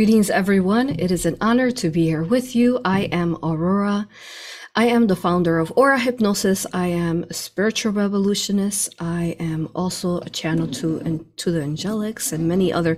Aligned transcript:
Greetings, 0.00 0.30
everyone. 0.30 0.88
It 0.98 1.10
is 1.10 1.26
an 1.26 1.36
honor 1.42 1.70
to 1.72 1.90
be 1.90 2.04
here 2.04 2.22
with 2.22 2.56
you. 2.56 2.80
I 2.86 3.00
am 3.12 3.36
Aurora. 3.42 4.08
I 4.74 4.86
am 4.86 5.08
the 5.08 5.14
founder 5.14 5.58
of 5.58 5.70
Aura 5.76 5.98
Hypnosis. 5.98 6.64
I 6.72 6.86
am 6.86 7.26
a 7.28 7.34
spiritual 7.34 7.92
revolutionist. 7.92 8.94
I 8.98 9.36
am 9.38 9.68
also 9.74 10.20
a 10.20 10.30
channel 10.30 10.68
to, 10.68 11.26
to 11.36 11.50
the 11.50 11.60
angelics 11.60 12.32
and 12.32 12.48
many 12.48 12.72
other 12.72 12.96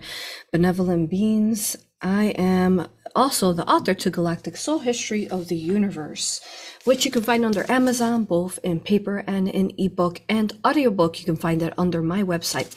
benevolent 0.52 1.10
beings. 1.10 1.76
I 2.00 2.26
am 2.38 2.86
also 3.16 3.52
the 3.52 3.68
author 3.68 3.94
to 3.94 4.08
Galactic 4.08 4.56
Soul 4.56 4.78
History 4.78 5.28
of 5.28 5.48
the 5.48 5.56
Universe, 5.56 6.40
which 6.84 7.04
you 7.04 7.10
can 7.10 7.22
find 7.22 7.44
under 7.44 7.68
Amazon, 7.68 8.22
both 8.22 8.60
in 8.62 8.78
paper 8.78 9.24
and 9.26 9.48
in 9.48 9.72
ebook 9.76 10.20
and 10.28 10.56
audiobook. 10.64 11.18
You 11.18 11.24
can 11.24 11.34
find 11.34 11.62
it 11.62 11.74
under 11.76 12.00
my 12.00 12.22
website, 12.22 12.68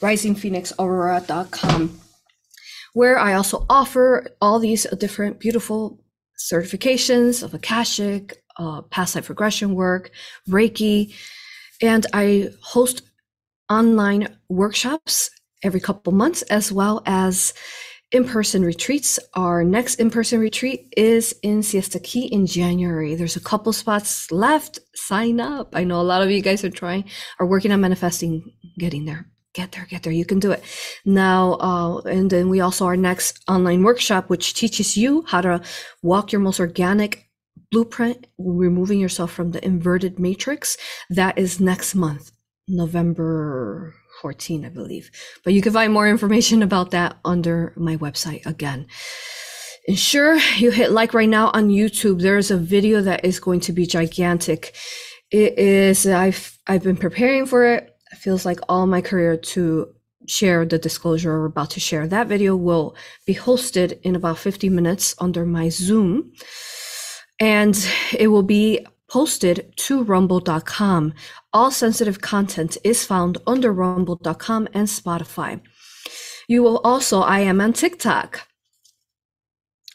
risingphoenixaurora.com 0.00 2.01
where 2.92 3.18
I 3.18 3.34
also 3.34 3.66
offer 3.70 4.26
all 4.40 4.58
these 4.58 4.86
different 4.98 5.40
beautiful 5.40 5.98
certifications 6.38 7.42
of 7.42 7.54
Akashic, 7.54 8.42
uh, 8.58 8.82
past 8.82 9.14
life 9.14 9.28
regression 9.28 9.74
work, 9.74 10.10
Reiki, 10.48 11.14
and 11.80 12.06
I 12.12 12.50
host 12.60 13.02
online 13.70 14.36
workshops 14.48 15.30
every 15.62 15.80
couple 15.80 16.12
months 16.12 16.42
as 16.42 16.70
well 16.70 17.02
as 17.06 17.54
in-person 18.10 18.62
retreats. 18.62 19.18
Our 19.34 19.64
next 19.64 19.94
in-person 19.94 20.38
retreat 20.38 20.92
is 20.96 21.34
in 21.42 21.62
Siesta 21.62 21.98
Key 21.98 22.26
in 22.26 22.46
January. 22.46 23.14
There's 23.14 23.36
a 23.36 23.40
couple 23.40 23.72
spots 23.72 24.30
left. 24.30 24.80
Sign 24.94 25.40
up. 25.40 25.74
I 25.74 25.84
know 25.84 26.00
a 26.00 26.02
lot 26.02 26.22
of 26.22 26.30
you 26.30 26.42
guys 26.42 26.62
are 26.62 26.70
trying, 26.70 27.04
are 27.38 27.46
working 27.46 27.72
on 27.72 27.80
manifesting 27.80 28.52
getting 28.78 29.06
there 29.06 29.31
get 29.54 29.72
there, 29.72 29.86
get 29.88 30.02
there. 30.02 30.12
You 30.12 30.24
can 30.24 30.38
do 30.38 30.52
it. 30.52 30.62
Now, 31.04 31.54
uh, 31.54 31.98
and 32.00 32.30
then 32.30 32.48
we 32.48 32.60
also 32.60 32.86
our 32.86 32.96
next 32.96 33.40
online 33.48 33.82
workshop, 33.82 34.28
which 34.28 34.54
teaches 34.54 34.96
you 34.96 35.24
how 35.26 35.40
to 35.40 35.62
walk 36.02 36.32
your 36.32 36.40
most 36.40 36.60
organic 36.60 37.28
blueprint, 37.70 38.26
removing 38.38 39.00
yourself 39.00 39.32
from 39.32 39.50
the 39.50 39.64
inverted 39.64 40.18
matrix. 40.18 40.76
That 41.10 41.38
is 41.38 41.60
next 41.60 41.94
month, 41.94 42.30
November 42.68 43.94
14, 44.20 44.64
I 44.64 44.68
believe. 44.68 45.10
But 45.44 45.52
you 45.52 45.62
can 45.62 45.72
find 45.72 45.92
more 45.92 46.08
information 46.08 46.62
about 46.68 46.90
that 46.92 47.18
under 47.24 47.72
my 47.76 47.96
website 47.96 48.44
again. 48.46 48.86
Ensure 49.86 50.36
you 50.56 50.70
hit 50.70 50.92
like 50.92 51.12
right 51.12 51.28
now 51.28 51.50
on 51.54 51.68
YouTube. 51.68 52.20
There 52.20 52.38
is 52.38 52.50
a 52.52 52.56
video 52.56 53.00
that 53.00 53.24
is 53.24 53.40
going 53.40 53.60
to 53.60 53.72
be 53.72 53.84
gigantic. 53.84 54.76
It 55.32 55.58
is, 55.58 56.06
I've, 56.06 56.56
I've 56.66 56.84
been 56.84 56.96
preparing 56.96 57.46
for 57.46 57.64
it 57.64 57.91
feels 58.18 58.44
like 58.44 58.60
all 58.68 58.86
my 58.86 59.00
career 59.00 59.36
to 59.36 59.94
share 60.26 60.64
the 60.64 60.78
disclosure 60.78 61.38
we're 61.40 61.46
about 61.46 61.70
to 61.70 61.80
share. 61.80 62.06
That 62.06 62.28
video 62.28 62.56
will 62.56 62.94
be 63.26 63.34
hosted 63.34 64.00
in 64.02 64.14
about 64.14 64.38
50 64.38 64.68
minutes 64.68 65.14
under 65.18 65.44
my 65.44 65.68
Zoom. 65.68 66.32
And 67.40 67.76
it 68.16 68.28
will 68.28 68.42
be 68.42 68.86
posted 69.10 69.72
to 69.76 70.04
rumble.com. 70.04 71.12
All 71.52 71.70
sensitive 71.70 72.20
content 72.20 72.78
is 72.84 73.04
found 73.04 73.38
under 73.46 73.72
rumble.com 73.72 74.68
and 74.72 74.88
Spotify. 74.88 75.60
You 76.48 76.62
will 76.62 76.78
also, 76.78 77.20
I 77.20 77.40
am 77.40 77.60
on 77.60 77.72
TikTok. 77.72 78.46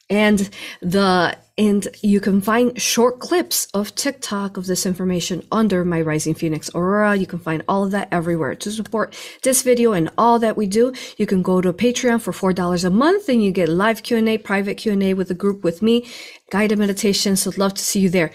And 0.10 0.50
the 0.82 1.38
and 1.58 1.88
you 2.02 2.20
can 2.20 2.40
find 2.40 2.80
short 2.80 3.20
clips 3.20 3.68
of 3.74 3.96
TikTok 3.96 4.58
of 4.58 4.68
this 4.68 4.86
information 4.86 5.44
under 5.52 5.84
my 5.84 6.02
Rising 6.02 6.36
Phoenix 6.36 6.70
Aurora. 6.76 7.16
You 7.16 7.26
can 7.26 7.40
find 7.40 7.64
all 7.68 7.84
of 7.84 7.92
that 7.92 8.10
everywhere. 8.12 8.54
To 8.56 8.72
support 8.72 9.18
this 9.42 9.64
video 9.64 9.92
and 9.92 10.12
all 10.20 10.38
that 10.40 10.56
we 10.56 10.68
do, 10.68 10.94
you 11.18 11.26
can 11.26 11.42
go 11.42 11.60
to 11.60 11.74
Patreon 11.74 12.22
for 12.22 12.32
$4 12.32 12.86
a 12.86 12.90
month 12.92 13.28
and 13.28 13.44
you 13.44 13.52
get 13.52 13.70
live 13.70 14.04
Q&A, 14.04 14.38
private 14.38 14.76
Q&A 14.76 15.16
with 15.16 15.32
a 15.32 15.34
group 15.34 15.64
with 15.64 15.82
me, 15.82 16.08
guided 16.52 16.78
meditations. 16.78 17.42
So 17.42 17.52
love 17.58 17.74
to 17.74 17.82
see 17.82 18.02
you 18.02 18.10
there. 18.10 18.32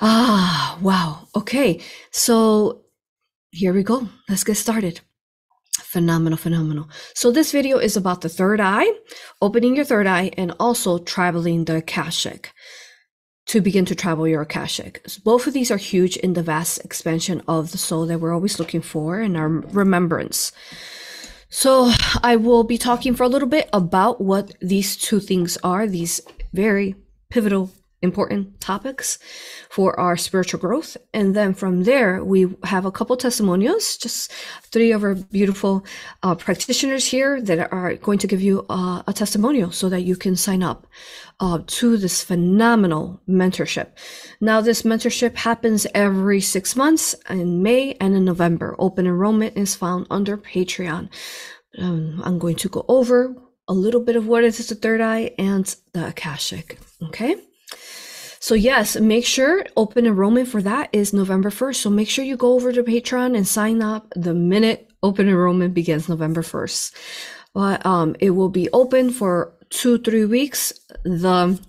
Ah, 0.00 0.78
wow. 0.80 1.28
Okay. 1.36 1.80
So 2.10 2.84
here 3.50 3.74
we 3.74 3.82
go. 3.82 4.08
Let's 4.30 4.44
get 4.44 4.56
started. 4.56 5.00
Phenomenal, 5.86 6.36
phenomenal. 6.36 6.90
So 7.14 7.30
this 7.30 7.52
video 7.52 7.78
is 7.78 7.96
about 7.96 8.20
the 8.20 8.28
third 8.28 8.60
eye, 8.60 8.90
opening 9.40 9.76
your 9.76 9.84
third 9.84 10.08
eye, 10.08 10.32
and 10.36 10.52
also 10.58 10.98
traveling 10.98 11.64
the 11.64 11.76
Akashic 11.76 12.52
to 13.46 13.60
begin 13.60 13.84
to 13.84 13.94
travel 13.94 14.26
your 14.26 14.42
Akashic. 14.42 15.00
So 15.06 15.20
both 15.24 15.46
of 15.46 15.54
these 15.54 15.70
are 15.70 15.76
huge 15.76 16.16
in 16.16 16.32
the 16.34 16.42
vast 16.42 16.84
expansion 16.84 17.40
of 17.46 17.70
the 17.70 17.78
soul 17.78 18.04
that 18.06 18.18
we're 18.18 18.34
always 18.34 18.58
looking 18.58 18.82
for 18.82 19.20
in 19.20 19.36
our 19.36 19.48
remembrance. 19.48 20.50
So 21.50 21.92
I 22.20 22.34
will 22.34 22.64
be 22.64 22.78
talking 22.78 23.14
for 23.14 23.22
a 23.22 23.28
little 23.28 23.48
bit 23.48 23.70
about 23.72 24.20
what 24.20 24.54
these 24.60 24.96
two 24.96 25.20
things 25.20 25.56
are, 25.62 25.86
these 25.86 26.20
very 26.52 26.96
pivotal 27.30 27.70
important 28.02 28.60
topics 28.60 29.18
for 29.70 29.98
our 29.98 30.16
spiritual 30.16 30.60
growth. 30.60 30.96
And 31.14 31.34
then 31.34 31.54
from 31.54 31.84
there, 31.84 32.22
we 32.22 32.46
have 32.64 32.84
a 32.84 32.90
couple 32.90 33.16
testimonials, 33.16 33.96
just 33.96 34.32
three 34.62 34.92
of 34.92 35.02
our 35.02 35.14
beautiful 35.14 35.84
uh, 36.22 36.34
practitioners 36.34 37.06
here 37.06 37.40
that 37.40 37.72
are 37.72 37.94
going 37.96 38.18
to 38.18 38.26
give 38.26 38.42
you 38.42 38.66
uh, 38.68 39.02
a 39.06 39.12
testimonial 39.12 39.72
so 39.72 39.88
that 39.88 40.02
you 40.02 40.16
can 40.16 40.36
sign 40.36 40.62
up 40.62 40.86
uh, 41.40 41.60
to 41.66 41.96
this 41.96 42.22
phenomenal 42.22 43.20
mentorship. 43.28 43.88
Now, 44.40 44.60
this 44.60 44.82
mentorship 44.82 45.36
happens 45.36 45.86
every 45.94 46.40
six 46.40 46.76
months 46.76 47.14
in 47.28 47.62
May 47.62 47.94
and 48.00 48.14
in 48.14 48.24
November. 48.24 48.76
Open 48.78 49.06
enrollment 49.06 49.56
is 49.56 49.74
found 49.74 50.06
under 50.10 50.36
Patreon. 50.36 51.08
Um, 51.78 52.22
I'm 52.24 52.38
going 52.38 52.56
to 52.56 52.68
go 52.68 52.84
over 52.88 53.34
a 53.68 53.74
little 53.74 54.00
bit 54.00 54.16
of 54.16 54.26
what 54.26 54.44
is 54.44 54.68
the 54.68 54.74
third 54.74 55.00
eye 55.00 55.32
and 55.38 55.74
the 55.92 56.08
Akashic. 56.08 56.78
Okay. 57.02 57.36
So 58.46 58.54
yes, 58.54 58.94
make 58.94 59.26
sure 59.26 59.66
open 59.76 60.06
enrollment 60.06 60.46
for 60.46 60.62
that 60.62 60.90
is 60.92 61.12
November 61.12 61.50
1st. 61.50 61.74
So 61.82 61.90
make 61.90 62.08
sure 62.08 62.24
you 62.24 62.36
go 62.36 62.52
over 62.52 62.72
to 62.72 62.84
Patreon 62.84 63.36
and 63.36 63.44
sign 63.44 63.82
up 63.82 64.06
the 64.14 64.34
minute 64.34 64.88
open 65.02 65.28
enrollment 65.28 65.74
begins 65.74 66.08
November 66.08 66.42
1st. 66.42 66.94
But 67.54 67.84
um, 67.84 68.14
it 68.20 68.30
will 68.30 68.48
be 68.48 68.68
open 68.72 69.10
for 69.10 69.52
two, 69.70 69.98
three 69.98 70.26
weeks. 70.26 70.72
The 71.02 71.60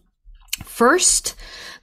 first, 0.66 1.34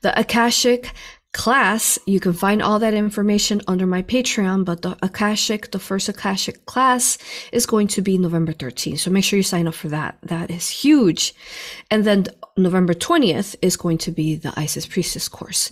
the 0.02 0.16
Akashic 0.16 0.92
class, 1.34 1.98
you 2.06 2.20
can 2.20 2.32
find 2.32 2.62
all 2.62 2.78
that 2.78 2.94
information 2.94 3.60
under 3.66 3.86
my 3.86 4.02
Patreon, 4.02 4.64
but 4.64 4.82
the 4.82 4.96
Akashic, 5.02 5.72
the 5.72 5.78
first 5.78 6.08
Akashic 6.08 6.64
class 6.64 7.18
is 7.52 7.66
going 7.66 7.88
to 7.88 8.00
be 8.00 8.16
November 8.16 8.52
13th. 8.52 9.00
So 9.00 9.10
make 9.10 9.24
sure 9.24 9.36
you 9.36 9.42
sign 9.42 9.66
up 9.66 9.74
for 9.74 9.88
that. 9.88 10.16
That 10.22 10.50
is 10.50 10.70
huge. 10.70 11.34
And 11.90 12.04
then 12.04 12.26
November 12.56 12.94
20th 12.94 13.56
is 13.60 13.76
going 13.76 13.98
to 13.98 14.12
be 14.12 14.36
the 14.36 14.54
Isis 14.56 14.86
Priestess 14.86 15.28
course 15.28 15.70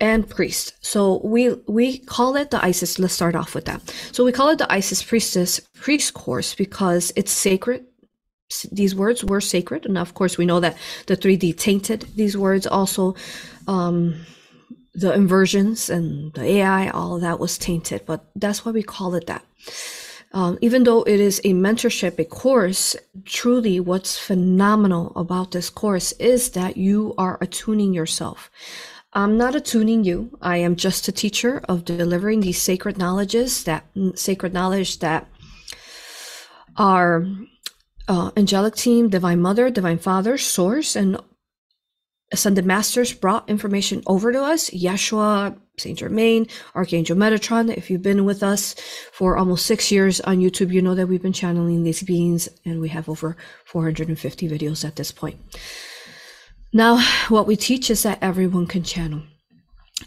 and 0.00 0.28
priest. 0.28 0.74
So 0.80 1.20
we, 1.24 1.54
we 1.68 1.98
call 1.98 2.36
it 2.36 2.50
the 2.50 2.62
Isis. 2.62 2.98
Let's 2.98 3.14
start 3.14 3.36
off 3.36 3.54
with 3.54 3.66
that. 3.66 3.80
So 4.12 4.24
we 4.24 4.32
call 4.32 4.48
it 4.48 4.58
the 4.58 4.70
Isis 4.70 5.02
Priestess 5.02 5.60
priest 5.74 6.12
course 6.14 6.54
because 6.54 7.12
it's 7.16 7.32
sacred 7.32 7.86
these 8.72 8.94
words 8.94 9.22
were 9.22 9.42
sacred 9.42 9.84
and 9.84 9.98
of 9.98 10.14
course 10.14 10.38
we 10.38 10.46
know 10.46 10.58
that 10.58 10.74
the 11.06 11.14
3d 11.14 11.54
tainted 11.58 12.06
these 12.16 12.34
words 12.34 12.66
also 12.66 13.14
um 13.66 14.14
the 14.98 15.12
inversions 15.12 15.88
and 15.88 16.32
the 16.34 16.42
AI, 16.42 16.88
all 16.88 17.16
of 17.16 17.20
that 17.22 17.38
was 17.38 17.58
tainted, 17.58 18.02
but 18.06 18.24
that's 18.34 18.64
why 18.64 18.72
we 18.72 18.82
call 18.82 19.14
it 19.14 19.26
that. 19.26 19.44
Um, 20.32 20.58
even 20.60 20.84
though 20.84 21.02
it 21.04 21.20
is 21.20 21.40
a 21.40 21.54
mentorship, 21.54 22.18
a 22.18 22.24
course, 22.24 22.94
truly 23.24 23.80
what's 23.80 24.18
phenomenal 24.18 25.12
about 25.16 25.52
this 25.52 25.70
course 25.70 26.12
is 26.12 26.50
that 26.50 26.76
you 26.76 27.14
are 27.16 27.38
attuning 27.40 27.94
yourself. 27.94 28.50
I'm 29.14 29.38
not 29.38 29.54
attuning 29.54 30.04
you. 30.04 30.36
I 30.42 30.58
am 30.58 30.76
just 30.76 31.08
a 31.08 31.12
teacher 31.12 31.62
of 31.68 31.84
delivering 31.84 32.40
these 32.40 32.60
sacred 32.60 32.98
knowledges 32.98 33.64
that 33.64 33.86
sacred 34.14 34.52
knowledge 34.52 34.98
that 34.98 35.28
our 36.76 37.26
uh, 38.06 38.30
angelic 38.36 38.74
team, 38.74 39.08
divine 39.08 39.40
mother, 39.40 39.70
divine 39.70 39.98
father, 39.98 40.36
source, 40.36 40.94
and 40.94 41.18
ascended 42.32 42.64
masters 42.64 43.12
brought 43.12 43.48
information 43.48 44.02
over 44.06 44.32
to 44.32 44.42
us. 44.42 44.70
Yeshua, 44.70 45.58
Saint 45.78 45.98
Germain, 45.98 46.46
Archangel 46.74 47.16
Metatron. 47.16 47.74
If 47.76 47.90
you've 47.90 48.02
been 48.02 48.24
with 48.24 48.42
us 48.42 48.74
for 49.12 49.36
almost 49.36 49.66
six 49.66 49.90
years 49.90 50.20
on 50.20 50.38
YouTube, 50.38 50.72
you 50.72 50.82
know 50.82 50.94
that 50.94 51.06
we've 51.06 51.22
been 51.22 51.32
channeling 51.32 51.82
these 51.82 52.02
beings 52.02 52.48
and 52.64 52.80
we 52.80 52.88
have 52.90 53.08
over 53.08 53.36
450 53.64 54.48
videos 54.48 54.84
at 54.84 54.96
this 54.96 55.12
point. 55.12 55.38
Now, 56.72 57.00
what 57.28 57.46
we 57.46 57.56
teach 57.56 57.90
is 57.90 58.02
that 58.02 58.18
everyone 58.20 58.66
can 58.66 58.82
channel. 58.82 59.22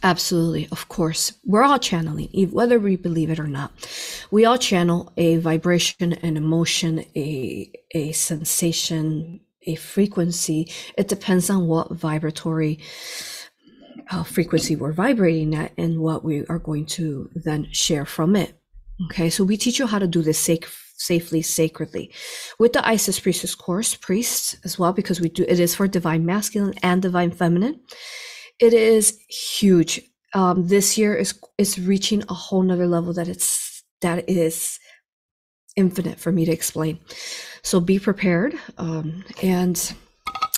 Absolutely, 0.04 0.68
of 0.72 0.88
course. 0.88 1.34
We're 1.44 1.64
all 1.64 1.80
channeling, 1.80 2.30
whether 2.52 2.80
we 2.80 2.96
believe 2.96 3.30
it 3.30 3.40
or 3.40 3.48
not. 3.48 3.72
We 4.32 4.46
all 4.46 4.58
channel 4.58 5.12
a 5.18 5.38
vibration, 5.38 6.14
an 6.14 6.38
emotion, 6.38 7.06
a, 7.16 7.72
a 7.94 8.12
sensation, 8.14 9.42
a 9.66 9.76
frequency. 9.76 10.72
It 10.98 11.08
depends 11.08 11.50
on 11.50 11.68
what 11.68 11.92
vibratory 11.92 12.80
uh, 14.10 14.24
frequency 14.24 14.76
we're 14.76 14.92
vibrating 14.94 15.56
at 15.56 15.72
and 15.78 16.00
what 16.00 16.24
we 16.24 16.46
are 16.48 16.60
going 16.60 16.86
to 16.86 17.30
then 17.36 17.68
share 17.72 18.06
from 18.06 18.36
it. 18.36 18.54
Okay, 19.06 19.30
so 19.30 19.44
we 19.44 19.58
teach 19.58 19.80
you 19.80 19.88
how 19.88 20.00
to 20.00 20.08
do 20.08 20.22
this 20.22 20.38
safe, 20.38 20.94
safely, 20.96 21.42
sacredly, 21.42 22.14
with 22.60 22.74
the 22.74 22.88
Isis 22.88 23.20
Priestess 23.20 23.56
course, 23.56 23.96
priests 23.96 24.56
as 24.64 24.78
well, 24.78 24.94
because 24.94 25.20
we 25.20 25.30
do 25.30 25.44
it 25.48 25.60
is 25.60 25.74
for 25.74 25.88
divine 25.88 26.26
masculine 26.26 26.76
and 26.84 27.02
divine 27.02 27.32
feminine. 27.32 27.80
It 28.60 28.74
is 28.74 29.18
huge. 29.28 30.02
Um, 30.34 30.68
this 30.68 30.98
year 30.98 31.16
is 31.16 31.38
is 31.58 31.80
reaching 31.80 32.24
a 32.30 32.34
whole 32.34 32.62
nother 32.62 32.88
level 32.88 33.14
that 33.14 33.28
it's 33.28 33.84
that 34.02 34.30
is 34.30 34.80
infinite 35.76 36.20
for 36.20 36.32
me 36.32 36.46
to 36.46 36.52
explain. 36.52 37.00
So 37.64 37.80
be 37.80 38.00
prepared. 38.00 38.56
Um, 38.78 39.24
and 39.42 39.94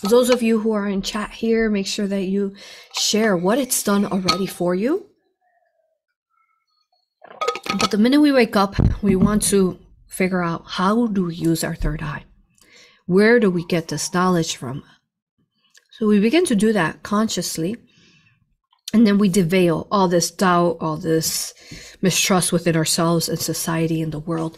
those 0.04 0.30
of 0.30 0.42
you 0.42 0.60
who 0.60 0.72
are 0.74 0.88
in 0.88 1.02
chat 1.02 1.32
here, 1.32 1.70
make 1.70 1.88
sure 1.88 2.08
that 2.08 2.24
you 2.24 2.56
share 2.94 3.38
what 3.38 3.58
it's 3.58 3.84
done 3.84 4.06
already 4.06 4.46
for 4.46 4.76
you. 4.76 5.08
But 7.80 7.92
the 7.92 7.98
minute 7.98 8.22
we 8.22 8.32
wake 8.32 8.56
up, 8.56 8.76
we 9.02 9.16
want 9.16 9.42
to 9.44 9.80
figure 10.08 10.44
out 10.44 10.64
how 10.66 11.08
do 11.08 11.26
we 11.26 11.36
use 11.36 11.64
our 11.64 11.76
third 11.76 12.04
eye? 12.04 12.26
Where 13.06 13.40
do 13.40 13.50
we 13.50 13.66
get 13.66 13.88
this 13.88 14.14
knowledge 14.14 14.56
from? 14.56 14.84
So 15.98 16.08
we 16.08 16.20
begin 16.20 16.46
to 16.46 16.56
do 16.56 16.74
that 16.74 17.04
consciously. 17.04 17.78
And 18.94 19.08
then 19.08 19.18
we 19.18 19.28
deveil 19.28 19.88
all 19.90 20.08
this 20.08 20.30
doubt, 20.30 20.78
all 20.80 20.98
this 20.98 21.54
mistrust 22.02 22.52
within 22.52 22.76
ourselves 22.76 23.28
and 23.28 23.40
society 23.40 24.02
and 24.02 24.12
the 24.12 24.20
world. 24.20 24.58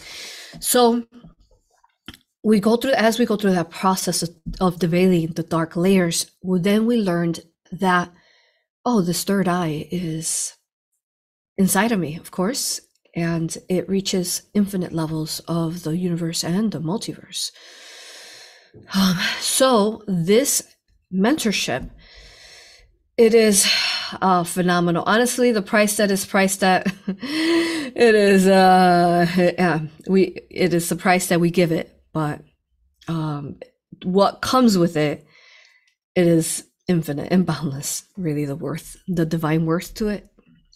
So 0.60 1.06
we 2.44 2.60
go 2.60 2.78
through 2.78 2.94
as 2.94 3.18
we 3.20 3.26
go 3.26 3.36
through 3.36 3.54
that 3.54 3.72
process 3.72 4.24
of, 4.24 4.30
of 4.60 4.78
deveiling 4.78 5.36
the 5.36 5.44
dark 5.44 5.76
layers, 5.76 6.32
well, 6.42 6.62
then 6.62 6.86
we 6.86 6.98
learned 6.98 7.42
that 7.72 8.12
oh, 8.86 9.02
this 9.02 9.24
third 9.24 9.48
eye 9.48 9.88
is 9.92 10.56
inside 11.58 11.92
of 11.92 12.00
me, 12.00 12.18
of 12.18 12.32
course, 12.32 12.82
and 13.16 13.58
it 13.68 13.90
reaches 13.90 14.44
infinite 14.54 14.94
levels 14.94 15.40
of 15.48 15.84
the 15.84 15.98
universe 15.98 16.44
and 16.44 16.72
the 16.72 16.80
multiverse. 16.80 17.52
Um, 18.94 19.18
so 19.40 20.04
this 20.08 20.76
mentorship, 21.12 21.90
it 23.18 23.34
is 23.34 23.66
uh, 24.22 24.44
phenomenal. 24.46 25.04
Honestly, 25.06 25.52
the 25.52 25.62
price 25.62 25.98
that 25.98 26.12
is 26.12 26.26
priced 26.26 26.64
at, 26.64 26.88
it 27.08 28.16
is 28.16 28.48
uh, 28.48 29.26
yeah, 29.58 29.80
we 30.08 30.38
it 30.50 30.74
is 30.74 30.90
the 30.90 30.96
price 30.96 31.28
that 31.28 31.40
we 31.40 31.52
give 31.52 31.72
it 31.72 31.96
but 32.16 32.40
um, 33.10 33.58
what 34.04 34.42
comes 34.42 34.78
with 34.78 34.96
it, 34.96 35.28
it 36.16 36.26
is 36.26 36.64
infinite 36.88 37.28
and 37.30 37.46
boundless. 37.46 38.06
Really, 38.16 38.46
the 38.46 38.56
worth, 38.56 38.96
the 39.06 39.26
divine 39.26 39.66
worth 39.66 39.94
to 39.96 40.08
it 40.08 40.26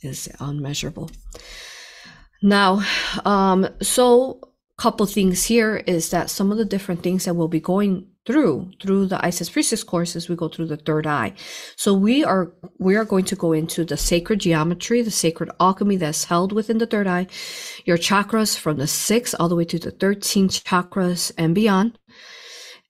is 0.03 0.27
unmeasurable. 0.41 1.09
Now, 2.43 2.83
um, 3.25 3.69
so 3.81 4.41
couple 4.77 5.05
things 5.05 5.45
here 5.45 5.77
is 5.87 6.09
that 6.09 6.29
some 6.29 6.51
of 6.51 6.57
the 6.57 6.63
different 6.63 7.03
things 7.03 7.25
that 7.25 7.33
we'll 7.33 7.49
be 7.49 7.59
going 7.59 8.08
through 8.25 8.71
through 8.81 9.07
the 9.07 9.23
Isis 9.25 9.49
Priestess 9.49 9.83
courses, 9.83 10.29
we 10.29 10.35
go 10.35 10.49
through 10.49 10.67
the 10.67 10.77
third 10.77 11.07
eye. 11.07 11.33
So 11.75 11.93
we 11.93 12.23
are 12.23 12.51
we 12.77 12.95
are 12.95 13.05
going 13.05 13.25
to 13.25 13.35
go 13.35 13.53
into 13.53 13.83
the 13.85 13.97
sacred 13.97 14.39
geometry, 14.39 15.01
the 15.01 15.11
sacred 15.11 15.49
alchemy 15.59 15.97
that's 15.97 16.25
held 16.25 16.51
within 16.51 16.77
the 16.77 16.85
third 16.85 17.07
eye, 17.07 17.27
your 17.85 17.97
chakras 17.97 18.57
from 18.57 18.77
the 18.77 18.87
six 18.87 19.33
all 19.33 19.49
the 19.49 19.55
way 19.55 19.65
to 19.65 19.79
the 19.79 19.91
13 19.91 20.49
chakras 20.49 21.31
and 21.37 21.55
beyond. 21.55 21.97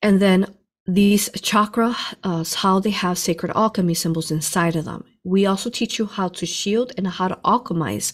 And 0.01 0.21
then 0.21 0.55
these 0.87 1.29
chakras, 1.29 2.15
uh, 2.23 2.43
how 2.57 2.79
they 2.79 2.89
have 2.89 3.17
sacred 3.17 3.51
alchemy 3.55 3.93
symbols 3.93 4.31
inside 4.31 4.75
of 4.75 4.85
them. 4.85 5.03
We 5.23 5.45
also 5.45 5.69
teach 5.69 5.99
you 5.99 6.05
how 6.07 6.29
to 6.29 6.45
shield 6.45 6.93
and 6.97 7.07
how 7.07 7.27
to 7.27 7.35
alchemize 7.45 8.13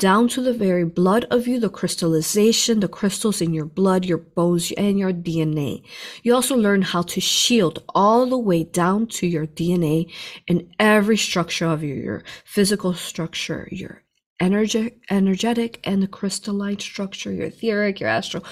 down 0.00 0.26
to 0.28 0.40
the 0.40 0.54
very 0.54 0.84
blood 0.84 1.26
of 1.30 1.46
you, 1.46 1.60
the 1.60 1.68
crystallization, 1.68 2.80
the 2.80 2.88
crystals 2.88 3.42
in 3.42 3.52
your 3.52 3.66
blood, 3.66 4.06
your 4.06 4.16
bones, 4.18 4.72
and 4.72 4.98
your 4.98 5.12
DNA. 5.12 5.84
You 6.22 6.34
also 6.34 6.56
learn 6.56 6.80
how 6.80 7.02
to 7.02 7.20
shield 7.20 7.84
all 7.94 8.24
the 8.26 8.38
way 8.38 8.64
down 8.64 9.06
to 9.08 9.26
your 9.26 9.46
DNA 9.46 10.10
and 10.48 10.66
every 10.80 11.18
structure 11.18 11.66
of 11.66 11.84
you, 11.84 11.94
your 11.94 12.24
physical 12.46 12.94
structure, 12.94 13.68
your 13.70 14.02
energetic, 14.40 14.98
energetic 15.10 15.78
and 15.84 16.02
the 16.02 16.08
crystalline 16.08 16.78
structure, 16.78 17.30
your 17.30 17.48
etheric, 17.48 18.00
your 18.00 18.08
astral, 18.08 18.44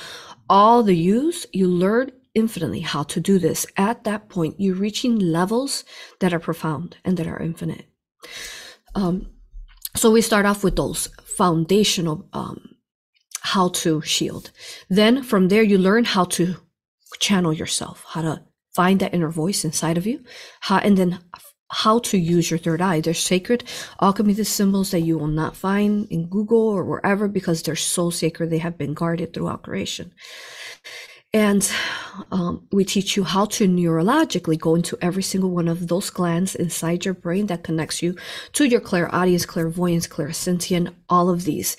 all 0.50 0.82
the 0.82 0.96
use, 0.96 1.46
you 1.54 1.66
learn 1.66 2.12
infinitely 2.34 2.80
how 2.80 3.04
to 3.04 3.20
do 3.20 3.38
this. 3.38 3.64
At 3.78 4.04
that 4.04 4.28
point, 4.28 4.56
you're 4.58 4.74
reaching 4.74 5.18
levels 5.18 5.84
that 6.20 6.34
are 6.34 6.38
profound 6.38 6.98
and 7.06 7.16
that 7.16 7.26
are 7.26 7.40
infinite. 7.40 7.86
Um, 8.94 9.30
so 9.98 10.10
we 10.10 10.22
start 10.22 10.46
off 10.46 10.62
with 10.62 10.76
those 10.76 11.08
foundational 11.24 12.28
um, 12.32 12.76
how 13.40 13.68
to 13.68 14.00
shield. 14.02 14.50
Then 14.88 15.22
from 15.22 15.48
there, 15.48 15.62
you 15.62 15.76
learn 15.76 16.04
how 16.04 16.24
to 16.24 16.56
channel 17.18 17.52
yourself, 17.52 18.04
how 18.08 18.22
to 18.22 18.42
find 18.74 19.00
that 19.00 19.12
inner 19.12 19.30
voice 19.30 19.64
inside 19.64 19.98
of 19.98 20.06
you, 20.06 20.22
how, 20.60 20.78
and 20.78 20.96
then 20.96 21.18
how 21.70 21.98
to 21.98 22.16
use 22.16 22.50
your 22.50 22.58
third 22.58 22.80
eye. 22.80 23.00
There's 23.00 23.18
sacred 23.18 23.64
alchemy 24.00 24.34
the 24.34 24.44
symbols 24.44 24.92
that 24.92 25.00
you 25.00 25.18
will 25.18 25.26
not 25.26 25.56
find 25.56 26.06
in 26.10 26.28
Google 26.28 26.68
or 26.68 26.84
wherever 26.84 27.28
because 27.28 27.62
they're 27.62 27.76
so 27.76 28.10
sacred. 28.10 28.50
They 28.50 28.58
have 28.58 28.78
been 28.78 28.94
guarded 28.94 29.34
throughout 29.34 29.64
creation. 29.64 30.12
And 31.34 31.70
um, 32.32 32.66
we 32.72 32.84
teach 32.84 33.16
you 33.16 33.24
how 33.24 33.44
to 33.46 33.68
neurologically 33.68 34.58
go 34.58 34.74
into 34.74 34.96
every 35.02 35.22
single 35.22 35.50
one 35.50 35.68
of 35.68 35.88
those 35.88 36.08
glands 36.08 36.54
inside 36.54 37.04
your 37.04 37.12
brain 37.12 37.46
that 37.48 37.64
connects 37.64 38.02
you 38.02 38.16
to 38.54 38.64
your 38.64 38.80
clairaudience, 38.80 39.44
clairvoyance, 39.44 40.06
clairsentient, 40.08 40.94
all 41.08 41.28
of 41.28 41.44
these. 41.44 41.76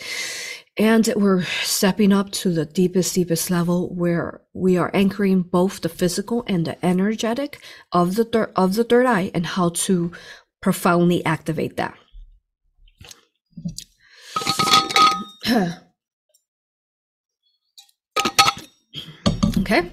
And 0.78 1.12
we're 1.16 1.44
stepping 1.64 2.14
up 2.14 2.32
to 2.32 2.54
the 2.54 2.66
deepest, 2.66 3.16
deepest 3.16 3.50
level 3.50 3.94
where 3.94 4.42
we 4.54 4.78
are 4.78 4.92
anchoring 4.94 5.42
both 5.42 5.82
the 5.82 5.90
physical 5.90 6.44
and 6.48 6.66
the 6.66 6.86
energetic 6.86 7.60
of 7.92 8.16
the 8.16 8.50
of 8.56 8.76
the 8.76 8.84
third 8.84 9.06
eye 9.06 9.32
and 9.34 9.46
how 9.46 9.70
to 9.70 10.12
profoundly 10.62 11.26
activate 11.26 11.76
that. 11.78 11.98
Okay. 19.70 19.92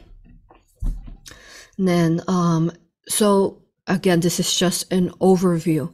And 1.77 1.87
then, 1.87 2.23
um, 2.29 2.73
so 3.09 3.63
again, 3.87 4.21
this 4.21 4.41
is 4.41 4.57
just 4.57 4.91
an 4.91 5.11
overview. 5.21 5.93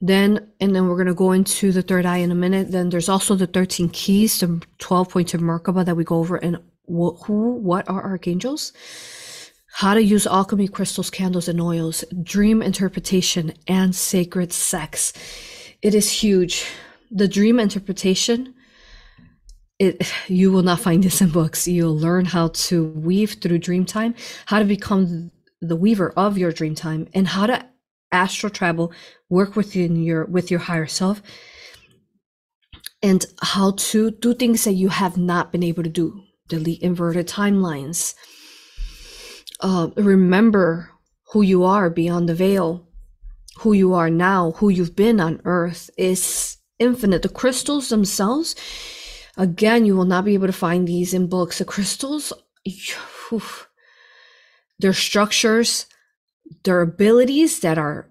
Then, 0.00 0.50
and 0.60 0.74
then 0.74 0.88
we're 0.88 0.94
going 0.94 1.08
to 1.08 1.14
go 1.14 1.32
into 1.32 1.70
the 1.70 1.82
third 1.82 2.06
eye 2.06 2.18
in 2.18 2.30
a 2.30 2.34
minute. 2.34 2.70
Then 2.70 2.88
there's 2.88 3.10
also 3.10 3.34
the 3.34 3.46
13 3.46 3.90
keys, 3.90 4.40
the 4.40 4.62
12 4.78 5.10
points 5.10 5.34
of 5.34 5.42
Merkaba 5.42 5.84
that 5.84 5.94
we 5.94 6.04
go 6.04 6.16
over 6.16 6.36
and 6.36 6.56
wh- 6.86 7.20
who, 7.26 7.56
what 7.60 7.86
are 7.90 8.02
archangels, 8.02 8.72
how 9.74 9.92
to 9.92 10.02
use 10.02 10.26
alchemy 10.26 10.66
crystals, 10.66 11.10
candles, 11.10 11.48
and 11.48 11.60
oils, 11.60 12.04
dream 12.22 12.62
interpretation, 12.62 13.52
and 13.66 13.94
sacred 13.94 14.54
sex. 14.54 15.12
It 15.82 15.94
is 15.94 16.10
huge. 16.10 16.64
The 17.10 17.28
dream 17.28 17.60
interpretation 17.60 18.54
it 19.78 20.12
you 20.28 20.50
will 20.52 20.62
not 20.62 20.80
find 20.80 21.02
this 21.02 21.20
in 21.20 21.30
books. 21.30 21.68
You'll 21.68 21.96
learn 21.96 22.24
how 22.26 22.48
to 22.48 22.84
weave 22.88 23.36
through 23.40 23.58
dream 23.58 23.84
time 23.84 24.14
how 24.46 24.58
to 24.58 24.64
become 24.64 25.30
the 25.60 25.76
weaver 25.76 26.12
of 26.16 26.38
your 26.38 26.52
dream 26.52 26.74
time 26.74 27.08
and 27.14 27.28
how 27.28 27.46
to 27.46 27.64
astral 28.10 28.50
travel 28.50 28.92
work 29.28 29.56
within 29.56 29.96
your 29.96 30.24
with 30.24 30.50
your 30.50 30.60
higher 30.60 30.86
self 30.86 31.20
and 33.02 33.26
how 33.42 33.72
to 33.72 34.10
do 34.10 34.34
things 34.34 34.64
that 34.64 34.72
you 34.72 34.88
have 34.88 35.16
not 35.16 35.52
been 35.52 35.62
able 35.62 35.82
to 35.82 35.88
do. 35.88 36.22
Delete 36.48 36.82
inverted 36.82 37.28
timelines. 37.28 38.14
Uh, 39.60 39.90
remember 39.96 40.90
who 41.32 41.42
you 41.42 41.64
are 41.64 41.90
beyond 41.90 42.28
the 42.28 42.34
veil. 42.34 42.86
Who 43.58 43.72
you 43.72 43.92
are 43.92 44.08
now 44.08 44.52
who 44.52 44.68
you've 44.68 44.96
been 44.96 45.20
on 45.20 45.40
earth 45.44 45.90
is 45.98 46.56
infinite. 46.78 47.22
The 47.22 47.28
crystals 47.28 47.88
themselves 47.88 48.54
Again, 49.38 49.86
you 49.86 49.96
will 49.96 50.04
not 50.04 50.24
be 50.24 50.34
able 50.34 50.48
to 50.48 50.52
find 50.52 50.86
these 50.86 51.14
in 51.14 51.28
books. 51.28 51.58
The 51.58 51.64
crystals, 51.64 52.32
their 54.80 54.92
structures, 54.92 55.86
their 56.64 56.80
abilities 56.82 57.60
that 57.60 57.78
are 57.78 58.10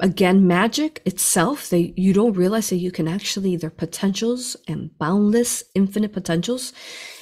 again 0.00 0.46
magic 0.46 1.02
itself 1.04 1.68
they 1.70 1.92
you 1.96 2.12
don't 2.12 2.34
realize 2.34 2.70
that 2.70 2.76
you 2.76 2.92
can 2.92 3.08
actually 3.08 3.56
their 3.56 3.68
potentials 3.68 4.56
and 4.68 4.96
boundless 4.96 5.64
infinite 5.74 6.12
potentials 6.12 6.72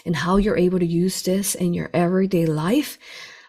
and 0.04 0.14
how 0.14 0.36
you're 0.36 0.58
able 0.58 0.78
to 0.78 0.84
use 0.84 1.22
this 1.22 1.54
in 1.54 1.72
your 1.72 1.88
everyday 1.94 2.44
life. 2.44 2.98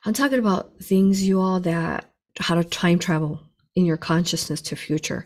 I'm 0.05 0.13
talking 0.13 0.39
about 0.39 0.79
things 0.79 1.27
you 1.27 1.41
all 1.41 1.59
that 1.61 2.09
how 2.39 2.55
to 2.55 2.63
time 2.63 2.99
travel 2.99 3.41
in 3.75 3.85
your 3.85 3.97
consciousness 3.97 4.61
to 4.61 4.75
future 4.75 5.25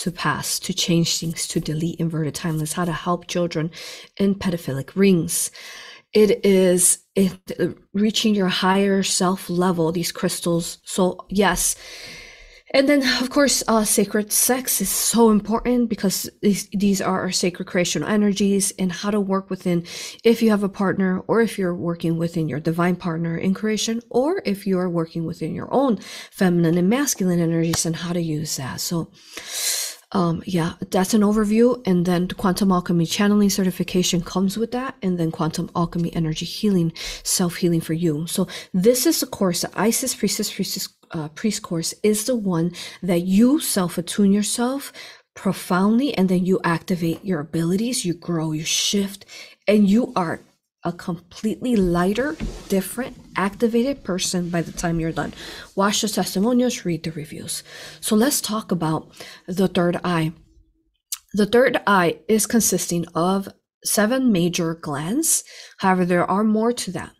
to 0.00 0.10
pass, 0.10 0.58
to 0.58 0.74
change 0.74 1.18
things, 1.18 1.46
to 1.48 1.60
delete 1.60 2.00
inverted 2.00 2.34
timelines, 2.34 2.74
how 2.74 2.84
to 2.84 2.92
help 2.92 3.26
children 3.28 3.70
in 4.18 4.34
pedophilic 4.34 4.96
rings. 4.96 5.50
It 6.12 6.44
is 6.44 6.98
it, 7.14 7.38
reaching 7.94 8.34
your 8.34 8.48
higher 8.48 9.02
self 9.02 9.48
level, 9.48 9.92
these 9.92 10.12
crystals. 10.12 10.78
So, 10.84 11.24
yes, 11.28 11.76
And 12.72 12.88
then, 12.88 13.02
of 13.20 13.30
course, 13.30 13.64
uh, 13.66 13.84
sacred 13.84 14.30
sex 14.30 14.80
is 14.80 14.88
so 14.88 15.30
important 15.30 15.88
because 15.88 16.30
these, 16.40 16.68
these 16.72 17.00
are 17.00 17.20
our 17.20 17.32
sacred 17.32 17.66
creational 17.66 18.08
energies 18.08 18.72
and 18.78 18.92
how 18.92 19.10
to 19.10 19.20
work 19.20 19.50
within 19.50 19.84
if 20.22 20.40
you 20.40 20.50
have 20.50 20.62
a 20.62 20.68
partner 20.68 21.18
or 21.26 21.40
if 21.40 21.58
you're 21.58 21.74
working 21.74 22.16
within 22.16 22.48
your 22.48 22.60
divine 22.60 22.94
partner 22.94 23.36
in 23.36 23.54
creation 23.54 24.00
or 24.08 24.40
if 24.44 24.68
you 24.68 24.78
are 24.78 24.88
working 24.88 25.24
within 25.24 25.52
your 25.52 25.72
own 25.74 25.96
feminine 26.30 26.78
and 26.78 26.88
masculine 26.88 27.40
energies 27.40 27.84
and 27.84 27.96
how 27.96 28.12
to 28.12 28.22
use 28.22 28.56
that. 28.56 28.80
So, 28.80 29.10
um, 30.12 30.42
yeah, 30.44 30.74
that's 30.90 31.14
an 31.14 31.22
overview. 31.22 31.80
And 31.86 32.04
then 32.04 32.26
the 32.26 32.34
quantum 32.34 32.72
alchemy 32.72 33.06
channeling 33.06 33.50
certification 33.50 34.22
comes 34.22 34.58
with 34.58 34.72
that. 34.72 34.96
And 35.02 35.18
then 35.18 35.30
quantum 35.30 35.70
alchemy 35.76 36.14
energy 36.14 36.46
healing, 36.46 36.92
self 37.22 37.56
healing 37.56 37.80
for 37.80 37.92
you. 37.92 38.26
So 38.26 38.48
this 38.74 39.06
is 39.06 39.20
the 39.20 39.26
course, 39.26 39.62
the 39.62 39.70
Isis 39.74 40.14
Priestess 40.14 40.52
Priestess 40.52 40.88
uh, 41.12 41.28
Priest 41.28 41.62
course 41.62 41.94
is 42.02 42.24
the 42.24 42.36
one 42.36 42.72
that 43.02 43.22
you 43.22 43.60
self 43.60 43.98
attune 43.98 44.32
yourself 44.32 44.92
profoundly 45.34 46.12
and 46.14 46.28
then 46.28 46.44
you 46.44 46.60
activate 46.64 47.24
your 47.24 47.40
abilities, 47.40 48.04
you 48.04 48.14
grow, 48.14 48.52
you 48.52 48.64
shift, 48.64 49.24
and 49.66 49.88
you 49.88 50.12
are 50.16 50.42
a 50.84 50.92
completely 50.92 51.76
lighter, 51.76 52.36
different, 52.68 53.16
activated 53.36 54.02
person 54.02 54.48
by 54.48 54.62
the 54.62 54.72
time 54.72 54.98
you're 54.98 55.12
done. 55.12 55.34
Watch 55.76 56.00
the 56.00 56.08
testimonials, 56.08 56.84
read 56.84 57.02
the 57.02 57.12
reviews. 57.12 57.62
So 58.00 58.16
let's 58.16 58.40
talk 58.40 58.72
about 58.72 59.12
the 59.46 59.68
third 59.68 60.00
eye. 60.02 60.32
The 61.34 61.46
third 61.46 61.80
eye 61.86 62.20
is 62.28 62.46
consisting 62.46 63.06
of 63.14 63.48
seven 63.84 64.32
major 64.32 64.74
glands. 64.74 65.44
However, 65.78 66.04
there 66.04 66.28
are 66.28 66.44
more 66.44 66.72
to 66.72 66.90
that. 66.92 67.12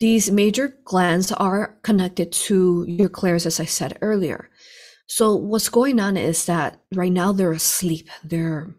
These 0.00 0.32
major 0.32 0.78
glands 0.84 1.30
are 1.30 1.78
connected 1.82 2.32
to 2.32 2.84
your 2.88 3.08
clairs, 3.08 3.46
as 3.46 3.60
I 3.60 3.66
said 3.66 3.98
earlier. 4.00 4.50
So 5.06 5.36
what's 5.36 5.68
going 5.68 6.00
on 6.00 6.16
is 6.16 6.46
that 6.46 6.80
right 6.94 7.12
now 7.12 7.32
they're 7.32 7.52
asleep. 7.52 8.08
They're 8.24 8.74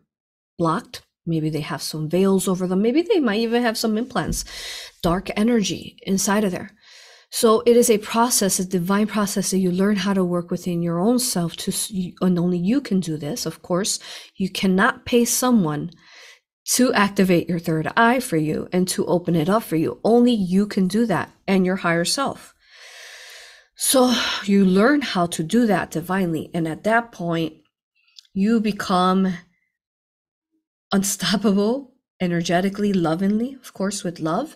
blocked 0.58 1.03
Maybe 1.26 1.50
they 1.50 1.62
have 1.62 1.82
some 1.82 2.10
veils 2.10 2.48
over 2.48 2.68
them. 2.68 2.82
Maybe 2.82 3.02
they 3.02 3.20
might 3.20 3.40
even 3.40 3.62
have 3.62 3.78
some 3.78 3.98
implants, 3.98 4.46
dark 5.02 5.30
energy 5.36 5.98
inside 6.04 6.44
of 6.44 6.52
there. 6.52 6.72
So 7.30 7.64
it 7.66 7.76
is 7.76 7.90
a 7.90 7.98
process, 7.98 8.60
a 8.60 8.66
divine 8.66 9.08
process 9.08 9.50
that 9.52 9.58
you 9.58 9.72
learn 9.72 9.96
how 9.96 10.14
to 10.14 10.24
work 10.24 10.52
within 10.52 10.84
your 10.84 11.00
own 11.00 11.18
self 11.18 11.56
to, 11.58 11.74
and 12.22 12.38
only 12.38 12.60
you 12.60 12.80
can 12.80 13.00
do 13.00 13.18
this. 13.18 13.48
Of 13.48 13.64
course, 13.64 14.00
you 14.36 14.52
cannot 14.52 15.06
pay 15.06 15.26
someone 15.26 15.90
to 16.66 16.94
activate 16.94 17.50
your 17.50 17.60
third 17.60 17.92
eye 17.98 18.20
for 18.20 18.38
you 18.38 18.70
and 18.72 18.88
to 18.90 19.06
open 19.08 19.36
it 19.36 19.50
up 19.50 19.64
for 19.64 19.76
you. 19.76 20.00
Only 20.04 20.32
you 20.32 20.68
can 20.68 20.88
do 20.88 21.06
that 21.08 21.32
and 21.48 21.66
your 21.66 21.78
higher 21.78 22.06
self. 22.06 22.54
So 23.76 24.14
you 24.46 24.64
learn 24.64 25.02
how 25.02 25.26
to 25.26 25.44
do 25.44 25.66
that 25.66 25.90
divinely. 25.90 26.52
And 26.54 26.68
at 26.68 26.84
that 26.84 27.12
point, 27.12 27.56
you 28.34 28.60
become 28.60 29.34
unstoppable, 30.94 31.92
energetically, 32.22 32.94
lovingly, 32.94 33.56
of 33.56 33.74
course, 33.74 34.04
with 34.04 34.22
love. 34.22 34.56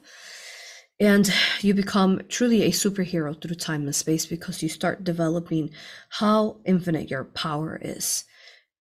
And 0.99 1.31
you 1.61 1.73
become 1.73 2.21
truly 2.29 2.63
a 2.63 2.71
superhero 2.71 3.39
through 3.39 3.55
time 3.55 3.83
and 3.83 3.95
space 3.95 4.25
because 4.25 4.63
you 4.63 4.69
start 4.69 5.03
developing 5.03 5.71
how 6.09 6.57
infinite 6.65 7.11
your 7.11 7.25
power 7.25 7.77
is 7.81 8.23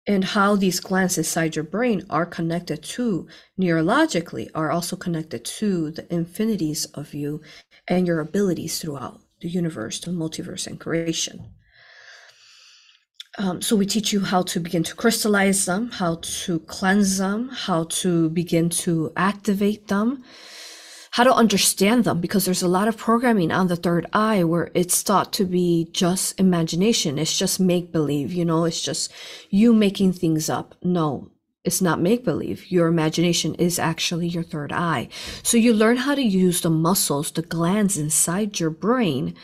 and 0.08 0.24
how 0.24 0.56
these 0.56 0.80
glands 0.80 1.18
inside 1.18 1.54
your 1.54 1.64
brain 1.64 2.02
are 2.08 2.24
connected 2.24 2.82
to 2.82 3.26
neurologically 3.60 4.48
are 4.54 4.70
also 4.70 4.96
connected 4.96 5.44
to 5.44 5.90
the 5.90 6.12
infinities 6.12 6.86
of 6.94 7.12
you 7.12 7.42
and 7.86 8.06
your 8.06 8.20
abilities 8.20 8.78
throughout 8.78 9.20
the 9.42 9.48
universe, 9.48 10.00
the 10.00 10.10
multiverse, 10.10 10.66
and 10.66 10.80
creation. 10.80 11.50
Um, 13.38 13.62
so 13.62 13.76
we 13.76 13.86
teach 13.86 14.12
you 14.12 14.20
how 14.20 14.42
to 14.42 14.58
begin 14.58 14.82
to 14.82 14.96
crystallize 14.96 15.64
them, 15.64 15.92
how 15.92 16.18
to 16.20 16.58
cleanse 16.60 17.18
them, 17.18 17.50
how 17.50 17.84
to 17.84 18.30
begin 18.30 18.68
to 18.70 19.12
activate 19.16 19.86
them, 19.86 20.24
how 21.12 21.22
to 21.22 21.32
understand 21.32 22.02
them, 22.02 22.20
because 22.20 22.44
there's 22.44 22.62
a 22.62 22.68
lot 22.68 22.88
of 22.88 22.96
programming 22.96 23.52
on 23.52 23.68
the 23.68 23.76
third 23.76 24.06
eye 24.12 24.42
where 24.42 24.72
it's 24.74 25.02
thought 25.02 25.32
to 25.34 25.44
be 25.44 25.88
just 25.92 26.38
imagination. 26.40 27.16
It's 27.16 27.38
just 27.38 27.60
make 27.60 27.92
believe, 27.92 28.32
you 28.32 28.44
know, 28.44 28.64
it's 28.64 28.82
just 28.82 29.12
you 29.50 29.72
making 29.72 30.14
things 30.14 30.50
up. 30.50 30.74
No, 30.82 31.30
it's 31.62 31.80
not 31.80 32.00
make 32.00 32.24
believe. 32.24 32.72
Your 32.72 32.88
imagination 32.88 33.54
is 33.54 33.78
actually 33.78 34.26
your 34.26 34.42
third 34.42 34.72
eye. 34.72 35.10
So 35.44 35.56
you 35.56 35.72
learn 35.72 35.98
how 35.98 36.16
to 36.16 36.22
use 36.22 36.60
the 36.60 36.70
muscles, 36.70 37.30
the 37.30 37.42
glands 37.42 37.96
inside 37.96 38.58
your 38.58 38.70
brain 38.70 39.36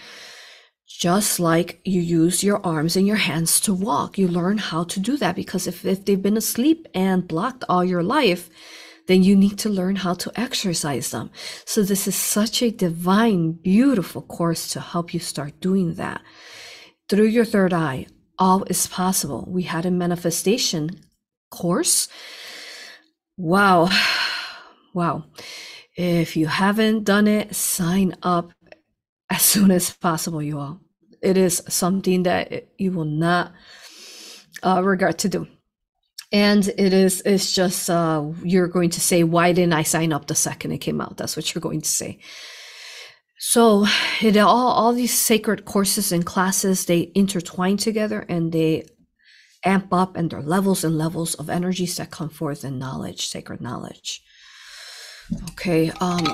just 0.86 1.40
like 1.40 1.80
you 1.84 2.00
use 2.00 2.44
your 2.44 2.64
arms 2.64 2.96
and 2.96 3.06
your 3.06 3.16
hands 3.16 3.60
to 3.60 3.74
walk. 3.74 4.18
You 4.18 4.28
learn 4.28 4.58
how 4.58 4.84
to 4.84 5.00
do 5.00 5.16
that 5.16 5.36
because 5.36 5.66
if, 5.66 5.84
if 5.84 6.04
they've 6.04 6.20
been 6.20 6.36
asleep 6.36 6.86
and 6.94 7.26
blocked 7.26 7.64
all 7.68 7.84
your 7.84 8.02
life, 8.02 8.50
then 9.06 9.22
you 9.22 9.36
need 9.36 9.58
to 9.58 9.68
learn 9.68 9.96
how 9.96 10.14
to 10.14 10.32
exercise 10.38 11.10
them. 11.10 11.30
So 11.64 11.82
this 11.82 12.06
is 12.06 12.14
such 12.14 12.62
a 12.62 12.70
divine, 12.70 13.52
beautiful 13.52 14.22
course 14.22 14.68
to 14.68 14.80
help 14.80 15.12
you 15.12 15.20
start 15.20 15.60
doing 15.60 15.94
that. 15.94 16.22
Through 17.08 17.26
your 17.26 17.44
third 17.44 17.72
eye, 17.72 18.06
all 18.38 18.64
is 18.64 18.86
possible. 18.86 19.44
We 19.46 19.64
had 19.64 19.84
a 19.86 19.90
manifestation 19.90 21.00
course. 21.50 22.08
Wow. 23.36 23.90
Wow. 24.94 25.24
If 25.96 26.36
you 26.36 26.46
haven't 26.46 27.02
done 27.02 27.26
it, 27.26 27.56
sign 27.56 28.14
up 28.22 28.52
as 29.34 29.42
soon 29.42 29.70
as 29.70 29.90
possible, 29.90 30.42
you 30.42 30.58
all. 30.58 30.80
It 31.20 31.36
is 31.36 31.62
something 31.68 32.22
that 32.24 32.68
you 32.78 32.92
will 32.92 33.04
not 33.04 33.52
uh, 34.62 34.80
regret 34.82 35.18
to 35.18 35.28
do. 35.28 35.48
And 36.30 36.66
it 36.68 36.92
is 36.92 37.22
it's 37.24 37.54
just 37.54 37.90
uh, 37.90 38.24
you're 38.42 38.68
going 38.68 38.90
to 38.90 39.00
say 39.00 39.22
why 39.22 39.52
didn't 39.52 39.72
i 39.72 39.84
sign 39.84 40.12
up 40.12 40.26
the 40.26 40.34
second 40.34 40.72
it 40.72 40.78
came 40.78 41.00
out? 41.00 41.16
That's 41.16 41.36
what 41.36 41.54
you're 41.54 41.68
going 41.68 41.82
to 41.82 41.88
say. 41.88 42.18
So 43.38 43.86
it 44.20 44.36
all 44.36 44.72
all 44.72 44.92
these 44.92 45.16
sacred 45.18 45.64
courses 45.64 46.12
and 46.12 46.24
classes 46.24 46.86
they 46.86 47.12
intertwine 47.14 47.76
together 47.76 48.24
and 48.28 48.52
they 48.52 48.84
amp 49.64 49.92
up 49.92 50.16
and 50.16 50.30
there 50.30 50.40
are 50.40 50.42
levels 50.42 50.84
and 50.84 50.98
levels 50.98 51.34
of 51.34 51.48
energies 51.48 51.96
that 51.96 52.10
come 52.10 52.30
forth 52.30 52.64
in 52.64 52.78
knowledge 52.78 53.26
sacred 53.26 53.60
knowledge. 53.60 54.22
Okay 55.52 55.90
um 56.00 56.24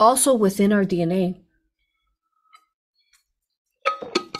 also 0.00 0.34
within 0.34 0.72
our 0.72 0.84
dna 0.84 1.36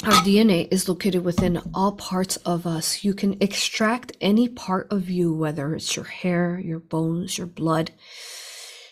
our 0.04 0.24
DNA 0.24 0.68
is 0.70 0.88
located 0.88 1.22
within 1.22 1.60
all 1.74 1.92
parts 1.92 2.36
of 2.38 2.66
us. 2.66 3.04
You 3.04 3.12
can 3.12 3.36
extract 3.42 4.16
any 4.22 4.48
part 4.48 4.86
of 4.90 5.10
you, 5.10 5.34
whether 5.34 5.74
it's 5.74 5.96
your 5.96 6.06
hair, 6.06 6.58
your 6.58 6.78
bones, 6.78 7.36
your 7.36 7.48
blood, 7.48 7.90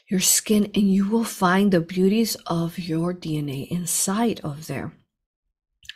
your 0.09 0.21
skin, 0.21 0.65
and 0.75 0.93
you 0.93 1.09
will 1.09 1.25
find 1.25 1.73
the 1.73 1.81
beauties 1.81 2.35
of 2.47 2.79
your 2.79 3.15
DNA 3.15 3.67
inside 3.69 4.41
of 4.45 4.67
there. 4.67 4.93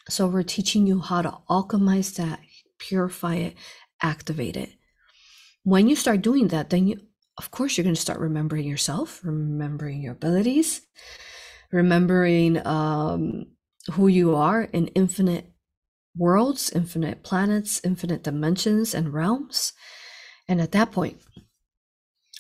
So, 0.09 0.27
we're 0.27 0.43
teaching 0.43 0.87
you 0.87 1.01
how 1.01 1.21
to 1.23 1.39
alchemize 1.51 2.15
that, 2.17 2.41
purify 2.79 3.35
it, 3.35 3.55
activate 4.01 4.57
it. 4.57 4.71
When 5.65 5.87
you 5.87 5.97
start 5.97 6.23
doing 6.23 6.49
that, 6.49 6.71
then 6.71 6.87
you, 6.87 7.01
of 7.41 7.51
course, 7.51 7.79
you're 7.79 7.85
going 7.85 7.95
to 7.95 8.01
start 8.01 8.21
remembering 8.21 8.67
yourself, 8.67 9.23
remembering 9.25 10.03
your 10.03 10.13
abilities, 10.13 10.83
remembering 11.73 12.65
um, 12.67 13.47
who 13.93 14.09
you 14.09 14.37
are 14.37 14.65
in 14.65 14.89
infinite 14.89 15.47
worlds, 16.15 16.71
infinite 16.71 17.23
planets, 17.23 17.81
infinite 17.83 18.23
dimensions 18.23 18.93
and 18.93 19.15
realms. 19.15 19.73
And 20.49 20.61
at 20.61 20.73
that 20.73 20.93
point, 20.93 21.17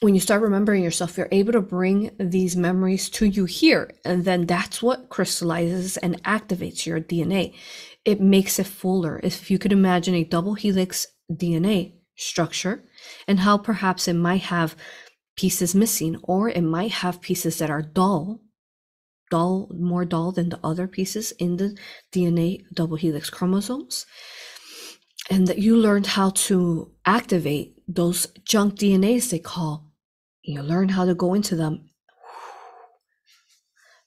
when 0.00 0.14
you 0.14 0.20
start 0.20 0.42
remembering 0.42 0.84
yourself, 0.84 1.16
you're 1.16 1.28
able 1.32 1.54
to 1.54 1.62
bring 1.62 2.10
these 2.20 2.54
memories 2.54 3.08
to 3.08 3.24
you 3.24 3.46
here. 3.46 3.90
And 4.04 4.26
then 4.26 4.44
that's 4.44 4.82
what 4.82 5.08
crystallizes 5.08 5.96
and 5.96 6.22
activates 6.24 6.84
your 6.84 7.00
DNA. 7.00 7.54
It 8.04 8.20
makes 8.20 8.58
it 8.58 8.66
fuller. 8.66 9.18
If 9.22 9.50
you 9.50 9.58
could 9.58 9.72
imagine 9.72 10.14
a 10.14 10.24
double 10.24 10.52
helix 10.52 11.06
DNA 11.32 11.94
structure 12.16 12.84
and 13.26 13.40
how 13.40 13.58
perhaps 13.58 14.08
it 14.08 14.14
might 14.14 14.42
have 14.42 14.76
pieces 15.36 15.74
missing 15.74 16.18
or 16.22 16.48
it 16.48 16.62
might 16.62 16.90
have 16.90 17.20
pieces 17.20 17.58
that 17.58 17.70
are 17.70 17.82
dull 17.82 18.40
dull, 19.30 19.68
more 19.72 20.04
dull 20.04 20.32
than 20.32 20.50
the 20.50 20.60
other 20.62 20.86
pieces 20.86 21.32
in 21.32 21.56
the 21.56 21.78
DNA 22.12 22.64
double 22.74 22.96
helix 22.96 23.30
chromosomes. 23.30 24.04
And 25.30 25.46
that 25.46 25.58
you 25.58 25.76
learned 25.76 26.08
how 26.08 26.30
to 26.30 26.90
activate 27.06 27.76
those 27.86 28.26
junk 28.44 28.74
DNAs 28.74 29.30
they 29.30 29.38
call. 29.38 29.92
You 30.42 30.62
learn 30.62 30.90
how 30.90 31.04
to 31.04 31.14
go 31.14 31.34
into 31.34 31.54
them, 31.54 31.90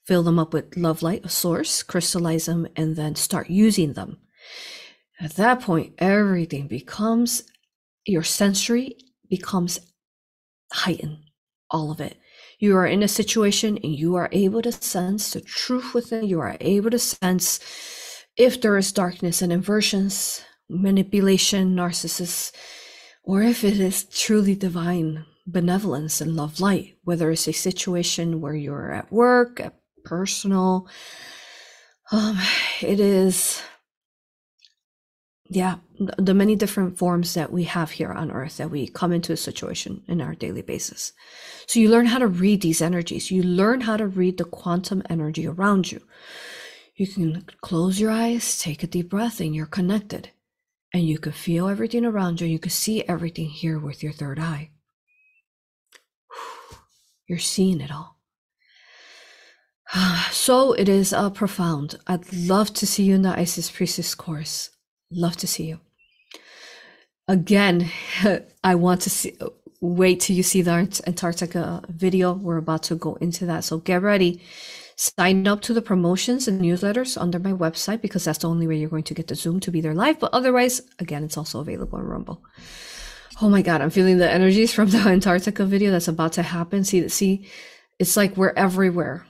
fill 0.06 0.24
them 0.24 0.38
up 0.38 0.54
with 0.54 0.76
love 0.76 1.02
light, 1.02 1.26
a 1.26 1.30
source, 1.30 1.82
crystallize 1.82 2.46
them, 2.46 2.68
and 2.76 2.96
then 2.96 3.16
start 3.16 3.50
using 3.50 3.94
them. 3.94 4.18
At 5.22 5.36
that 5.36 5.62
point, 5.62 5.94
everything 6.00 6.68
becomes 6.68 7.44
your 8.06 8.24
sensory 8.24 8.98
becomes 9.30 9.80
heightened, 10.72 11.18
all 11.70 11.92
of 11.92 12.00
it. 12.00 12.18
You 12.60 12.76
are 12.78 12.88
in 12.88 13.04
a 13.04 13.08
situation 13.08 13.78
and 13.84 13.94
you 13.94 14.16
are 14.16 14.30
able 14.32 14.62
to 14.62 14.72
sense 14.72 15.34
the 15.34 15.42
truth 15.42 15.94
within. 15.94 16.26
You 16.26 16.40
are 16.40 16.58
able 16.60 16.92
to 16.92 17.00
sense 17.00 17.60
if 18.38 18.62
there 18.62 18.78
is 18.78 18.92
darkness 18.92 19.42
and 19.42 19.52
inversions, 19.52 20.44
manipulation, 20.70 21.76
narcissists, 21.76 22.52
or 23.24 23.42
if 23.42 23.64
it 23.64 23.80
is 23.80 24.06
truly 24.06 24.56
divine 24.56 25.26
benevolence 25.46 26.22
and 26.22 26.36
love 26.36 26.60
light, 26.60 26.98
whether 27.04 27.32
it's 27.32 27.48
a 27.48 27.54
situation 27.54 28.42
where 28.42 28.56
you're 28.56 28.92
at 28.92 29.12
work, 29.12 29.60
at 29.60 29.76
personal, 30.04 30.88
um, 32.12 32.38
it 32.82 33.00
is, 33.00 33.62
yeah, 35.56 35.76
the 36.18 36.34
many 36.34 36.56
different 36.56 36.98
forms 36.98 37.34
that 37.34 37.52
we 37.52 37.64
have 37.64 37.92
here 37.92 38.12
on 38.12 38.32
earth 38.32 38.58
that 38.58 38.72
we 38.72 38.88
come 38.88 39.12
into 39.12 39.34
a 39.34 39.38
situation 39.38 40.04
in 40.08 40.22
our 40.22 40.36
daily 40.36 40.62
basis. 40.62 41.14
So 41.68 41.80
you 41.80 41.90
learn 41.90 42.08
how 42.08 42.20
to 42.20 42.28
read 42.28 42.62
these 42.62 42.82
energies. 42.82 43.32
You 43.32 43.44
learn 43.44 43.82
how 43.82 43.98
to 43.98 44.08
read 44.08 44.38
the 44.38 44.46
quantum 44.46 45.04
energy 45.10 45.48
around 45.48 45.92
you. 45.92 46.02
You 46.96 47.08
can 47.08 47.46
close 47.62 48.00
your 48.00 48.12
eyes, 48.12 48.60
take 48.60 48.84
a 48.84 48.88
deep 48.88 49.10
breath, 49.10 49.40
and 49.40 49.56
you're 49.56 49.66
connected. 49.66 50.30
And 50.94 51.08
you 51.08 51.18
can 51.18 51.32
feel 51.32 51.68
everything 51.68 52.06
around 52.06 52.40
you. 52.40 52.48
You 52.48 52.60
can 52.60 52.72
see 52.72 53.04
everything 53.04 53.50
here 53.50 53.80
with 53.80 54.04
your 54.04 54.12
third 54.12 54.40
eye. 54.40 54.70
You're 57.28 57.40
seeing 57.40 57.82
it 57.82 57.92
all. 57.92 58.18
So 60.32 60.74
it 60.74 60.90
is 60.90 61.14
uh, 61.14 61.30
profound. 61.30 62.00
I'd 62.06 62.34
love 62.34 62.74
to 62.74 62.86
see 62.88 63.04
you 63.04 63.16
in 63.16 63.22
the 63.22 63.38
Isis 63.38 63.72
Priestess 63.72 64.14
course. 64.14 64.70
Love 65.16 65.38
to 65.38 65.48
see 65.48 65.66
you. 65.66 65.80
Again, 67.28 67.90
I 68.64 68.76
want 68.76 69.02
to 69.02 69.10
see. 69.10 69.38
Wait 69.82 70.22
till 70.22 70.36
you 70.36 70.44
see 70.44 70.62
the 70.62 70.72
Antarctica 71.06 71.82
video. 71.90 72.32
We're 72.34 72.58
about 72.58 72.84
to 72.84 72.96
go 72.96 73.16
into 73.16 73.46
that. 73.48 73.66
So 73.66 73.80
get 73.80 74.02
ready. 74.02 74.42
Sign 74.96 75.46
up 75.48 75.62
to 75.62 75.74
the 75.74 75.82
promotions 75.82 76.48
and 76.48 76.62
newsletters 76.62 77.20
under 77.20 77.38
my 77.40 77.52
website 77.52 78.00
because 78.02 78.24
that's 78.24 78.40
the 78.40 78.50
only 78.50 78.66
way 78.66 78.78
you're 78.78 78.90
going 78.90 79.04
to 79.04 79.14
get 79.14 79.28
the 79.28 79.36
Zoom 79.36 79.60
to 79.62 79.72
be 79.72 79.82
there 79.82 79.94
live. 79.94 80.20
But 80.20 80.34
otherwise, 80.34 80.82
again, 81.00 81.24
it's 81.24 81.38
also 81.38 81.60
available 81.60 81.98
on 81.98 82.06
Rumble. 82.06 82.42
Oh 83.42 83.50
my 83.50 83.62
God, 83.62 83.82
I'm 83.82 83.90
feeling 83.90 84.20
the 84.20 84.32
energies 84.32 84.74
from 84.74 84.90
the 84.90 84.98
Antarctica 85.06 85.66
video 85.66 85.92
that's 85.92 86.08
about 86.08 86.34
to 86.34 86.44
happen. 86.44 86.84
See, 86.84 87.10
see, 87.10 87.50
it's 88.00 88.16
like 88.16 88.38
we're 88.38 88.54
everywhere. 88.56 89.26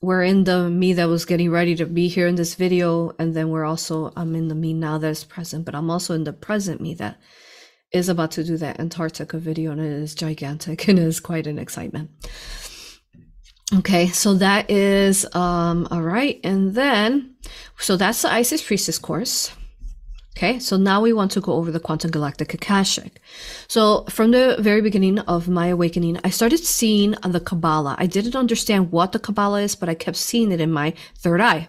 We're 0.00 0.22
in 0.22 0.44
the 0.44 0.70
me 0.70 0.92
that 0.92 1.08
was 1.08 1.24
getting 1.24 1.50
ready 1.50 1.74
to 1.76 1.86
be 1.86 2.06
here 2.06 2.28
in 2.28 2.36
this 2.36 2.54
video, 2.54 3.12
and 3.18 3.34
then 3.34 3.48
we're 3.48 3.64
also 3.64 4.12
I'm 4.16 4.36
in 4.36 4.46
the 4.46 4.54
me 4.54 4.72
now 4.72 4.98
that 4.98 5.10
is 5.10 5.24
present, 5.24 5.64
but 5.64 5.74
I'm 5.74 5.90
also 5.90 6.14
in 6.14 6.22
the 6.22 6.32
present 6.32 6.80
me 6.80 6.94
that 6.94 7.18
is 7.92 8.08
about 8.08 8.30
to 8.32 8.44
do 8.44 8.56
that 8.58 8.78
Antarctica 8.78 9.38
video, 9.38 9.72
and 9.72 9.80
it 9.80 9.90
is 9.90 10.14
gigantic 10.14 10.86
and 10.88 10.98
it 11.00 11.02
is 11.02 11.18
quite 11.18 11.48
an 11.48 11.58
excitement. 11.58 12.10
Okay, 13.74 14.06
so 14.08 14.34
that 14.34 14.70
is 14.70 15.26
um 15.34 15.88
all 15.90 16.02
right, 16.02 16.38
and 16.44 16.74
then 16.74 17.34
so 17.78 17.96
that's 17.96 18.22
the 18.22 18.32
Isis 18.32 18.62
Priestess 18.62 18.98
course. 18.98 19.50
Okay, 20.38 20.60
so 20.60 20.76
now 20.76 21.00
we 21.00 21.12
want 21.12 21.32
to 21.32 21.40
go 21.40 21.54
over 21.54 21.72
the 21.72 21.80
Quantum 21.80 22.12
Galactic 22.12 22.54
Akashic. 22.54 23.20
So 23.66 24.04
from 24.04 24.30
the 24.30 24.54
very 24.60 24.80
beginning 24.80 25.18
of 25.18 25.48
my 25.48 25.66
awakening, 25.66 26.20
I 26.22 26.30
started 26.30 26.60
seeing 26.60 27.16
the 27.26 27.40
Kabbalah. 27.40 27.96
I 27.98 28.06
didn't 28.06 28.36
understand 28.36 28.92
what 28.92 29.10
the 29.10 29.18
Kabbalah 29.18 29.62
is, 29.62 29.74
but 29.74 29.88
I 29.88 29.94
kept 29.94 30.16
seeing 30.16 30.52
it 30.52 30.60
in 30.60 30.70
my 30.70 30.94
third 31.16 31.40
eye. 31.40 31.66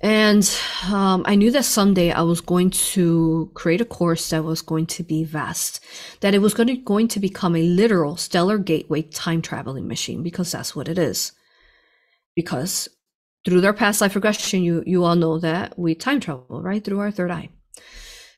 And 0.00 0.42
um, 0.90 1.22
I 1.24 1.36
knew 1.36 1.52
that 1.52 1.64
someday 1.64 2.10
I 2.10 2.22
was 2.22 2.40
going 2.40 2.70
to 2.70 3.52
create 3.54 3.80
a 3.80 3.84
course 3.84 4.30
that 4.30 4.42
was 4.42 4.62
going 4.62 4.86
to 4.86 5.04
be 5.04 5.22
vast, 5.22 5.78
that 6.22 6.34
it 6.34 6.40
was 6.42 6.54
going 6.54 6.66
to, 6.66 6.76
going 6.76 7.06
to 7.06 7.20
become 7.20 7.54
a 7.54 7.62
literal 7.62 8.16
stellar 8.16 8.58
gateway 8.58 9.02
time 9.02 9.42
traveling 9.42 9.86
machine, 9.86 10.24
because 10.24 10.50
that's 10.50 10.74
what 10.74 10.88
it 10.88 10.98
is. 10.98 11.30
Because 12.34 12.88
through 13.44 13.60
their 13.60 13.72
past 13.72 14.00
life 14.00 14.16
regression, 14.16 14.64
you, 14.64 14.82
you 14.88 15.04
all 15.04 15.14
know 15.14 15.38
that 15.38 15.78
we 15.78 15.94
time 15.94 16.18
travel, 16.18 16.60
right? 16.60 16.84
Through 16.84 16.98
our 16.98 17.12
third 17.12 17.30
eye. 17.30 17.50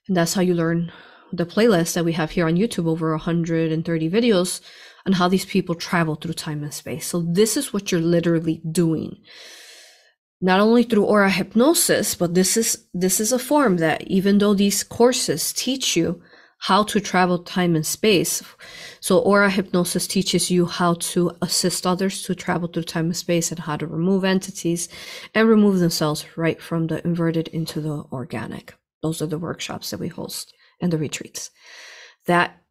And 0.08 0.16
that's 0.16 0.34
how 0.34 0.42
you 0.42 0.54
learn 0.54 0.92
the 1.32 1.46
playlist 1.46 1.94
that 1.94 2.04
we 2.04 2.12
have 2.12 2.32
here 2.32 2.46
on 2.46 2.56
YouTube, 2.56 2.86
over 2.86 3.10
130 3.12 4.10
videos 4.10 4.60
on 5.06 5.12
how 5.14 5.28
these 5.28 5.44
people 5.44 5.74
travel 5.74 6.14
through 6.14 6.34
time 6.34 6.62
and 6.62 6.74
space. 6.74 7.06
So 7.06 7.22
this 7.22 7.56
is 7.56 7.72
what 7.72 7.90
you're 7.90 8.00
literally 8.00 8.60
doing. 8.70 9.16
Not 10.40 10.60
only 10.60 10.82
through 10.82 11.04
aura 11.04 11.30
hypnosis, 11.30 12.14
but 12.14 12.34
this 12.34 12.56
is 12.56 12.86
this 12.92 13.20
is 13.20 13.32
a 13.32 13.38
form 13.38 13.76
that 13.76 14.02
even 14.02 14.38
though 14.38 14.54
these 14.54 14.82
courses 14.82 15.52
teach 15.52 15.96
you 15.96 16.20
how 16.62 16.84
to 16.84 17.00
travel 17.00 17.40
time 17.40 17.74
and 17.74 17.84
space. 17.84 18.40
So 19.00 19.18
aura 19.18 19.50
hypnosis 19.50 20.06
teaches 20.06 20.48
you 20.48 20.66
how 20.66 20.94
to 20.94 21.32
assist 21.42 21.86
others 21.86 22.22
to 22.22 22.36
travel 22.36 22.68
through 22.68 22.84
time 22.84 23.06
and 23.06 23.16
space 23.16 23.50
and 23.50 23.58
how 23.58 23.76
to 23.76 23.86
remove 23.86 24.24
entities 24.24 24.88
and 25.34 25.48
remove 25.48 25.80
themselves 25.80 26.24
right 26.36 26.62
from 26.62 26.86
the 26.86 27.04
inverted 27.04 27.48
into 27.48 27.80
the 27.80 28.04
organic. 28.12 28.74
Those 29.02 29.20
are 29.20 29.26
the 29.26 29.38
workshops 29.38 29.90
that 29.90 30.00
we 30.00 30.08
host 30.08 30.54
and 30.80 30.92
the 30.92 30.98
retreats. 30.98 31.50
That 32.26 32.62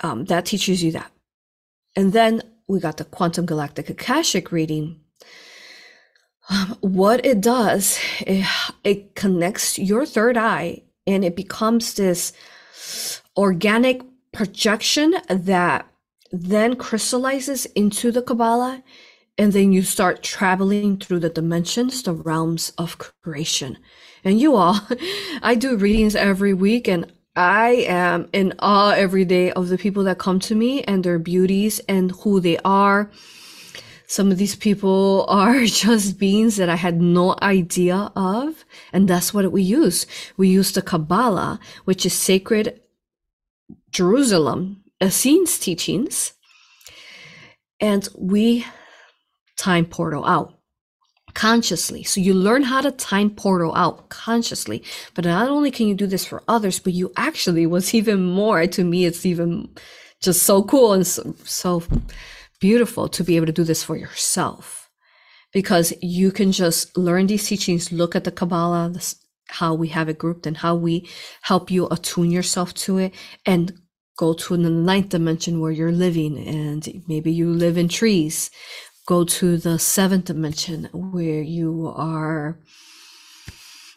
um, 0.00 0.26
that 0.26 0.46
teaches 0.46 0.82
you 0.82 0.92
that. 0.92 1.10
And 1.96 2.12
then 2.12 2.42
we 2.68 2.78
got 2.78 2.98
the 2.98 3.04
quantum 3.04 3.46
galactic 3.46 3.90
akashic 3.90 4.52
reading. 4.52 5.00
Um, 6.50 6.76
what 6.80 7.26
it 7.26 7.40
does, 7.40 7.98
it, 8.20 8.46
it 8.84 9.14
connects 9.14 9.78
your 9.78 10.06
third 10.06 10.36
eye 10.36 10.82
and 11.06 11.24
it 11.24 11.36
becomes 11.36 11.94
this 11.94 12.32
organic 13.36 14.02
projection 14.32 15.14
that 15.28 15.86
then 16.30 16.76
crystallizes 16.76 17.66
into 17.66 18.12
the 18.12 18.22
Kabbalah. 18.22 18.82
And 19.36 19.52
then 19.52 19.72
you 19.72 19.82
start 19.82 20.22
traveling 20.22 20.98
through 20.98 21.20
the 21.20 21.30
dimensions, 21.30 22.02
the 22.02 22.12
realms 22.12 22.72
of 22.76 22.98
creation. 22.98 23.78
And 24.24 24.40
you 24.40 24.56
all, 24.56 24.80
I 25.42 25.54
do 25.54 25.76
readings 25.76 26.16
every 26.16 26.54
week 26.54 26.88
and 26.88 27.10
I 27.36 27.84
am 27.86 28.28
in 28.32 28.54
awe 28.58 28.90
every 28.90 29.24
day 29.24 29.52
of 29.52 29.68
the 29.68 29.78
people 29.78 30.02
that 30.04 30.18
come 30.18 30.40
to 30.40 30.56
me 30.56 30.82
and 30.82 31.04
their 31.04 31.20
beauties 31.20 31.78
and 31.88 32.10
who 32.10 32.40
they 32.40 32.58
are. 32.64 33.10
Some 34.08 34.32
of 34.32 34.38
these 34.38 34.56
people 34.56 35.24
are 35.28 35.64
just 35.64 36.18
beings 36.18 36.56
that 36.56 36.68
I 36.68 36.74
had 36.74 37.00
no 37.00 37.36
idea 37.40 38.10
of. 38.16 38.64
And 38.92 39.06
that's 39.06 39.32
what 39.32 39.52
we 39.52 39.62
use. 39.62 40.06
We 40.36 40.48
use 40.48 40.72
the 40.72 40.82
Kabbalah, 40.82 41.60
which 41.84 42.04
is 42.04 42.12
sacred 42.12 42.80
Jerusalem, 43.90 44.82
Essenes 45.00 45.58
teachings. 45.58 46.32
And 47.80 48.08
we 48.18 48.66
time 49.56 49.84
portal 49.84 50.24
out 50.24 50.57
consciously. 51.34 52.02
So 52.02 52.20
you 52.20 52.34
learn 52.34 52.62
how 52.62 52.80
to 52.80 52.90
time 52.90 53.30
portal 53.30 53.74
out 53.74 54.08
consciously. 54.08 54.82
But 55.14 55.24
not 55.24 55.48
only 55.48 55.70
can 55.70 55.86
you 55.86 55.94
do 55.94 56.06
this 56.06 56.24
for 56.24 56.42
others, 56.48 56.78
but 56.78 56.92
you 56.92 57.12
actually, 57.16 57.66
was 57.66 57.94
even 57.94 58.22
more 58.24 58.66
to 58.66 58.84
me, 58.84 59.04
it's 59.04 59.26
even 59.26 59.68
just 60.20 60.42
so 60.42 60.62
cool 60.62 60.92
and 60.92 61.06
so, 61.06 61.34
so 61.44 61.82
beautiful 62.60 63.08
to 63.08 63.24
be 63.24 63.36
able 63.36 63.46
to 63.46 63.52
do 63.52 63.64
this 63.64 63.84
for 63.84 63.96
yourself 63.96 64.90
because 65.52 65.92
you 66.02 66.30
can 66.30 66.52
just 66.52 66.96
learn 66.96 67.26
these 67.26 67.46
teachings, 67.46 67.92
look 67.92 68.14
at 68.14 68.24
the 68.24 68.32
Kabbalah, 68.32 68.90
this, 68.90 69.14
how 69.48 69.74
we 69.74 69.88
have 69.88 70.08
it 70.08 70.18
grouped 70.18 70.46
and 70.46 70.56
how 70.56 70.74
we 70.74 71.08
help 71.42 71.70
you 71.70 71.88
attune 71.90 72.30
yourself 72.30 72.74
to 72.74 72.98
it 72.98 73.14
and 73.46 73.72
go 74.18 74.34
to 74.34 74.56
the 74.56 74.68
ninth 74.68 75.10
dimension 75.10 75.60
where 75.60 75.70
you're 75.70 75.92
living 75.92 76.36
and 76.46 77.02
maybe 77.06 77.32
you 77.32 77.48
live 77.48 77.78
in 77.78 77.88
trees 77.88 78.50
go 79.08 79.24
to 79.24 79.56
the 79.56 79.78
seventh 79.78 80.26
dimension 80.26 80.84
where 80.92 81.40
you 81.40 81.90
are 81.96 82.60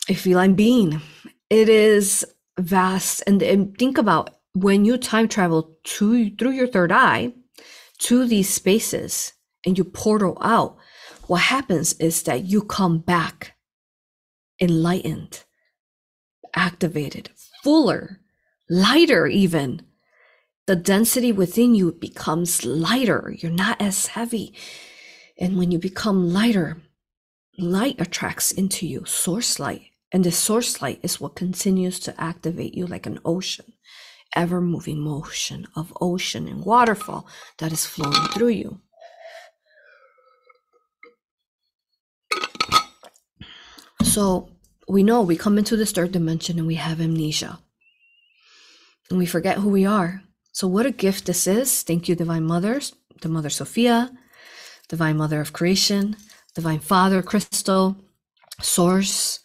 a 0.08 0.14
feline 0.14 0.54
being. 0.54 1.02
It 1.50 1.68
is 1.68 2.26
vast. 2.58 3.22
And, 3.28 3.44
and 3.44 3.78
think 3.78 3.98
about 3.98 4.30
when 4.54 4.86
you 4.86 4.98
time 4.98 5.28
travel 5.28 5.76
to 5.84 6.30
through 6.38 6.52
your 6.52 6.68
third 6.68 6.94
eye 6.94 7.34
to 8.04 8.26
these 8.26 8.54
spaces 8.54 9.34
and 9.66 9.78
you 9.78 9.84
portal 9.84 10.38
out, 10.40 10.78
what 11.28 11.42
happens 11.42 11.92
is 11.96 12.24
that 12.24 12.46
you 12.46 12.62
come 12.62 13.00
back 13.00 13.58
enlightened, 14.62 15.44
activated, 16.56 17.32
fuller, 17.62 18.22
lighter, 18.70 19.28
even. 19.28 19.82
The 20.68 20.78
density 20.78 21.34
within 21.34 21.76
you 21.76 21.92
becomes 21.92 22.64
lighter. 22.66 23.36
You're 23.38 23.52
not 23.52 23.82
as 23.82 24.08
heavy. 24.08 24.54
And 25.42 25.58
when 25.58 25.72
you 25.72 25.80
become 25.80 26.32
lighter, 26.32 26.78
light 27.58 28.00
attracts 28.00 28.52
into 28.52 28.86
you, 28.86 29.06
source 29.06 29.60
light. 29.60 29.82
And 30.12 30.24
the 30.24 30.32
source 30.32 30.84
light 30.84 31.00
is 31.02 31.20
what 31.20 31.36
continues 31.36 32.00
to 32.02 32.22
activate 32.22 32.76
you 32.76 32.86
like 32.86 33.08
an 33.08 33.20
ocean, 33.26 33.74
ever 34.36 34.62
moving 34.62 35.00
motion 35.00 35.68
of 35.76 35.98
ocean 36.00 36.48
and 36.48 36.64
waterfall 36.64 37.28
that 37.58 37.72
is 37.72 37.88
flowing 37.88 38.28
through 38.28 38.50
you. 38.50 38.82
So 44.04 44.52
we 44.88 45.02
know 45.02 45.24
we 45.24 45.38
come 45.38 45.58
into 45.58 45.76
this 45.76 45.92
third 45.92 46.12
dimension 46.12 46.60
and 46.60 46.68
we 46.68 46.76
have 46.76 47.02
amnesia. 47.02 47.60
And 49.10 49.18
we 49.18 49.26
forget 49.26 49.58
who 49.58 49.70
we 49.70 49.86
are. 49.86 50.22
So, 50.52 50.68
what 50.68 50.86
a 50.86 50.92
gift 50.92 51.26
this 51.26 51.48
is. 51.48 51.82
Thank 51.82 52.08
you, 52.08 52.16
Divine 52.16 52.44
Mothers, 52.44 52.94
the 53.22 53.30
Mother 53.30 53.50
Sophia, 53.50 54.12
Divine 54.92 55.16
Mother 55.16 55.40
of 55.40 55.54
Creation, 55.54 56.18
Divine 56.54 56.80
Father, 56.80 57.22
Crystal, 57.22 57.96
source, 58.60 59.40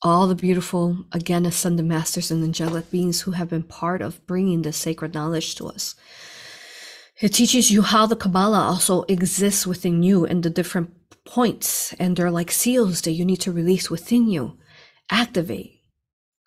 all 0.00 0.26
the 0.26 0.34
beautiful, 0.34 1.04
again, 1.12 1.44
ascended 1.44 1.84
masters 1.84 2.30
and 2.30 2.42
angelic 2.42 2.90
beings 2.90 3.20
who 3.20 3.32
have 3.32 3.50
been 3.50 3.64
part 3.64 4.00
of 4.00 4.26
bringing 4.26 4.62
this 4.62 4.78
sacred 4.78 5.12
knowledge 5.12 5.56
to 5.56 5.66
us. 5.66 5.94
It 7.20 7.34
teaches 7.34 7.70
you 7.70 7.82
how 7.82 8.06
the 8.06 8.16
Kabbalah 8.16 8.62
also 8.62 9.02
exists 9.08 9.66
within 9.66 10.02
you 10.02 10.24
and 10.24 10.42
the 10.42 10.48
different 10.48 10.90
points, 11.26 11.92
and 11.98 12.16
they're 12.16 12.30
like 12.30 12.50
seals 12.50 13.02
that 13.02 13.12
you 13.12 13.26
need 13.26 13.42
to 13.42 13.52
release 13.52 13.90
within 13.90 14.26
you, 14.26 14.56
activate 15.10 15.75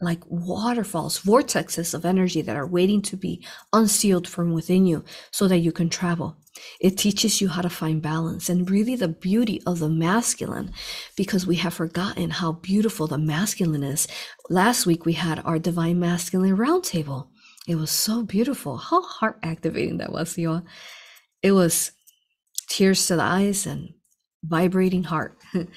like 0.02 0.22
waterfalls, 0.28 1.20
vortexes 1.22 1.94
of 1.94 2.06
energy 2.06 2.42
that 2.42 2.56
are 2.56 2.68
waiting 2.68 3.02
to 3.02 3.18
be 3.18 3.46
unsealed 3.74 4.28
from 4.28 4.54
within 4.54 4.86
you 4.86 5.04
so 5.32 5.48
that 5.48 5.58
you 5.58 5.72
can 5.72 5.90
travel. 5.90 6.38
It 6.80 6.98
teaches 6.98 7.42
you 7.42 7.50
how 7.50 7.62
to 7.62 7.70
find 7.70 8.02
balance 8.02 8.50
and 8.50 8.70
really 8.70 8.96
the 8.96 9.08
beauty 9.08 9.62
of 9.66 9.80
the 9.80 9.90
masculine 9.90 10.72
because 11.16 11.46
we 11.46 11.58
have 11.58 11.74
forgotten 11.74 12.30
how 12.30 12.54
beautiful 12.54 13.08
the 13.08 13.18
masculine 13.18 13.84
is. 13.84 14.08
Last 14.50 14.86
week 14.86 15.06
we 15.06 15.14
had 15.14 15.42
our 15.46 15.60
divine 15.60 16.00
masculine 16.00 16.58
roundtable. 16.58 17.28
It 17.68 17.76
was 17.76 17.92
so 17.92 18.24
beautiful. 18.24 18.78
How 18.78 19.02
heart 19.02 19.40
activating 19.44 19.98
that 19.98 20.12
was, 20.12 20.38
y'all. 20.38 20.64
It 21.44 21.52
was 21.52 21.92
tears 22.68 23.06
to 23.08 23.16
the 23.18 23.24
eyes 23.24 23.66
and 23.66 23.94
vibrating 24.44 25.04
heart. 25.04 25.38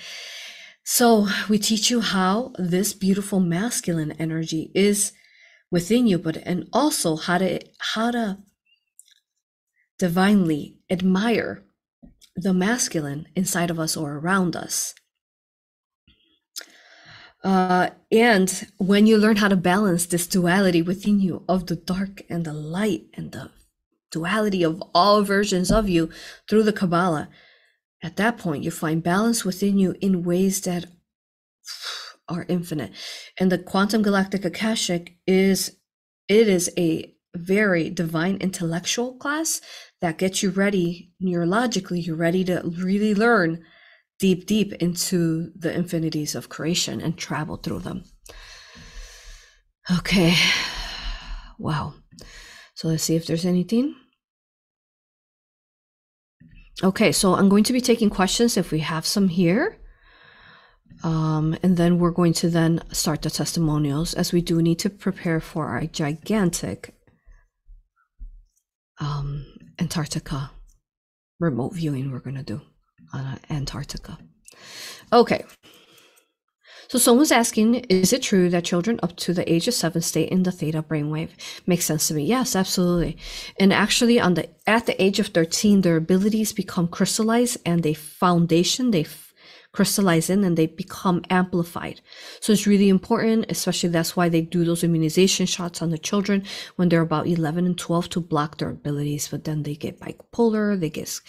so 0.84 1.28
we 1.48 1.58
teach 1.58 1.90
you 1.90 2.00
how 2.00 2.52
this 2.58 2.92
beautiful 2.92 3.40
masculine 3.40 4.12
energy 4.12 4.70
is 4.74 5.12
within 5.70 6.06
you, 6.06 6.18
but 6.18 6.36
and 6.38 6.68
also 6.72 7.16
how 7.16 7.38
to 7.38 7.60
how 7.94 8.10
to 8.10 8.38
divinely 9.98 10.78
admire 10.90 11.62
the 12.34 12.52
masculine 12.52 13.26
inside 13.36 13.70
of 13.70 13.78
us 13.78 13.96
or 13.96 14.14
around 14.14 14.56
us. 14.56 14.94
Uh, 17.44 17.90
and 18.10 18.68
when 18.78 19.06
you 19.06 19.18
learn 19.18 19.36
how 19.36 19.48
to 19.48 19.56
balance 19.56 20.06
this 20.06 20.26
duality 20.26 20.80
within 20.80 21.18
you 21.20 21.44
of 21.48 21.66
the 21.66 21.76
dark 21.76 22.22
and 22.28 22.44
the 22.44 22.52
light 22.52 23.02
and 23.14 23.32
the 23.32 23.50
duality 24.12 24.62
of 24.62 24.82
all 24.94 25.22
versions 25.22 25.70
of 25.70 25.88
you 25.88 26.08
through 26.48 26.62
the 26.62 26.72
Kabbalah, 26.72 27.28
at 28.02 28.16
that 28.16 28.38
point 28.38 28.64
you 28.64 28.70
find 28.70 29.02
balance 29.02 29.44
within 29.44 29.78
you 29.78 29.94
in 30.00 30.24
ways 30.24 30.60
that 30.62 30.86
are 32.28 32.46
infinite. 32.48 32.92
And 33.38 33.50
the 33.50 33.58
quantum 33.58 34.02
galactic 34.02 34.44
akashic 34.44 35.16
is 35.26 35.76
it 36.28 36.48
is 36.48 36.70
a 36.78 37.14
very 37.34 37.90
divine 37.90 38.36
intellectual 38.36 39.14
class 39.14 39.60
that 40.00 40.18
gets 40.18 40.42
you 40.42 40.50
ready 40.50 41.12
neurologically. 41.22 42.04
You're 42.04 42.16
ready 42.16 42.44
to 42.44 42.62
really 42.64 43.14
learn 43.14 43.64
deep 44.18 44.46
deep 44.46 44.72
into 44.74 45.50
the 45.56 45.74
infinities 45.74 46.34
of 46.34 46.48
creation 46.48 47.00
and 47.00 47.16
travel 47.16 47.56
through 47.56 47.80
them. 47.80 48.04
Okay. 49.98 50.34
Wow. 51.58 51.94
So 52.74 52.88
let's 52.88 53.04
see 53.04 53.14
if 53.14 53.26
there's 53.26 53.44
anything 53.44 53.94
okay 56.82 57.12
so 57.12 57.34
i'm 57.34 57.48
going 57.48 57.64
to 57.64 57.72
be 57.72 57.80
taking 57.80 58.10
questions 58.10 58.56
if 58.56 58.70
we 58.70 58.80
have 58.80 59.06
some 59.06 59.28
here 59.28 59.78
um, 61.04 61.56
and 61.64 61.76
then 61.76 61.98
we're 61.98 62.12
going 62.12 62.32
to 62.34 62.48
then 62.48 62.80
start 62.92 63.22
the 63.22 63.30
testimonials 63.30 64.14
as 64.14 64.32
we 64.32 64.40
do 64.40 64.62
need 64.62 64.78
to 64.78 64.90
prepare 64.90 65.40
for 65.40 65.66
our 65.66 65.84
gigantic 65.86 66.94
um, 69.00 69.44
Antarctica 69.80 70.52
remote 71.40 71.74
viewing 71.74 72.12
we're 72.12 72.20
going 72.20 72.36
to 72.36 72.42
do 72.42 72.60
on 73.12 73.38
Antarctica. 73.50 74.16
Okay. 75.12 75.44
So 76.92 76.98
someone's 76.98 77.32
asking, 77.32 77.76
is 77.88 78.12
it 78.12 78.20
true 78.20 78.50
that 78.50 78.66
children 78.66 79.00
up 79.02 79.16
to 79.16 79.32
the 79.32 79.50
age 79.50 79.66
of 79.66 79.72
seven 79.72 80.02
stay 80.02 80.24
in 80.24 80.42
the 80.42 80.52
theta 80.52 80.82
brainwave? 80.82 81.30
Makes 81.66 81.86
sense 81.86 82.08
to 82.08 82.12
me. 82.12 82.26
Yes, 82.26 82.54
absolutely. 82.54 83.16
And 83.58 83.72
actually, 83.72 84.20
on 84.20 84.34
the 84.34 84.50
at 84.66 84.84
the 84.84 85.02
age 85.02 85.18
of 85.18 85.28
13, 85.28 85.80
their 85.80 85.96
abilities 85.96 86.52
become 86.52 86.88
crystallized 86.88 87.56
and 87.64 87.82
they 87.82 87.94
foundation, 87.94 88.90
they 88.90 89.06
crystallize 89.72 90.28
in 90.28 90.44
and 90.44 90.58
they 90.58 90.66
become 90.66 91.24
amplified. 91.30 92.02
So 92.40 92.52
it's 92.52 92.66
really 92.66 92.90
important, 92.90 93.46
especially 93.48 93.88
that's 93.88 94.14
why 94.14 94.28
they 94.28 94.42
do 94.42 94.62
those 94.62 94.84
immunization 94.84 95.46
shots 95.46 95.80
on 95.80 95.88
the 95.88 95.96
children 95.96 96.44
when 96.76 96.90
they're 96.90 97.00
about 97.00 97.26
11 97.26 97.64
and 97.64 97.78
12 97.78 98.10
to 98.10 98.20
block 98.20 98.58
their 98.58 98.68
abilities. 98.68 99.28
But 99.28 99.44
then 99.44 99.62
they 99.62 99.76
get 99.76 99.98
bipolar, 99.98 100.78
they 100.78 100.90
get 100.90 101.22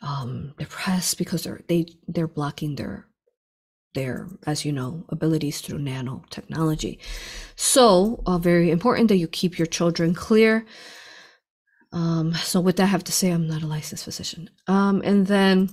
um, 0.00 0.54
depressed 0.58 1.18
because 1.18 1.44
they're 1.44 1.60
they 1.68 1.84
they're 2.08 2.26
blocking 2.26 2.76
their 2.76 3.08
their, 3.94 4.28
as 4.46 4.64
you 4.64 4.72
know, 4.72 5.04
abilities 5.08 5.60
through 5.60 5.78
nanotechnology. 5.78 6.98
So, 7.56 8.22
uh, 8.26 8.38
very 8.38 8.70
important 8.70 9.08
that 9.08 9.16
you 9.16 9.28
keep 9.28 9.58
your 9.58 9.66
children 9.66 10.14
clear. 10.14 10.64
Um, 11.92 12.34
so, 12.34 12.60
with 12.60 12.76
that, 12.76 12.84
I 12.84 12.86
have 12.86 13.04
to 13.04 13.12
say 13.12 13.30
I'm 13.30 13.46
not 13.46 13.62
a 13.62 13.66
licensed 13.66 14.04
physician. 14.04 14.48
Um, 14.66 15.02
and 15.04 15.26
then 15.26 15.68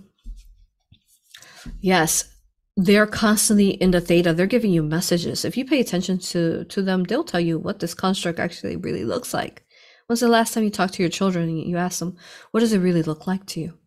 Yes, 1.81 2.35
they're 2.75 3.07
constantly 3.07 3.69
in 3.69 3.91
the 3.91 4.01
theta. 4.01 4.33
They're 4.33 4.45
giving 4.45 4.71
you 4.71 4.83
messages. 4.83 5.43
If 5.43 5.57
you 5.57 5.65
pay 5.65 5.79
attention 5.79 6.19
to 6.19 6.63
to 6.65 6.81
them, 6.81 7.03
they'll 7.03 7.23
tell 7.23 7.39
you 7.39 7.59
what 7.59 7.79
this 7.79 7.93
construct 7.93 8.39
actually 8.39 8.75
really 8.75 9.03
looks 9.03 9.33
like. 9.33 9.65
When's 10.07 10.21
the 10.21 10.27
last 10.27 10.53
time 10.53 10.63
you 10.63 10.71
talked 10.71 10.95
to 10.95 11.03
your 11.03 11.09
children 11.09 11.49
and 11.49 11.59
you 11.59 11.77
ask 11.77 11.99
them, 11.99 12.17
what 12.51 12.61
does 12.61 12.73
it 12.73 12.79
really 12.79 13.03
look 13.03 13.27
like 13.27 13.45
to 13.47 13.59
you? 13.59 13.77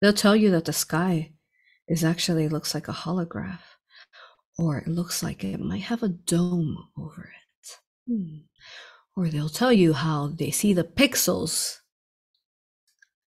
They'll 0.00 0.12
tell 0.12 0.36
you 0.36 0.50
that 0.50 0.64
the 0.64 0.72
sky 0.72 1.32
is 1.88 2.04
actually 2.04 2.48
looks 2.48 2.74
like 2.74 2.88
a 2.88 2.92
holograph, 2.92 3.60
or 4.58 4.78
it 4.78 4.88
looks 4.88 5.22
like 5.22 5.44
it 5.44 5.60
might 5.60 5.82
have 5.82 6.02
a 6.02 6.08
dome 6.08 6.76
over 6.96 7.22
it. 7.22 7.68
Hmm. 8.06 8.38
Or 9.16 9.28
they'll 9.28 9.48
tell 9.48 9.72
you 9.72 9.92
how 9.92 10.28
they 10.28 10.50
see 10.50 10.72
the 10.72 10.84
pixels 10.84 11.78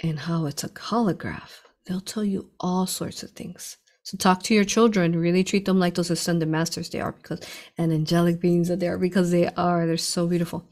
and 0.01 0.21
how 0.21 0.47
it's 0.47 0.65
a 0.65 0.69
holograph. 0.69 1.61
They'll 1.87 2.01
tell 2.01 2.25
you 2.25 2.51
all 2.61 2.87
sorts 2.87 3.23
of 3.23 3.31
things. 3.31 3.79
So 4.05 4.17
talk 4.17 4.43
to 4.45 4.55
your 4.55 4.65
children, 4.65 5.19
really 5.19 5.45
treat 5.45 5.65
them 5.65 5.79
like 5.79 5.95
those 5.95 6.11
ascended 6.11 6.49
masters 6.49 6.91
they 6.91 7.01
are 7.01 7.13
because 7.13 7.41
and 7.79 7.93
angelic 7.93 8.41
beings 8.41 8.69
that 8.69 8.81
they 8.81 8.89
are 8.89 8.99
because 8.99 9.31
they 9.31 9.49
are. 9.49 9.87
They're 9.87 9.97
so 9.97 10.27
beautiful. 10.27 10.69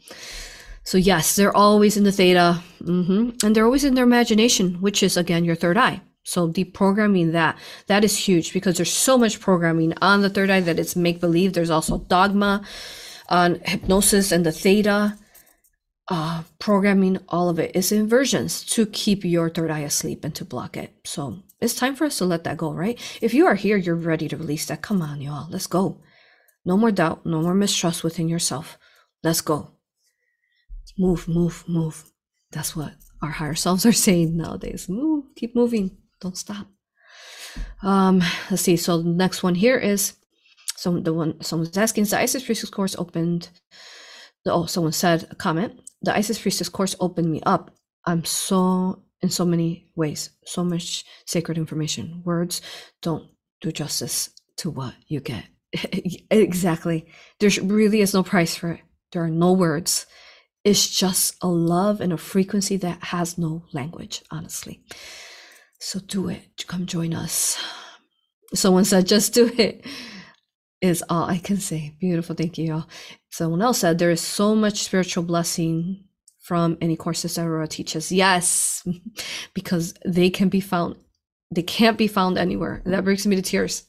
So 0.82 0.98
yes, 0.98 1.36
they're 1.36 1.56
always 1.56 1.96
in 1.96 2.04
the 2.04 2.12
theta. 2.12 2.60
Mm-hmm. 2.82 3.46
And 3.46 3.54
they're 3.54 3.64
always 3.64 3.84
in 3.84 3.94
their 3.94 4.04
imagination, 4.04 4.80
which 4.80 5.02
is 5.02 5.16
again 5.16 5.44
your 5.44 5.54
third 5.54 5.76
eye. 5.76 6.02
So 6.30 6.48
deprogramming 6.48 7.32
that, 7.32 7.58
that 7.88 8.04
is 8.04 8.16
huge 8.16 8.52
because 8.52 8.76
there's 8.76 8.92
so 8.92 9.18
much 9.18 9.40
programming 9.40 9.94
on 10.00 10.20
the 10.20 10.30
third 10.30 10.48
eye 10.48 10.60
that 10.60 10.78
it's 10.78 10.94
make 10.94 11.20
believe. 11.20 11.52
There's 11.52 11.70
also 11.70 11.98
dogma 11.98 12.64
on 13.28 13.60
hypnosis 13.64 14.30
and 14.30 14.46
the 14.46 14.52
theta 14.52 15.18
uh, 16.06 16.42
programming 16.60 17.18
all 17.28 17.48
of 17.48 17.58
it 17.58 17.74
is 17.74 17.90
inversions 17.90 18.64
to 18.64 18.86
keep 18.86 19.24
your 19.24 19.50
third 19.50 19.72
eye 19.72 19.80
asleep 19.80 20.24
and 20.24 20.34
to 20.36 20.44
block 20.44 20.76
it. 20.76 20.94
So 21.04 21.42
it's 21.60 21.74
time 21.74 21.96
for 21.96 22.04
us 22.04 22.18
to 22.18 22.24
let 22.24 22.44
that 22.44 22.56
go, 22.56 22.72
right? 22.72 22.98
If 23.20 23.34
you 23.34 23.46
are 23.46 23.56
here, 23.56 23.76
you're 23.76 23.96
ready 23.96 24.28
to 24.28 24.36
release 24.36 24.66
that. 24.66 24.82
Come 24.82 25.02
on, 25.02 25.20
y'all. 25.20 25.48
Let's 25.50 25.66
go. 25.66 26.00
No 26.64 26.76
more 26.76 26.92
doubt, 26.92 27.26
no 27.26 27.42
more 27.42 27.54
mistrust 27.54 28.04
within 28.04 28.28
yourself. 28.28 28.78
Let's 29.24 29.40
go. 29.40 29.72
Move, 30.96 31.26
move, 31.26 31.64
move. 31.66 32.10
That's 32.52 32.76
what 32.76 32.94
our 33.20 33.30
higher 33.30 33.54
selves 33.54 33.84
are 33.84 33.92
saying 34.06 34.36
nowadays. 34.36 34.88
Move, 34.88 35.24
keep 35.34 35.56
moving. 35.56 35.96
Don't 36.20 36.36
stop. 36.36 36.66
Um, 37.82 38.22
let's 38.50 38.62
see. 38.62 38.76
So 38.76 39.02
the 39.02 39.08
next 39.08 39.42
one 39.42 39.54
here 39.54 39.76
is 39.76 40.14
so 40.76 40.98
the 40.98 41.12
one 41.12 41.40
someone's 41.42 41.76
asking 41.76 42.02
is 42.02 42.10
the 42.10 42.18
Isis 42.18 42.44
Priestess 42.44 42.70
course 42.70 42.96
opened. 42.96 43.48
The, 44.44 44.52
Oh, 44.52 44.66
someone 44.66 44.92
said 44.92 45.26
a 45.30 45.34
comment 45.34 45.80
the 46.02 46.16
Isis 46.16 46.40
Priestess 46.40 46.68
course 46.68 46.96
opened 47.00 47.30
me 47.30 47.40
up. 47.44 47.70
I'm 48.06 48.24
so 48.24 49.02
in 49.22 49.28
so 49.28 49.44
many 49.44 49.90
ways, 49.96 50.30
so 50.46 50.64
much 50.64 51.04
sacred 51.26 51.58
information. 51.58 52.22
Words 52.24 52.62
don't 53.02 53.28
do 53.60 53.70
justice 53.70 54.30
to 54.56 54.70
what 54.70 54.94
you 55.08 55.20
get. 55.20 55.44
exactly. 56.30 57.06
There 57.38 57.50
really 57.62 58.00
is 58.00 58.14
no 58.14 58.22
price 58.22 58.54
for 58.54 58.72
it. 58.72 58.80
There 59.12 59.22
are 59.22 59.30
no 59.30 59.52
words. 59.52 60.06
It's 60.64 60.88
just 60.88 61.36
a 61.42 61.48
love 61.48 62.00
and 62.00 62.12
a 62.12 62.18
frequency 62.18 62.76
that 62.78 63.04
has 63.04 63.36
no 63.36 63.64
language, 63.72 64.22
honestly. 64.30 64.82
So 65.80 65.98
do 65.98 66.28
it. 66.28 66.64
Come 66.66 66.86
join 66.86 67.14
us. 67.14 67.58
Someone 68.54 68.84
said, 68.84 69.06
just 69.06 69.32
do 69.32 69.50
it 69.56 69.84
is 70.80 71.02
all 71.08 71.24
I 71.24 71.38
can 71.38 71.58
say. 71.58 71.94
Beautiful. 71.98 72.34
Thank 72.34 72.58
you, 72.58 72.66
y'all. 72.66 72.86
Someone 73.30 73.62
else 73.62 73.78
said 73.78 73.98
there 73.98 74.10
is 74.10 74.20
so 74.20 74.54
much 74.54 74.82
spiritual 74.82 75.24
blessing 75.24 76.04
from 76.38 76.76
any 76.80 76.96
courses 76.96 77.38
Aurora 77.38 77.68
teaches. 77.68 78.10
Yes, 78.10 78.86
because 79.54 79.94
they 80.04 80.30
can 80.30 80.48
be 80.48 80.60
found, 80.60 80.96
they 81.50 81.62
can't 81.62 81.98
be 81.98 82.08
found 82.08 82.38
anywhere. 82.38 82.82
That 82.84 83.04
brings 83.04 83.26
me 83.26 83.36
to 83.36 83.42
tears. 83.42 83.84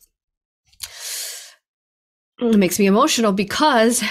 It 2.39 2.57
makes 2.57 2.79
me 2.79 2.87
emotional 2.87 3.31
because 3.31 4.03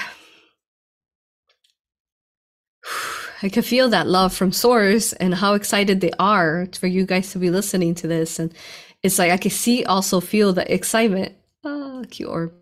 I 3.43 3.49
can 3.49 3.63
feel 3.63 3.89
that 3.89 4.07
love 4.07 4.35
from 4.35 4.53
Source 4.53 5.13
and 5.15 5.35
how 5.35 5.55
excited 5.55 6.01
they 6.01 6.13
are 6.19 6.69
for 6.79 6.87
you 6.87 7.07
guys 7.07 7.33
to 7.33 7.39
be 7.39 7.51
listening 7.51 7.95
to 7.97 8.07
this. 8.07 8.39
And 8.39 8.55
it's 9.03 9.19
like 9.19 9.33
I 9.33 9.37
can 9.39 9.51
see, 9.51 9.85
also 9.85 10.21
feel 10.21 10.53
the 10.53 10.73
excitement 10.73 11.35
Oh, 11.65 12.05
cute 12.11 12.29
orb. 12.29 12.53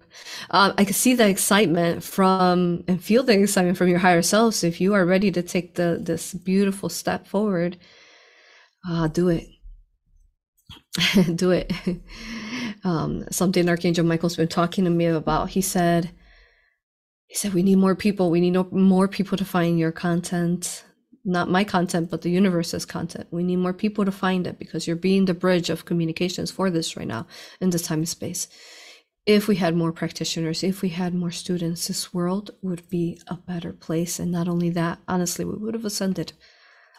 Um, 0.51 0.75
I 0.77 0.85
can 0.85 0.95
see 0.95 1.15
the 1.15 1.29
excitement 1.29 2.03
from 2.03 2.83
and 2.89 3.03
feel 3.03 3.23
the 3.23 3.41
excitement 3.41 3.79
from 3.79 3.89
your 3.89 4.01
higher 4.01 4.23
self. 4.23 4.55
So 4.55 4.67
if 4.67 4.81
you 4.81 4.95
are 4.95 5.07
ready 5.07 5.31
to 5.31 5.43
take 5.43 5.75
the 5.75 5.99
this 6.01 6.35
beautiful 6.35 6.89
step 6.89 7.27
forward, 7.29 7.77
uh, 8.89 9.07
do 9.09 9.29
it. 9.29 9.47
do 11.37 11.53
it. 11.53 11.73
um, 12.85 13.25
something 13.31 13.69
Archangel 13.69 14.05
Michael's 14.05 14.37
been 14.37 14.49
talking 14.49 14.85
to 14.85 14.91
me 14.91 15.07
about. 15.07 15.51
He 15.51 15.61
said, 15.61 16.11
he 17.29 17.37
said, 17.37 17.55
we 17.55 17.63
need 17.63 17.77
more 17.77 17.95
people. 17.95 18.31
We 18.31 18.41
need 18.41 18.59
more 18.73 19.07
people 19.07 19.39
to 19.39 19.45
find 19.45 19.79
your 19.79 19.93
content 19.93 20.85
not 21.29 21.51
my 21.51 21.63
content, 21.63 22.11
but 22.11 22.23
the 22.23 22.31
universe's 22.31 22.87
content. 22.87 23.29
We 23.31 23.43
need 23.43 23.57
more 23.57 23.75
people 23.75 24.05
to 24.07 24.11
find 24.11 24.47
it 24.47 24.59
because 24.59 24.87
you're 24.87 24.97
being 24.97 25.27
the 25.27 25.35
bridge 25.35 25.69
of 25.69 25.85
communications 25.85 26.51
for 26.51 26.71
this 26.71 26.97
right 26.97 27.07
now 27.07 27.27
in 27.61 27.71
this 27.71 27.83
time 27.83 27.99
and 27.99 28.09
space. 28.09 28.49
If 29.27 29.47
we 29.47 29.57
had 29.57 29.77
more 29.77 29.93
practitioners, 29.93 30.65
if 30.65 30.81
we 30.81 30.89
had 30.89 31.15
more 31.15 31.31
students, 31.31 31.87
this 31.87 32.15
world 32.15 32.53
would 32.63 32.89
be 32.89 33.21
a 33.27 33.37
better 33.37 33.75
place. 33.75 34.19
And 34.19 34.33
not 34.33 34.49
only 34.49 34.71
that, 34.71 35.01
honestly, 35.07 35.45
we 35.45 35.53
would 35.55 35.75
have 35.75 35.85
ascended 35.85 36.33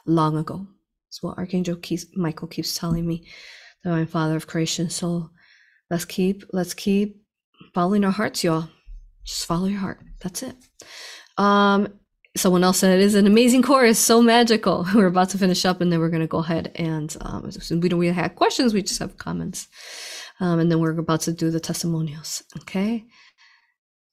long 0.06 0.38
ago. 0.38 0.68
It's 1.08 1.24
what 1.24 1.40
Archangel 1.40 1.78
keeps, 1.78 2.06
Michael 2.16 2.48
keeps 2.48 2.78
telling 2.78 3.08
me, 3.08 3.26
the 3.84 3.90
Divine 3.90 4.06
Father 4.06 4.36
of 4.36 4.46
Creation. 4.46 4.92
So 4.92 5.32
let's 5.90 6.06
keep, 6.06 6.44
let's 6.54 6.76
keep 6.76 7.24
following 7.74 8.06
our 8.06 8.12
hearts, 8.12 8.44
y'all. 8.44 8.70
Just 9.30 9.46
follow 9.46 9.68
your 9.68 9.80
heart. 9.80 10.00
That's 10.22 10.42
it. 10.42 10.56
Um, 11.38 12.00
someone 12.36 12.64
else 12.64 12.80
said 12.80 12.98
it 12.98 13.04
is 13.04 13.14
an 13.14 13.28
amazing 13.28 13.62
chorus, 13.62 14.00
so 14.00 14.24
magical. 14.24 14.88
We're 14.96 15.06
about 15.06 15.30
to 15.30 15.38
finish 15.38 15.66
up, 15.66 15.82
and 15.82 15.92
then 15.92 16.00
we're 16.00 16.10
going 16.10 16.22
to 16.22 16.28
go 16.28 16.40
ahead 16.40 16.72
and 16.74 17.16
um, 17.22 17.44
we 17.80 17.90
don't 17.90 18.00
really 18.00 18.12
have 18.12 18.36
questions. 18.36 18.74
We 18.74 18.82
just 18.82 18.98
have 18.98 19.18
comments, 19.18 19.68
um, 20.40 20.58
and 20.58 20.72
then 20.72 20.80
we're 20.80 20.98
about 20.98 21.22
to 21.22 21.32
do 21.32 21.52
the 21.52 21.60
testimonials. 21.60 22.42
Okay. 22.62 23.06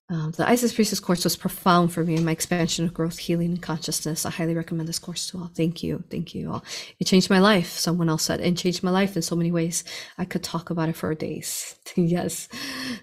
Um, 0.09 0.31
the 0.37 0.49
Isis 0.49 0.73
Priestess 0.73 1.01
course 1.01 1.25
was 1.25 1.35
profound 1.37 1.92
for 1.92 2.05
me 2.05 2.14
in 2.14 2.25
my 2.25 2.31
expansion 2.31 2.85
of 2.85 2.95
growth, 2.95 3.19
healing, 3.19 3.51
and 3.51 3.62
consciousness. 3.62 4.25
I 4.25 4.31
highly 4.31 4.55
recommend 4.55 4.88
this 4.88 5.01
course 5.01 5.29
to 5.31 5.38
all. 5.38 5.51
Thank 5.53 5.83
you. 5.83 6.05
Thank 6.11 6.33
you 6.33 6.53
all. 6.53 6.64
It 7.01 7.09
changed 7.09 7.29
my 7.29 7.40
life. 7.40 7.73
Someone 7.73 8.09
else 8.09 8.23
said, 8.23 8.40
and 8.40 8.57
changed 8.57 8.85
my 8.85 8.92
life 8.92 9.16
in 9.16 9.23
so 9.23 9.35
many 9.35 9.51
ways. 9.51 9.83
I 10.16 10.25
could 10.25 10.45
talk 10.45 10.71
about 10.71 10.88
it 10.88 10.97
for 10.97 11.12
days. 11.16 11.75
yes. 11.97 12.49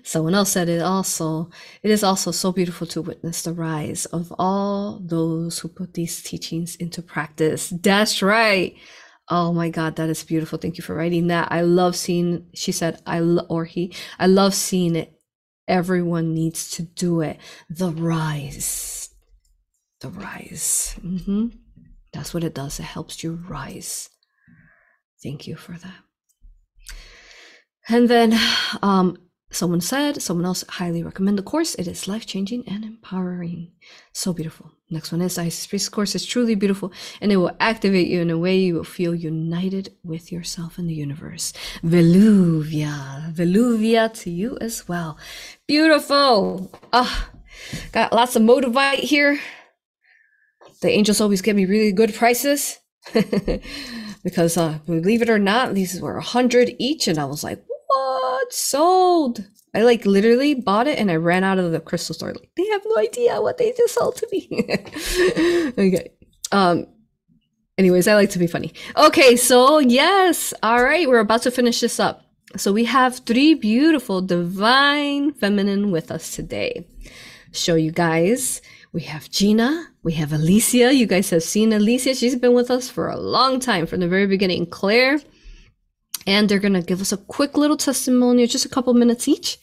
Someone 0.04 0.34
else 0.34 0.52
said 0.54 0.70
it 0.70 0.82
also. 0.82 1.50
It 1.82 1.92
is 1.92 2.06
also 2.06 2.32
so 2.32 2.54
beautiful 2.54 2.88
to 2.88 3.02
witness 3.02 3.42
the 3.42 3.52
rise 3.54 4.06
of 4.06 4.34
all 4.40 5.02
those 5.04 5.60
who 5.60 5.68
put 5.68 5.96
these 5.96 6.24
teachings 6.24 6.78
into 6.78 7.02
practice. 7.02 7.70
That's 7.70 8.22
right. 8.22 8.78
Oh 9.28 9.52
my 9.52 9.70
God, 9.70 9.98
that 9.98 10.10
is 10.10 10.24
beautiful. 10.24 10.58
Thank 10.58 10.78
you 10.78 10.84
for 10.84 10.96
writing 10.96 11.28
that. 11.28 11.50
I 11.52 11.62
love 11.62 11.98
seeing, 11.98 12.46
she 12.54 12.72
said, 12.72 13.02
I, 13.06 13.20
lo- 13.20 13.46
or 13.50 13.66
he, 13.66 13.94
I 14.20 14.28
love 14.28 14.54
seeing 14.54 14.96
it 14.96 15.14
Everyone 15.68 16.34
needs 16.34 16.72
to 16.72 16.84
do 16.84 17.22
it. 17.22 17.38
The 17.70 17.92
rise. 17.92 19.10
The 20.02 20.10
rise. 20.10 20.96
Mm-hmm. 21.02 21.48
That's 22.12 22.34
what 22.34 22.44
it 22.44 22.54
does. 22.54 22.80
It 22.80 22.84
helps 22.84 23.24
you 23.24 23.44
rise. 23.48 24.10
Thank 25.22 25.48
you 25.48 25.56
for 25.56 25.74
that. 25.74 26.04
And 27.90 28.10
then 28.10 28.38
um, 28.82 29.18
someone 29.56 29.82
said, 29.82 30.22
someone 30.22 30.46
else 30.46 30.64
highly 30.68 31.04
recommend 31.04 31.38
the 31.38 31.44
course. 31.44 31.76
It 31.76 31.88
is 31.88 32.08
life 32.08 32.26
changing 32.26 32.68
and 32.68 32.84
empowering. 32.84 33.72
So 34.12 34.34
beautiful. 34.34 34.72
Next 34.90 35.12
one 35.12 35.22
is 35.22 35.38
Isis 35.38 35.68
Priest 35.68 35.92
course 35.92 36.16
is 36.16 36.26
truly 36.26 36.56
beautiful 36.56 36.92
and 37.22 37.32
it 37.32 37.38
will 37.38 37.56
activate 37.60 38.08
you 38.08 38.22
in 38.22 38.30
a 38.30 38.38
way 38.38 38.58
you 38.58 38.76
will 38.76 38.84
feel 38.84 39.16
united 39.16 39.94
with 40.04 40.32
yourself 40.32 40.78
and 40.78 40.90
the 40.90 40.94
universe. 40.94 41.54
Veluvia, 41.84 43.34
Veluvia 43.34 44.14
to 44.22 44.30
you 44.30 44.58
as 44.62 44.88
well. 44.88 45.18
Beautiful. 45.68 46.72
Ah, 46.92 47.30
got 47.92 48.14
lots 48.14 48.36
of 48.36 48.44
moldavite 48.44 49.00
here. 49.00 49.40
The 50.82 50.90
angels 50.90 51.22
always 51.22 51.42
give 51.42 51.56
me 51.56 51.66
really 51.66 51.92
good 51.92 52.14
prices 52.14 52.80
because 54.24 54.58
uh, 54.58 54.80
believe 54.86 55.22
it 55.22 55.30
or 55.30 55.40
not, 55.40 55.74
these 55.74 56.00
were 56.00 56.18
a 56.18 56.24
hundred 56.24 56.76
each, 56.80 57.08
and 57.08 57.20
I 57.20 57.26
was 57.26 57.44
like, 57.44 57.64
"What? 57.88 58.23
Sold!" 58.52 59.46
I 59.76 59.82
like 59.82 60.06
literally 60.06 60.54
bought 60.54 60.88
it 60.88 61.00
and 61.00 61.10
I 61.10 61.16
ran 61.16 61.44
out 61.44 61.58
of 61.58 61.72
the 61.72 61.80
crystal 61.80 62.14
store. 62.14 62.34
Like 62.34 62.50
they 62.56 62.68
have 62.68 62.84
no 62.86 62.98
idea 63.02 63.42
what 63.42 63.58
they 63.58 63.74
just 63.76 63.96
sold 63.96 64.16
to 64.18 64.28
me. 64.32 64.48
okay. 65.78 66.12
Um 66.52 66.88
anyways, 67.78 68.08
I 68.08 68.14
like 68.14 68.30
to 68.32 68.40
be 68.40 68.48
funny. 68.48 68.74
Okay, 68.96 69.36
so 69.36 69.80
yes. 69.80 70.54
All 70.62 70.84
right, 70.84 71.08
we're 71.08 71.20
about 71.20 71.42
to 71.44 71.52
finish 71.52 71.80
this 71.80 72.00
up. 72.00 72.22
So 72.56 72.72
we 72.72 72.86
have 72.86 73.18
three 73.20 73.56
beautiful 73.56 74.22
divine 74.22 75.34
feminine 75.34 75.90
with 75.90 76.12
us 76.12 76.36
today. 76.36 76.88
Show 77.52 77.76
you 77.76 77.92
guys. 77.92 78.62
We 78.92 79.02
have 79.02 79.28
Gina, 79.32 79.88
we 80.04 80.14
have 80.14 80.32
Alicia. 80.32 80.94
You 80.94 81.08
guys 81.08 81.32
have 81.32 81.42
seen 81.42 81.74
Alicia. 81.74 82.14
She's 82.14 82.36
been 82.36 82.54
with 82.54 82.70
us 82.70 82.92
for 82.92 83.10
a 83.10 83.18
long 83.18 83.60
time 83.60 83.88
from 83.88 84.02
the 84.02 84.08
very 84.08 84.28
beginning. 84.28 84.68
Claire, 84.68 85.20
and 86.26 86.48
they're 86.48 86.60
going 86.60 86.74
to 86.74 86.82
give 86.82 87.02
us 87.02 87.12
a 87.12 87.18
quick 87.18 87.58
little 87.58 87.78
testimonial, 87.78 88.48
just 88.48 88.66
a 88.66 88.70
couple 88.70 88.94
minutes 88.94 89.28
each. 89.28 89.58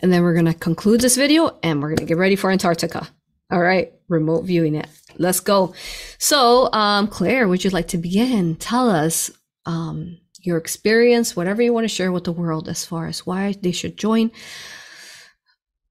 And 0.00 0.12
then 0.12 0.22
we're 0.22 0.34
going 0.34 0.46
to 0.46 0.54
conclude 0.54 1.00
this 1.00 1.16
video 1.16 1.58
and 1.62 1.80
we're 1.80 1.88
going 1.88 1.98
to 1.98 2.04
get 2.04 2.16
ready 2.16 2.36
for 2.36 2.50
Antarctica. 2.50 3.08
All 3.50 3.60
right, 3.60 3.92
remote 4.08 4.42
viewing 4.42 4.74
it. 4.74 4.88
Let's 5.18 5.40
go. 5.40 5.74
So, 6.18 6.72
um, 6.72 7.06
Claire, 7.06 7.46
would 7.48 7.64
you 7.64 7.70
like 7.70 7.88
to 7.88 7.98
begin? 7.98 8.56
Tell 8.56 8.90
us 8.90 9.30
um, 9.66 10.18
your 10.40 10.56
experience, 10.56 11.36
whatever 11.36 11.62
you 11.62 11.72
want 11.72 11.84
to 11.84 11.88
share 11.88 12.10
with 12.10 12.24
the 12.24 12.32
world 12.32 12.68
as 12.68 12.84
far 12.84 13.06
as 13.06 13.26
why 13.26 13.54
they 13.60 13.72
should 13.72 13.96
join 13.96 14.30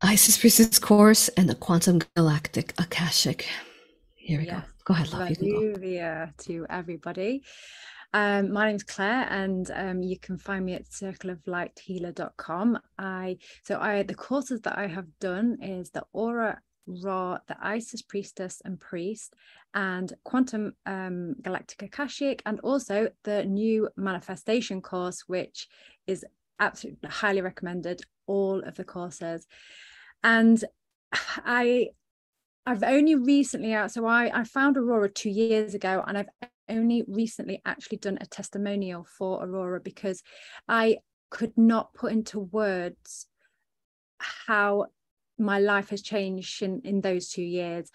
Isis 0.01 0.37
Priestess 0.37 0.79
course 0.79 1.27
and 1.29 1.47
the 1.47 1.55
Quantum 1.55 2.01
Galactic 2.15 2.73
Akashic. 2.79 3.47
Here 4.15 4.39
we 4.39 4.47
yes. 4.47 4.61
go. 4.61 4.67
Go 4.85 4.93
ahead, 4.95 5.13
love. 5.13 5.29
You 5.29 5.35
can 5.35 5.81
go. 5.81 6.27
to 6.45 6.65
everybody. 6.69 7.43
Um, 8.13 8.51
my 8.51 8.67
name's 8.67 8.83
Claire, 8.83 9.25
and 9.29 9.71
um, 9.73 10.01
you 10.01 10.19
can 10.19 10.37
find 10.37 10.65
me 10.65 10.73
at 10.73 10.89
circleoflighthealer.com. 10.89 12.79
I 12.97 13.37
so 13.63 13.79
I 13.79 14.03
the 14.03 14.15
courses 14.15 14.61
that 14.61 14.77
I 14.77 14.87
have 14.87 15.07
done 15.19 15.57
is 15.61 15.91
the 15.91 16.03
Aura 16.11 16.59
Ra, 16.87 17.37
the 17.47 17.55
Isis 17.61 18.01
Priestess 18.01 18.61
and 18.65 18.79
Priest, 18.79 19.33
and 19.73 20.11
Quantum 20.25 20.73
um, 20.85 21.35
Galactic 21.41 21.83
Akashic, 21.83 22.41
and 22.45 22.59
also 22.59 23.09
the 23.23 23.45
new 23.45 23.87
Manifestation 23.95 24.81
course, 24.81 25.23
which 25.27 25.69
is 26.05 26.25
absolutely 26.59 27.09
highly 27.09 27.41
recommended. 27.41 28.01
All 28.27 28.59
of 28.59 28.75
the 28.75 28.83
courses, 28.83 29.47
and 30.21 30.61
I 31.13 31.89
I've 32.65 32.83
only 32.83 33.15
recently 33.15 33.73
out 33.73 33.91
so 33.91 34.05
I 34.05 34.41
I 34.41 34.43
found 34.43 34.77
Aurora 34.77 35.09
two 35.09 35.29
years 35.29 35.73
ago 35.73 36.03
and 36.05 36.17
I've 36.17 36.29
only 36.71 37.03
recently 37.07 37.61
actually 37.65 37.97
done 37.97 38.17
a 38.21 38.25
testimonial 38.25 39.05
for 39.17 39.43
Aurora 39.43 39.79
because 39.79 40.23
I 40.67 40.97
could 41.29 41.57
not 41.57 41.93
put 41.93 42.11
into 42.11 42.39
words 42.39 43.27
how 44.19 44.87
my 45.37 45.59
life 45.59 45.89
has 45.89 46.01
changed 46.01 46.61
in, 46.61 46.81
in 46.83 47.01
those 47.01 47.29
two 47.29 47.43
years. 47.43 47.89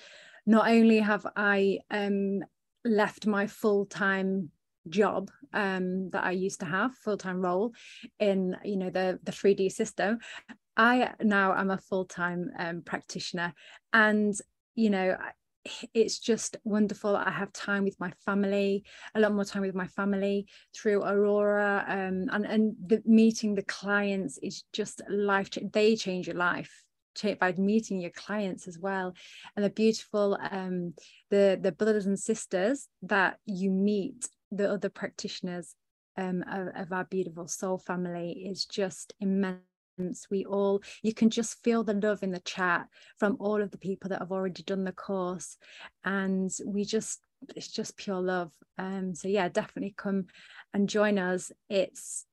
Not 0.47 0.69
only 0.69 0.99
have 0.99 1.27
I 1.37 1.79
um, 1.91 2.41
left 2.85 3.27
my 3.27 3.47
full 3.47 3.87
time 3.87 4.51
job 4.89 5.31
um, 5.53 6.11
that 6.11 6.25
I 6.25 6.31
used 6.33 6.61
to 6.61 6.67
have, 6.67 6.95
full 6.95 7.17
time 7.17 7.41
role 7.41 7.73
in 8.19 8.57
you 8.65 8.77
know 8.77 8.91
the 8.91 9.19
the 9.23 9.33
3D 9.33 9.73
system, 9.73 10.19
I 10.77 11.13
now 11.23 11.55
am 11.55 11.71
a 11.71 11.79
full 11.79 12.05
time 12.05 12.51
um, 12.59 12.83
practitioner, 12.83 13.55
and 13.93 14.35
you 14.75 14.91
know 14.91 15.17
it's 15.95 16.19
just 16.19 16.57
wonderful. 16.65 17.17
I 17.17 17.31
have 17.31 17.53
time 17.53 17.85
with 17.85 17.99
my 18.01 18.13
family, 18.25 18.85
a 19.15 19.21
lot 19.21 19.33
more 19.33 19.45
time 19.45 19.63
with 19.63 19.75
my 19.75 19.87
family 19.87 20.47
through 20.75 21.03
Aurora, 21.03 21.85
um, 21.89 22.29
and 22.33 22.47
and 22.47 22.75
the, 22.87 23.03
meeting 23.05 23.55
the 23.55 23.63
clients 23.63 24.39
is 24.39 24.65
just 24.73 25.03
life. 25.09 25.51
They 25.73 25.97
change 25.97 26.27
your 26.27 26.37
life 26.37 26.85
by 27.41 27.53
meeting 27.53 28.01
your 28.01 28.11
clients 28.11 28.69
as 28.69 28.79
well, 28.79 29.15
and 29.55 29.65
the 29.65 29.71
beautiful 29.71 30.39
um, 30.51 30.95
the 31.31 31.59
the 31.61 31.73
brothers 31.73 32.07
and 32.07 32.19
sisters 32.19 32.89
that 33.03 33.39
you 33.47 33.71
meet, 33.71 34.29
the 34.51 34.71
other 34.71 34.89
practitioners 34.89 35.75
um, 36.17 36.45
of, 36.51 36.69
of 36.75 36.93
our 36.93 37.05
beautiful 37.05 37.49
soul 37.49 37.79
family 37.79 38.47
is 38.51 38.65
just 38.65 39.15
immense 39.21 39.61
we 40.31 40.45
all 40.45 40.83
you 41.03 41.15
can 41.15 41.31
just 41.31 41.63
feel 41.63 41.85
the 41.85 41.95
love 41.95 42.23
in 42.23 42.31
the 42.31 42.41
chat 42.41 42.87
from 43.19 43.37
all 43.41 43.63
of 43.63 43.71
the 43.71 43.79
people 43.79 44.11
that 44.11 44.21
have 44.21 44.33
already 44.33 44.63
done 44.63 44.85
the 44.85 44.93
course. 44.93 45.57
And 46.05 46.51
we 46.65 46.85
just 46.85 47.21
it's 47.55 47.69
just 47.69 47.97
pure 47.97 48.21
love. 48.21 48.53
Um 48.79 49.15
so 49.15 49.29
yeah 49.29 49.49
definitely 49.49 49.95
come 49.97 50.27
and 50.75 50.89
join 50.89 51.19
us. 51.19 51.53
It's 51.69 52.27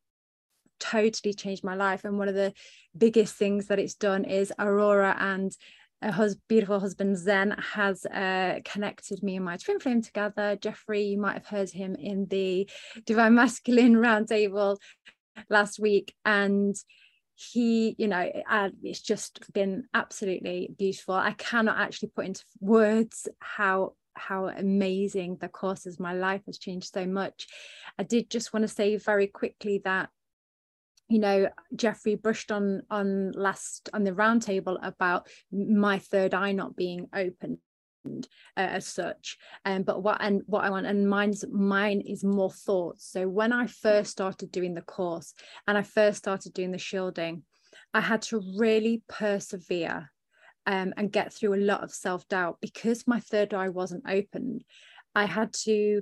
totally 0.80 1.34
changed 1.34 1.64
my 1.64 1.76
life. 1.76 2.04
And 2.04 2.18
one 2.18 2.28
of 2.28 2.36
the 2.36 2.54
biggest 2.98 3.36
things 3.36 3.68
that 3.68 3.80
it's 3.80 3.96
done 3.96 4.26
is 4.26 4.52
aurora 4.60 5.16
and 5.20 5.56
a 6.04 6.12
hus- 6.12 6.36
beautiful 6.50 6.80
husband 6.80 7.18
Zen 7.18 7.56
has 7.74 8.06
uh, 8.06 8.60
connected 8.66 9.24
me 9.24 9.38
and 9.38 9.46
my 9.46 9.58
twin 9.58 9.80
flame 9.80 10.02
together. 10.02 10.58
Jeffrey, 10.60 11.04
you 11.04 11.18
might 11.18 11.34
have 11.36 11.48
heard 11.48 11.70
him 11.70 11.96
in 11.96 12.28
the 12.28 12.70
Divine 13.06 13.36
Masculine 13.36 13.96
Roundtable 13.96 14.78
last 15.50 15.80
week, 15.80 16.14
and 16.26 16.76
he 17.36 17.96
you 17.98 18.08
know 18.08 18.30
it's 18.84 19.02
just 19.02 19.52
been 19.54 19.86
absolutely 19.94 20.70
beautiful. 20.78 21.16
I 21.16 21.32
cannot 21.32 21.80
actually 21.80 22.12
put 22.16 22.26
into 22.26 22.44
words 22.60 23.28
how 23.40 23.94
how 24.16 24.48
amazing 24.48 25.38
the 25.42 25.48
course 25.48 25.86
is 25.86 26.00
my 26.00 26.14
life 26.14 26.42
has 26.46 26.58
changed 26.58 26.94
so 26.94 27.06
much. 27.06 27.48
I 27.98 28.04
did 28.04 28.30
just 28.30 28.54
want 28.54 28.64
to 28.64 28.68
say 28.68 28.98
very 28.98 29.28
quickly 29.28 29.82
that 29.86 30.10
you 31.10 31.20
know 31.20 31.50
jeffrey 31.76 32.16
brushed 32.16 32.52
on 32.52 32.84
on 32.90 33.32
last 33.32 33.90
on 33.94 34.04
the 34.04 34.12
roundtable 34.12 34.78
about 34.82 35.28
my 35.52 36.00
third 36.00 36.34
eye 36.34 36.54
not 36.54 36.76
being 36.76 37.08
open. 37.14 37.54
uh, 37.54 37.73
as 38.58 38.86
such. 38.86 39.38
Um, 39.66 39.84
but 39.84 40.04
what 40.04 40.18
and 40.20 40.42
what 40.46 40.64
i 40.64 40.70
want 40.70 40.86
and 40.86 41.10
mine's 41.10 41.46
mine 41.52 42.02
is 42.02 42.24
more 42.24 42.52
thoughts 42.52 43.10
so 43.12 43.28
when 43.28 43.52
i 43.52 43.68
first 43.68 44.12
started 44.12 44.52
doing 44.52 44.74
the 44.74 44.82
course 44.82 45.34
and 45.68 45.78
i 45.78 45.82
first 45.82 46.18
started 46.18 46.54
doing 46.54 46.72
the 46.72 46.78
shielding 46.78 47.44
i 47.94 48.02
had 48.02 48.22
to 48.24 48.42
really 48.58 49.04
persevere 49.08 50.12
um, 50.66 50.94
and 50.96 51.12
get 51.12 51.34
through 51.34 51.54
a 51.54 51.58
lot 51.58 51.84
of 51.84 51.92
self-doubt. 51.92 52.58
Because 52.62 53.06
my 53.06 53.20
third 53.20 53.54
eye 53.54 53.70
wasn't 53.70 54.04
opened 54.08 54.64
i 55.16 55.26
had 55.26 55.54
to 55.54 56.02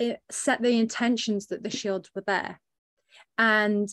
uh, 0.00 0.14
set 0.30 0.62
the 0.62 0.78
intentions 0.78 1.48
that 1.48 1.62
the 1.62 1.70
shields 1.70 2.10
were 2.14 2.24
there. 2.26 2.60
And 3.38 3.88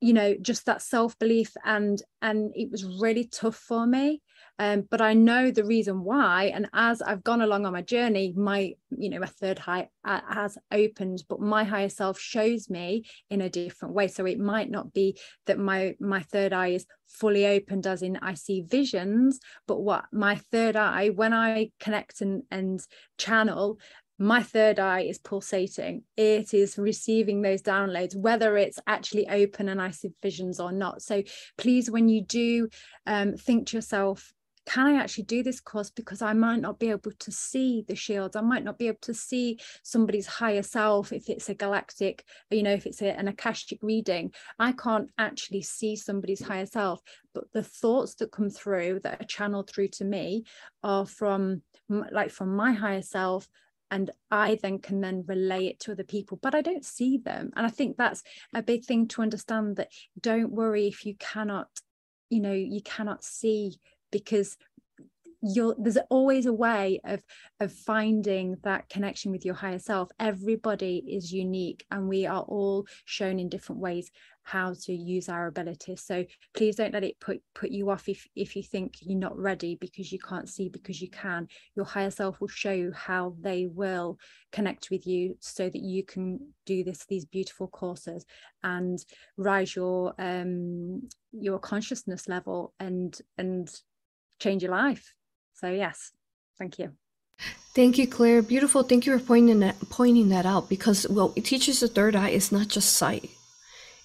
you 0.00 0.12
know 0.12 0.34
just 0.40 0.66
that 0.66 0.82
self-belief 0.82 1.52
and 1.64 2.02
and 2.20 2.52
it 2.54 2.70
was 2.70 2.84
really 2.84 3.24
tough 3.24 3.56
for 3.56 3.86
me 3.86 4.20
um, 4.58 4.86
but 4.88 5.00
I 5.00 5.14
know 5.14 5.50
the 5.50 5.64
reason 5.64 6.04
why. 6.04 6.44
And 6.54 6.68
as 6.72 7.02
I've 7.02 7.24
gone 7.24 7.40
along 7.40 7.66
on 7.66 7.72
my 7.72 7.82
journey, 7.82 8.32
my, 8.36 8.74
you 8.96 9.10
know, 9.10 9.18
my 9.18 9.26
third 9.26 9.60
eye 9.66 9.88
uh, 10.04 10.20
has 10.28 10.56
opened, 10.70 11.24
but 11.28 11.40
my 11.40 11.64
higher 11.64 11.88
self 11.88 12.20
shows 12.20 12.70
me 12.70 13.04
in 13.30 13.40
a 13.40 13.50
different 13.50 13.94
way. 13.94 14.06
So 14.06 14.26
it 14.26 14.38
might 14.38 14.70
not 14.70 14.92
be 14.92 15.18
that 15.46 15.58
my 15.58 15.96
my 15.98 16.20
third 16.20 16.52
eye 16.52 16.68
is 16.68 16.86
fully 17.08 17.46
opened, 17.46 17.86
as 17.86 18.02
in 18.02 18.16
I 18.18 18.34
see 18.34 18.62
visions, 18.62 19.40
but 19.66 19.80
what 19.80 20.04
my 20.12 20.36
third 20.36 20.76
eye, 20.76 21.08
when 21.08 21.32
I 21.32 21.70
connect 21.80 22.20
and 22.20 22.44
and 22.50 22.80
channel, 23.18 23.78
my 24.18 24.42
third 24.42 24.78
eye 24.78 25.00
is 25.00 25.18
pulsating. 25.18 26.04
It 26.16 26.54
is 26.54 26.78
receiving 26.78 27.42
those 27.42 27.62
downloads, 27.62 28.14
whether 28.14 28.56
it's 28.56 28.78
actually 28.86 29.28
open 29.28 29.68
and 29.68 29.82
I 29.82 29.90
see 29.90 30.12
visions 30.22 30.60
or 30.60 30.70
not. 30.70 31.02
So 31.02 31.24
please, 31.58 31.90
when 31.90 32.08
you 32.08 32.22
do 32.22 32.68
um, 33.06 33.34
think 33.34 33.68
to 33.68 33.78
yourself, 33.78 34.32
can 34.66 34.86
I 34.86 35.00
actually 35.00 35.24
do 35.24 35.42
this 35.42 35.60
course 35.60 35.90
because 35.90 36.22
I 36.22 36.32
might 36.32 36.60
not 36.60 36.78
be 36.78 36.90
able 36.90 37.12
to 37.18 37.30
see 37.30 37.84
the 37.86 37.94
shields? 37.94 38.36
I 38.36 38.40
might 38.40 38.64
not 38.64 38.78
be 38.78 38.88
able 38.88 38.98
to 39.02 39.14
see 39.14 39.58
somebody's 39.82 40.26
higher 40.26 40.62
self 40.62 41.12
if 41.12 41.28
it's 41.28 41.48
a 41.48 41.54
galactic, 41.54 42.24
you 42.50 42.62
know, 42.62 42.72
if 42.72 42.86
it's 42.86 43.02
a, 43.02 43.16
an 43.18 43.28
Akashic 43.28 43.78
reading. 43.82 44.32
I 44.58 44.72
can't 44.72 45.10
actually 45.18 45.62
see 45.62 45.96
somebody's 45.96 46.42
higher 46.42 46.66
self, 46.66 47.00
but 47.34 47.44
the 47.52 47.62
thoughts 47.62 48.14
that 48.16 48.32
come 48.32 48.50
through 48.50 49.00
that 49.02 49.20
are 49.20 49.26
channeled 49.26 49.68
through 49.70 49.88
to 49.88 50.04
me 50.04 50.44
are 50.82 51.06
from 51.06 51.62
like 51.88 52.30
from 52.30 52.56
my 52.56 52.72
higher 52.72 53.02
self 53.02 53.48
and 53.90 54.10
I 54.30 54.58
then 54.60 54.78
can 54.78 55.00
then 55.00 55.24
relay 55.26 55.66
it 55.66 55.80
to 55.80 55.92
other 55.92 56.04
people, 56.04 56.38
but 56.42 56.54
I 56.54 56.62
don't 56.62 56.84
see 56.84 57.18
them. 57.18 57.52
And 57.54 57.66
I 57.66 57.68
think 57.68 57.96
that's 57.96 58.22
a 58.52 58.62
big 58.62 58.84
thing 58.84 59.06
to 59.08 59.22
understand 59.22 59.76
that 59.76 59.92
don't 60.20 60.50
worry 60.50 60.88
if 60.88 61.04
you 61.04 61.14
cannot, 61.18 61.68
you 62.30 62.40
know, 62.40 62.52
you 62.52 62.80
cannot 62.82 63.22
see 63.22 63.78
because 64.14 64.56
you'll 65.42 65.74
there's 65.78 65.98
always 66.08 66.46
a 66.46 66.52
way 66.52 67.00
of 67.04 67.22
of 67.60 67.70
finding 67.72 68.56
that 68.62 68.88
connection 68.88 69.30
with 69.30 69.44
your 69.44 69.54
higher 69.54 69.78
self. 69.78 70.08
Everybody 70.18 71.04
is 71.06 71.32
unique 71.32 71.84
and 71.90 72.08
we 72.08 72.24
are 72.26 72.42
all 72.42 72.86
shown 73.04 73.38
in 73.38 73.50
different 73.50 73.82
ways 73.82 74.10
how 74.42 74.74
to 74.84 74.92
use 74.92 75.28
our 75.28 75.46
abilities. 75.46 76.02
So 76.02 76.24
please 76.54 76.76
don't 76.76 76.92
let 76.92 77.04
it 77.04 77.18
put 77.20 77.40
put 77.54 77.70
you 77.70 77.90
off 77.90 78.08
if 78.08 78.26
if 78.34 78.56
you 78.56 78.62
think 78.62 78.94
you're 79.00 79.18
not 79.18 79.36
ready 79.36 79.76
because 79.78 80.12
you 80.12 80.18
can't 80.18 80.48
see 80.48 80.68
because 80.70 81.02
you 81.02 81.10
can. 81.10 81.48
Your 81.76 81.86
higher 81.86 82.10
self 82.10 82.40
will 82.40 82.48
show 82.48 82.72
you 82.72 82.92
how 82.92 83.34
they 83.40 83.66
will 83.66 84.18
connect 84.50 84.88
with 84.90 85.06
you 85.06 85.36
so 85.40 85.68
that 85.68 85.82
you 85.82 86.04
can 86.04 86.38
do 86.64 86.84
this 86.84 87.04
these 87.06 87.26
beautiful 87.26 87.68
courses 87.68 88.24
and 88.62 88.98
rise 89.36 89.76
your 89.76 90.14
um 90.18 91.02
your 91.32 91.58
consciousness 91.58 92.28
level 92.28 92.72
and 92.80 93.18
and 93.36 93.68
change 94.44 94.62
your 94.62 94.72
life. 94.72 95.14
So 95.54 95.66
yes, 95.70 96.12
thank 96.58 96.78
you. 96.78 96.92
Thank 97.74 97.98
you, 97.98 98.06
Claire. 98.06 98.42
Beautiful. 98.42 98.82
Thank 98.84 99.06
you 99.06 99.18
for 99.18 99.24
pointing 99.24 99.60
that 99.60 99.76
pointing 99.90 100.28
that 100.28 100.46
out 100.46 100.68
because 100.68 101.08
well, 101.08 101.32
it 101.34 101.44
teaches 101.44 101.80
the 101.80 101.88
third 101.88 102.14
eye 102.14 102.34
is 102.40 102.52
not 102.52 102.68
just 102.68 102.92
sight. 102.92 103.30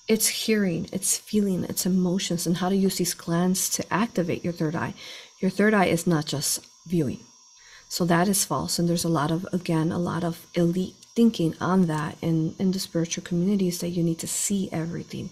It's 0.07 0.45
hearing, 0.45 0.89
it's 0.91 1.19
feeling, 1.19 1.65
it's 1.65 1.85
emotions, 1.85 2.47
and 2.47 2.57
how 2.57 2.69
to 2.69 2.75
use 2.75 2.97
these 2.97 3.13
glands 3.13 3.69
to 3.75 3.93
activate 3.93 4.43
your 4.43 4.53
third 4.53 4.75
eye. 4.75 4.95
Your 5.39 5.51
third 5.51 5.73
eye 5.75 5.85
is 5.85 6.07
not 6.07 6.25
just 6.25 6.65
viewing. 6.87 7.19
So 7.89 8.05
that 8.05 8.27
is 8.27 8.43
false. 8.43 8.79
And 8.79 8.89
there's 8.89 9.05
a 9.05 9.15
lot 9.21 9.29
of 9.29 9.45
again, 9.53 9.91
a 9.91 9.99
lot 9.99 10.23
of 10.23 10.47
elite 10.55 10.95
thinking 11.15 11.53
on 11.61 11.85
that 11.87 12.17
in, 12.21 12.55
in 12.57 12.71
the 12.71 12.79
spiritual 12.79 13.23
communities 13.23 13.79
that 13.79 13.89
you 13.89 14.01
need 14.01 14.19
to 14.19 14.27
see 14.27 14.69
everything. 14.71 15.29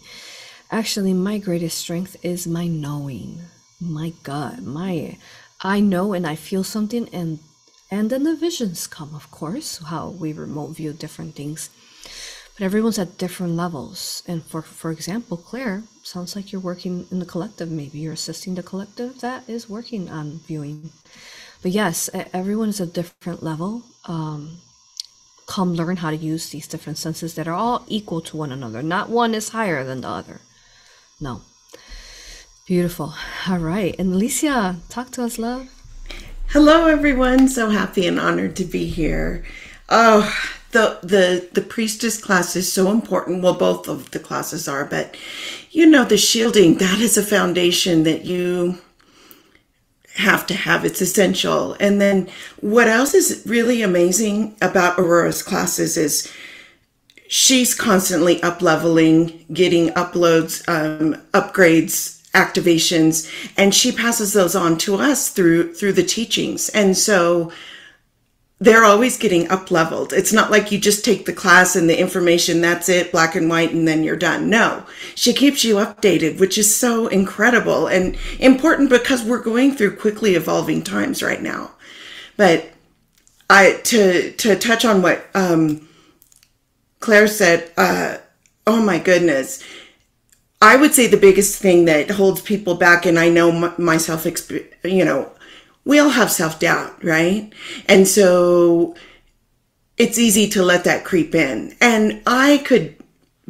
Actually, 0.69 1.13
my 1.13 1.37
greatest 1.39 1.77
strength 1.77 2.17
is 2.21 2.45
my 2.45 2.67
knowing 2.67 3.41
my 3.79 4.11
god 4.23 4.63
my 4.63 5.17
i 5.61 5.79
know 5.79 6.13
and 6.13 6.25
i 6.25 6.35
feel 6.35 6.63
something 6.63 7.07
and 7.13 7.39
and 7.89 8.09
then 8.09 8.23
the 8.23 8.35
visions 8.35 8.85
come 8.85 9.15
of 9.15 9.31
course 9.31 9.77
how 9.77 10.09
we 10.09 10.33
remote 10.33 10.75
view 10.75 10.91
different 10.93 11.35
things. 11.35 11.69
But 12.57 12.65
everyone's 12.65 12.99
at 12.99 13.17
different 13.17 13.55
levels. 13.55 14.23
And 14.27 14.43
for 14.43 14.61
for 14.61 14.91
example 14.91 15.37
claire 15.37 15.83
sounds 16.03 16.35
like 16.35 16.51
you're 16.51 16.61
working 16.61 17.07
in 17.11 17.19
the 17.19 17.25
collective. 17.25 17.71
Maybe 17.71 17.99
you're 17.99 18.13
assisting 18.13 18.55
the 18.55 18.63
collective 18.63 19.21
that 19.21 19.47
is 19.47 19.69
working 19.69 20.09
on 20.09 20.41
viewing. 20.47 20.91
But 21.61 21.71
yes 21.71 22.09
everyone 22.33 22.69
is 22.69 22.81
a 22.81 22.85
different 22.85 23.41
level. 23.41 23.83
Um, 24.05 24.57
come 25.45 25.73
learn 25.73 25.97
how 25.97 26.09
to 26.09 26.17
use 26.17 26.49
these 26.49 26.67
different 26.67 26.97
senses 26.97 27.35
that 27.35 27.47
are 27.47 27.53
all 27.53 27.85
equal 27.87 28.19
to 28.21 28.35
one 28.35 28.51
another. 28.51 28.83
Not 28.83 29.09
one 29.09 29.33
is 29.33 29.49
higher 29.49 29.85
than 29.85 30.01
the 30.01 30.09
other. 30.09 30.41
No 31.21 31.41
Beautiful. 32.67 33.13
All 33.47 33.59
right. 33.59 33.95
And 33.97 34.13
Alicia, 34.13 34.75
talk 34.89 35.11
to 35.11 35.23
us, 35.23 35.39
love. 35.39 35.69
Hello, 36.49 36.87
everyone. 36.87 37.47
So 37.47 37.69
happy 37.69 38.05
and 38.05 38.19
honored 38.19 38.57
to 38.57 38.65
be 38.65 38.87
here. 38.87 39.45
Oh, 39.87 40.29
the 40.71 40.99
the 41.01 41.47
the 41.53 41.61
priestess 41.61 42.21
class 42.21 42.57
is 42.57 42.71
so 42.71 42.91
important. 42.91 43.41
Well, 43.41 43.53
both 43.53 43.87
of 43.87 44.11
the 44.11 44.19
classes 44.19 44.67
are, 44.67 44.83
but 44.83 45.15
you 45.71 45.85
know, 45.85 46.03
the 46.03 46.17
shielding 46.17 46.77
that 46.79 46.99
is 46.99 47.17
a 47.17 47.23
foundation 47.23 48.03
that 48.03 48.25
you 48.25 48.79
have 50.15 50.45
to 50.47 50.53
have. 50.53 50.83
It's 50.83 50.99
essential. 50.99 51.77
And 51.79 52.01
then 52.01 52.29
what 52.59 52.89
else 52.89 53.13
is 53.13 53.43
really 53.45 53.81
amazing 53.81 54.57
about 54.61 54.99
Aurora's 54.99 55.41
classes 55.41 55.95
is 55.95 56.29
she's 57.29 57.73
constantly 57.73 58.43
up 58.43 58.61
leveling, 58.61 59.45
getting 59.53 59.87
uploads, 59.91 60.67
um, 60.67 61.15
upgrades 61.31 62.16
activations 62.33 63.31
and 63.57 63.73
she 63.73 63.91
passes 63.91 64.33
those 64.33 64.55
on 64.55 64.77
to 64.77 64.95
us 64.95 65.29
through 65.29 65.73
through 65.73 65.93
the 65.93 66.03
teachings. 66.03 66.69
And 66.69 66.97
so 66.97 67.51
they're 68.59 68.83
always 68.83 69.17
getting 69.19 69.47
up 69.51 69.69
leveled 69.69 70.11
it's 70.11 70.33
not 70.33 70.49
like 70.49 70.71
you 70.71 70.79
just 70.79 71.05
take 71.05 71.27
the 71.27 71.33
class 71.33 71.75
and 71.75 71.87
the 71.87 71.99
information 71.99 72.59
that's 72.59 72.89
it 72.89 73.11
black 73.11 73.35
and 73.35 73.49
white 73.49 73.71
and 73.71 73.87
then 73.87 74.03
you're 74.03 74.15
done. 74.15 74.49
No. 74.49 74.83
She 75.15 75.33
keeps 75.33 75.63
you 75.63 75.75
updated 75.75 76.39
which 76.39 76.57
is 76.57 76.75
so 76.75 77.07
incredible 77.07 77.87
and 77.87 78.17
important 78.39 78.89
because 78.89 79.23
we're 79.23 79.43
going 79.43 79.73
through 79.73 79.97
quickly 79.97 80.35
evolving 80.35 80.83
times 80.83 81.21
right 81.21 81.41
now. 81.41 81.71
But 82.35 82.71
i 83.49 83.79
to 83.83 84.31
to 84.33 84.55
touch 84.57 84.83
on 84.85 85.01
what 85.01 85.25
um 85.33 85.87
claire 86.99 87.27
said 87.27 87.71
uh 87.77 88.17
oh 88.65 88.81
my 88.81 88.99
goodness 88.99 89.63
I 90.61 90.75
would 90.75 90.93
say 90.93 91.07
the 91.07 91.17
biggest 91.17 91.61
thing 91.61 91.85
that 91.85 92.09
holds 92.11 92.41
people 92.41 92.75
back, 92.75 93.05
and 93.05 93.19
I 93.19 93.29
know 93.29 93.73
myself, 93.77 94.25
you 94.83 95.05
know, 95.05 95.31
we 95.85 95.99
all 95.99 96.09
have 96.09 96.31
self 96.31 96.59
doubt, 96.59 97.03
right? 97.03 97.51
And 97.87 98.07
so 98.07 98.95
it's 99.97 100.17
easy 100.17 100.47
to 100.49 100.63
let 100.63 100.83
that 100.83 101.05
creep 101.05 101.35
in. 101.35 101.75
And 101.79 102.21
I 102.25 102.59
could 102.59 102.95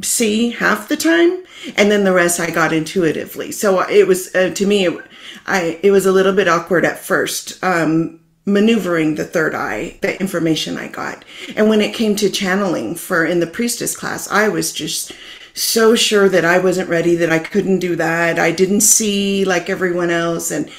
see 0.02 0.52
half 0.52 0.90
the 0.90 0.98
time, 0.98 1.44
and 1.78 1.90
then 1.90 2.04
the 2.04 2.14
rest 2.14 2.40
I 2.40 2.52
got 2.52 2.74
intuitively. 2.74 3.52
So 3.52 3.82
it 3.90 4.08
was, 4.08 4.34
uh, 4.36 4.52
to 4.54 4.66
me, 4.66 4.86
it, 4.86 5.06
I, 5.46 5.80
it 5.82 5.92
was 5.92 6.06
a 6.06 6.12
little 6.12 6.34
bit 6.34 6.48
awkward 6.48 6.86
at 6.86 7.00
first. 7.00 7.64
Um, 7.64 8.20
maneuvering 8.46 9.16
the 9.16 9.26
third 9.26 9.54
eye, 9.54 9.98
the 10.02 10.18
information 10.22 10.78
I 10.78 10.88
got. 10.88 11.26
And 11.58 11.68
when 11.68 11.82
it 11.82 11.94
came 11.94 12.16
to 12.16 12.30
channeling 12.30 12.96
for 12.96 13.26
in 13.26 13.42
the 13.42 13.46
priestess 13.46 13.96
class, 13.96 14.32
I 14.32 14.48
was 14.48 14.72
just 14.72 15.12
so 15.58 15.96
sure 15.96 16.30
that 16.30 16.46
I 16.46 16.60
wasn't 16.60 16.90
ready, 16.90 17.16
that 17.16 17.32
I 17.32 17.40
couldn't 17.40 17.80
do 17.80 17.96
that. 17.96 18.38
I 18.38 18.52
didn't 18.52 18.82
see 18.82 19.44
like 19.44 19.70
everyone 19.70 20.12
else. 20.12 20.52
And 20.52 20.70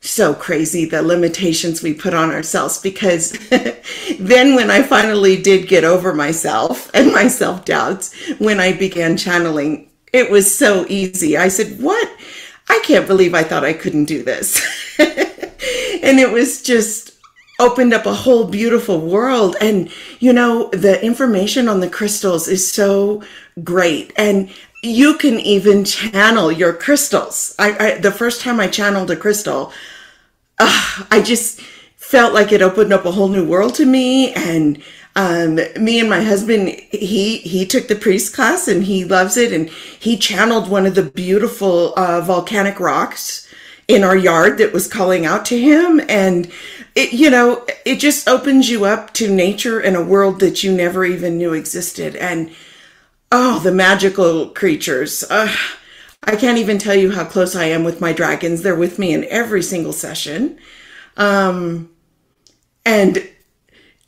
so 0.00 0.34
crazy 0.34 0.84
the 0.84 1.02
limitations 1.02 1.82
we 1.82 1.92
put 1.92 2.14
on 2.14 2.30
ourselves 2.30 2.78
because 2.78 3.32
then 4.18 4.54
when 4.54 4.70
I 4.70 4.82
finally 4.82 5.40
did 5.40 5.68
get 5.68 5.84
over 5.84 6.14
myself 6.14 6.90
and 6.94 7.12
my 7.12 7.28
self 7.28 7.64
doubts, 7.64 8.14
when 8.38 8.60
I 8.60 8.72
began 8.72 9.16
channeling, 9.16 9.90
it 10.12 10.30
was 10.30 10.56
so 10.56 10.86
easy. 10.88 11.36
I 11.36 11.48
said, 11.48 11.80
What? 11.80 12.10
I 12.68 12.80
can't 12.84 13.06
believe 13.06 13.34
I 13.34 13.44
thought 13.44 13.64
I 13.64 13.74
couldn't 13.74 14.06
do 14.06 14.22
this. 14.24 14.60
and 14.98 16.18
it 16.18 16.32
was 16.32 16.62
just 16.62 17.15
opened 17.58 17.94
up 17.94 18.06
a 18.06 18.12
whole 18.12 18.46
beautiful 18.46 19.00
world. 19.00 19.56
And, 19.60 19.90
you 20.18 20.32
know, 20.32 20.68
the 20.70 21.02
information 21.04 21.68
on 21.68 21.80
the 21.80 21.90
crystals 21.90 22.48
is 22.48 22.70
so 22.70 23.22
great. 23.64 24.12
And 24.16 24.50
you 24.82 25.16
can 25.16 25.40
even 25.40 25.84
channel 25.84 26.52
your 26.52 26.72
crystals. 26.72 27.54
I, 27.58 27.76
I 27.78 27.98
the 27.98 28.12
first 28.12 28.40
time 28.40 28.60
I 28.60 28.68
channeled 28.68 29.10
a 29.10 29.16
crystal, 29.16 29.72
uh, 30.58 31.04
I 31.10 31.22
just 31.22 31.60
felt 31.96 32.34
like 32.34 32.52
it 32.52 32.62
opened 32.62 32.92
up 32.92 33.04
a 33.04 33.10
whole 33.10 33.28
new 33.28 33.46
world 33.46 33.74
to 33.76 33.86
me. 33.86 34.32
And 34.34 34.82
um, 35.16 35.56
me 35.80 35.98
and 35.98 36.10
my 36.10 36.22
husband, 36.22 36.68
he 36.90 37.38
he 37.38 37.66
took 37.66 37.88
the 37.88 37.96
priest 37.96 38.34
class 38.34 38.68
and 38.68 38.84
he 38.84 39.04
loves 39.04 39.36
it. 39.36 39.52
And 39.52 39.70
he 39.70 40.16
channeled 40.16 40.68
one 40.68 40.86
of 40.86 40.94
the 40.94 41.02
beautiful 41.02 41.94
uh, 41.96 42.20
volcanic 42.20 42.78
rocks 42.78 43.48
in 43.88 44.04
our 44.04 44.16
yard 44.16 44.58
that 44.58 44.72
was 44.72 44.88
calling 44.88 45.24
out 45.24 45.44
to 45.46 45.58
him. 45.58 46.00
And 46.08 46.50
it, 46.96 47.12
you 47.12 47.28
know, 47.28 47.64
it 47.84 48.00
just 48.00 48.26
opens 48.26 48.70
you 48.70 48.86
up 48.86 49.12
to 49.14 49.30
nature 49.30 49.78
and 49.78 49.94
a 49.94 50.02
world 50.02 50.40
that 50.40 50.64
you 50.64 50.72
never 50.72 51.04
even 51.04 51.36
knew 51.36 51.52
existed. 51.52 52.16
And 52.16 52.50
oh, 53.30 53.60
the 53.60 53.70
magical 53.70 54.48
creatures. 54.48 55.22
Uh, 55.28 55.54
I 56.24 56.36
can't 56.36 56.58
even 56.58 56.78
tell 56.78 56.94
you 56.94 57.12
how 57.12 57.24
close 57.24 57.54
I 57.54 57.66
am 57.66 57.84
with 57.84 58.00
my 58.00 58.14
dragons. 58.14 58.62
They're 58.62 58.74
with 58.74 58.98
me 58.98 59.12
in 59.12 59.24
every 59.26 59.62
single 59.62 59.92
session. 59.92 60.58
Um, 61.18 61.90
and 62.86 63.28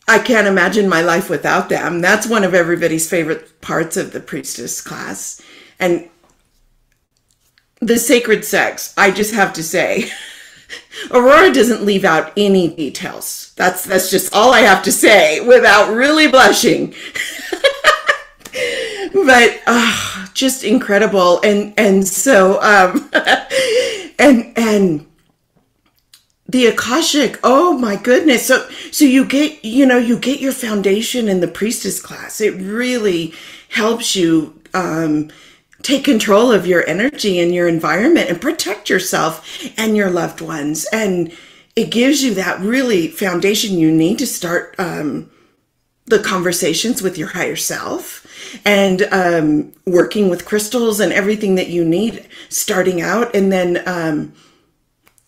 I 0.08 0.18
can't 0.18 0.46
imagine 0.46 0.88
my 0.88 1.02
life 1.02 1.28
without 1.28 1.68
them. 1.68 2.00
That's 2.00 2.26
one 2.26 2.42
of 2.42 2.54
everybody's 2.54 3.08
favorite 3.08 3.60
parts 3.60 3.98
of 3.98 4.12
the 4.12 4.20
priestess 4.20 4.80
class. 4.80 5.42
And 5.78 6.08
the 7.80 7.98
sacred 7.98 8.46
sex, 8.46 8.94
I 8.96 9.10
just 9.10 9.34
have 9.34 9.52
to 9.52 9.62
say, 9.62 10.10
Aurora 11.10 11.52
doesn't 11.52 11.84
leave 11.84 12.04
out 12.04 12.32
any 12.36 12.68
details. 12.68 13.52
That's 13.56 13.84
that's 13.84 14.10
just 14.10 14.34
all 14.34 14.52
I 14.52 14.60
have 14.60 14.82
to 14.84 14.92
say 14.92 15.40
without 15.40 15.92
really 15.92 16.28
blushing. 16.28 16.94
but 19.12 19.60
uh, 19.66 20.26
just 20.34 20.64
incredible 20.64 21.40
and 21.42 21.74
and 21.76 22.06
so 22.06 22.60
um 22.62 23.10
and 24.18 24.52
and 24.56 25.06
the 26.48 26.66
akashic 26.66 27.38
oh 27.42 27.76
my 27.76 27.96
goodness 27.96 28.46
so 28.46 28.68
so 28.90 29.04
you 29.04 29.24
get 29.24 29.64
you 29.64 29.84
know 29.84 29.98
you 29.98 30.18
get 30.18 30.40
your 30.40 30.52
foundation 30.52 31.28
in 31.28 31.40
the 31.40 31.48
priestess 31.48 32.00
class 32.00 32.40
it 32.40 32.54
really 32.54 33.34
helps 33.68 34.16
you 34.16 34.60
um 34.74 35.30
take 35.82 36.04
control 36.04 36.50
of 36.50 36.66
your 36.66 36.86
energy 36.88 37.38
and 37.38 37.54
your 37.54 37.68
environment 37.68 38.28
and 38.28 38.40
protect 38.40 38.90
yourself 38.90 39.62
and 39.76 39.96
your 39.96 40.10
loved 40.10 40.40
ones 40.40 40.86
and 40.92 41.32
it 41.76 41.90
gives 41.90 42.22
you 42.24 42.34
that 42.34 42.58
really 42.60 43.08
foundation 43.08 43.78
you 43.78 43.90
need 43.90 44.18
to 44.18 44.26
start 44.26 44.74
um 44.78 45.30
the 46.08 46.18
conversations 46.18 47.02
with 47.02 47.18
your 47.18 47.28
higher 47.28 47.56
self 47.56 48.26
and 48.64 49.02
um, 49.12 49.72
working 49.86 50.28
with 50.28 50.46
crystals 50.46 51.00
and 51.00 51.12
everything 51.12 51.54
that 51.56 51.68
you 51.68 51.84
need 51.84 52.26
starting 52.48 53.00
out. 53.00 53.34
And 53.34 53.52
then, 53.52 53.82
um, 53.86 54.32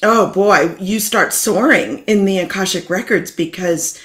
oh 0.03 0.33
boy, 0.33 0.75
you 0.81 0.99
start 0.99 1.33
soaring 1.33 1.99
in 2.05 2.25
the 2.25 2.39
Akashic 2.39 2.89
records 2.89 3.31
because 3.31 4.03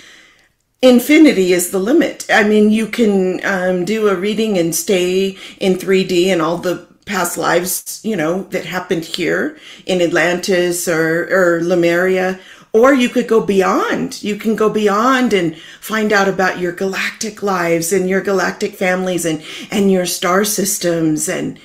infinity 0.89 1.53
is 1.53 1.71
the 1.71 1.79
limit. 1.79 2.25
I 2.29 2.43
mean, 2.43 2.69
you 2.69 2.88
can 2.88 3.43
um, 3.45 3.86
do 3.86 4.07
a 4.07 4.15
reading 4.15 4.57
and 4.57 4.73
stay 4.75 5.38
in 5.59 5.75
3D 5.75 6.27
and 6.27 6.41
all 6.41 6.57
the 6.57 6.88
past 7.05 7.38
lives, 7.38 8.01
you 8.03 8.15
know, 8.15 8.43
that 8.43 8.65
happened 8.65 9.05
here 9.05 9.57
in 9.86 10.01
Atlantis 10.01 10.88
or, 10.88 11.27
or 11.31 11.61
Lemuria, 11.63 12.39
or 12.73 12.93
you 12.93 13.09
could 13.09 13.27
go 13.27 13.41
beyond. 13.41 14.21
You 14.23 14.36
can 14.36 14.55
go 14.55 14.69
beyond 14.69 15.31
and 15.31 15.57
find 15.79 16.11
out 16.11 16.27
about 16.27 16.59
your 16.59 16.71
galactic 16.71 17.41
lives 17.41 17.93
and 17.93 18.09
your 18.09 18.21
galactic 18.21 18.73
families 18.75 19.23
and, 19.23 19.43
and 19.71 19.91
your 19.91 20.05
star 20.05 20.43
systems 20.43 21.29
and, 21.29 21.59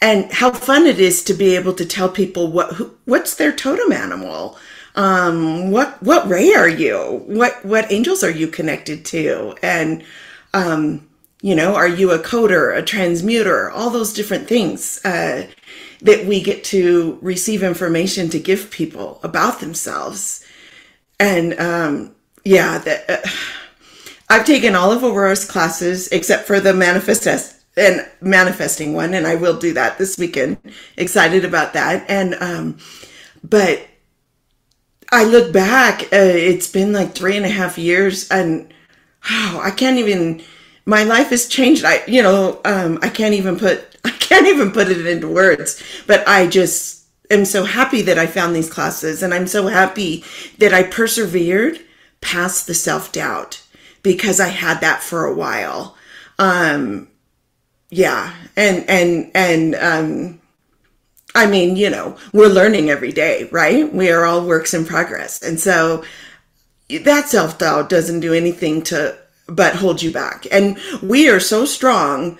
and 0.00 0.30
how 0.30 0.52
fun 0.52 0.86
it 0.86 1.00
is 1.00 1.24
to 1.24 1.34
be 1.34 1.56
able 1.56 1.72
to 1.72 1.86
tell 1.86 2.08
people 2.08 2.52
what, 2.52 2.74
who, 2.74 2.96
what's 3.06 3.34
their 3.34 3.52
totem 3.52 3.92
animal. 3.92 4.56
Um, 4.96 5.70
what, 5.70 6.02
what 6.02 6.28
ray 6.28 6.54
are 6.54 6.68
you? 6.68 7.22
What, 7.26 7.64
what 7.64 7.92
angels 7.92 8.24
are 8.24 8.30
you 8.30 8.48
connected 8.48 9.04
to? 9.06 9.54
And, 9.62 10.02
um, 10.54 11.06
you 11.42 11.54
know, 11.54 11.74
are 11.74 11.88
you 11.88 12.10
a 12.10 12.18
coder, 12.18 12.76
a 12.76 12.82
transmuter, 12.82 13.70
all 13.70 13.90
those 13.90 14.12
different 14.12 14.48
things, 14.48 15.04
uh, 15.04 15.46
that 16.00 16.26
we 16.26 16.42
get 16.42 16.64
to 16.64 17.18
receive 17.22 17.62
information 17.62 18.28
to 18.30 18.38
give 18.38 18.70
people 18.70 19.20
about 19.22 19.60
themselves. 19.60 20.44
And 21.18 21.58
um, 21.58 22.14
yeah, 22.44 22.78
that 22.78 23.10
uh, 23.10 23.28
I've 24.28 24.46
taken 24.46 24.74
all 24.74 24.92
of 24.92 25.02
Aurora's 25.02 25.44
classes 25.44 26.08
except 26.08 26.46
for 26.46 26.60
the 26.60 26.74
manifest 26.74 27.26
and 27.76 28.08
manifesting 28.20 28.94
one, 28.94 29.14
and 29.14 29.26
I 29.26 29.34
will 29.34 29.58
do 29.58 29.74
that 29.74 29.98
this 29.98 30.16
weekend. 30.16 30.58
Excited 30.96 31.44
about 31.44 31.74
that. 31.74 32.04
And 32.08 32.34
um, 32.40 32.78
but 33.44 33.86
I 35.12 35.24
look 35.24 35.52
back, 35.52 36.02
uh, 36.04 36.06
it's 36.12 36.70
been 36.70 36.92
like 36.92 37.14
three 37.14 37.36
and 37.36 37.46
a 37.46 37.50
half 37.50 37.78
years, 37.78 38.28
and 38.30 38.72
oh, 39.30 39.60
I 39.62 39.70
can't 39.70 39.98
even. 39.98 40.42
My 40.88 41.02
life 41.02 41.30
has 41.30 41.48
changed. 41.48 41.84
I, 41.84 42.04
you 42.06 42.22
know, 42.22 42.60
um, 42.64 43.00
I 43.02 43.08
can't 43.08 43.34
even 43.34 43.58
put 43.58 43.96
I 44.04 44.10
can't 44.10 44.46
even 44.46 44.70
put 44.70 44.88
it 44.88 45.04
into 45.06 45.28
words, 45.28 45.82
but 46.06 46.26
I 46.28 46.46
just 46.46 47.04
am 47.30 47.44
so 47.44 47.64
happy 47.64 48.02
that 48.02 48.18
I 48.18 48.26
found 48.26 48.54
these 48.54 48.70
classes 48.70 49.22
and 49.22 49.34
I'm 49.34 49.48
so 49.48 49.66
happy 49.66 50.24
that 50.58 50.72
I 50.72 50.84
persevered 50.84 51.80
past 52.20 52.66
the 52.66 52.74
self 52.74 53.10
doubt 53.12 53.62
because 54.02 54.38
I 54.38 54.48
had 54.48 54.80
that 54.80 55.02
for 55.02 55.24
a 55.24 55.34
while. 55.34 55.96
Um, 56.38 57.08
yeah. 57.90 58.32
And, 58.56 58.88
and, 58.88 59.30
and, 59.34 59.74
um, 59.74 60.40
I 61.36 61.46
mean, 61.46 61.76
you 61.76 61.90
know, 61.90 62.16
we're 62.32 62.48
learning 62.48 62.90
every 62.90 63.12
day, 63.12 63.48
right? 63.52 63.92
We 63.92 64.10
are 64.10 64.24
all 64.24 64.46
works 64.46 64.74
in 64.74 64.86
progress. 64.86 65.42
And 65.42 65.60
so 65.60 66.02
that 66.88 67.28
self 67.28 67.58
doubt 67.58 67.88
doesn't 67.88 68.20
do 68.20 68.32
anything 68.32 68.82
to 68.84 69.16
but 69.48 69.76
hold 69.76 70.02
you 70.02 70.10
back. 70.10 70.46
And 70.50 70.78
we 71.02 71.28
are 71.28 71.38
so 71.38 71.64
strong 71.64 72.38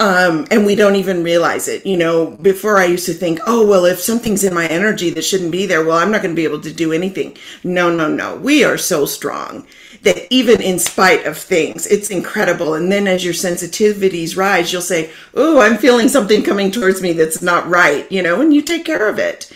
um, 0.00 0.46
and 0.50 0.66
we 0.66 0.74
don't 0.74 0.96
even 0.96 1.22
realize 1.22 1.68
it. 1.68 1.86
You 1.86 1.96
know, 1.96 2.36
before 2.42 2.78
I 2.78 2.84
used 2.86 3.06
to 3.06 3.12
think, 3.14 3.40
oh, 3.46 3.66
well, 3.66 3.84
if 3.84 4.00
something's 4.00 4.44
in 4.44 4.54
my 4.54 4.66
energy 4.66 5.10
that 5.10 5.24
shouldn't 5.24 5.52
be 5.52 5.66
there, 5.66 5.84
well, 5.84 5.98
I'm 5.98 6.10
not 6.10 6.22
going 6.22 6.34
to 6.34 6.40
be 6.40 6.44
able 6.44 6.60
to 6.62 6.72
do 6.72 6.92
anything. 6.92 7.36
No, 7.62 7.94
no, 7.94 8.08
no. 8.08 8.36
We 8.36 8.64
are 8.64 8.78
so 8.78 9.06
strong 9.06 9.66
that 10.04 10.26
even 10.32 10.60
in 10.62 10.78
spite 10.78 11.26
of 11.26 11.36
things, 11.36 11.86
it's 11.86 12.10
incredible. 12.10 12.74
And 12.74 12.92
then 12.92 13.06
as 13.06 13.24
your 13.24 13.34
sensitivities 13.34 14.36
rise, 14.36 14.72
you'll 14.72 14.82
say, 14.82 15.10
oh, 15.34 15.60
I'm 15.60 15.78
feeling 15.78 16.08
something 16.08 16.42
coming 16.42 16.70
towards 16.70 17.02
me 17.02 17.12
that's 17.12 17.42
not 17.42 17.68
right, 17.68 18.10
you 18.12 18.22
know, 18.22 18.40
and 18.40 18.54
you 18.54 18.62
take 18.62 18.84
care 18.84 19.08
of 19.08 19.18
it. 19.18 19.50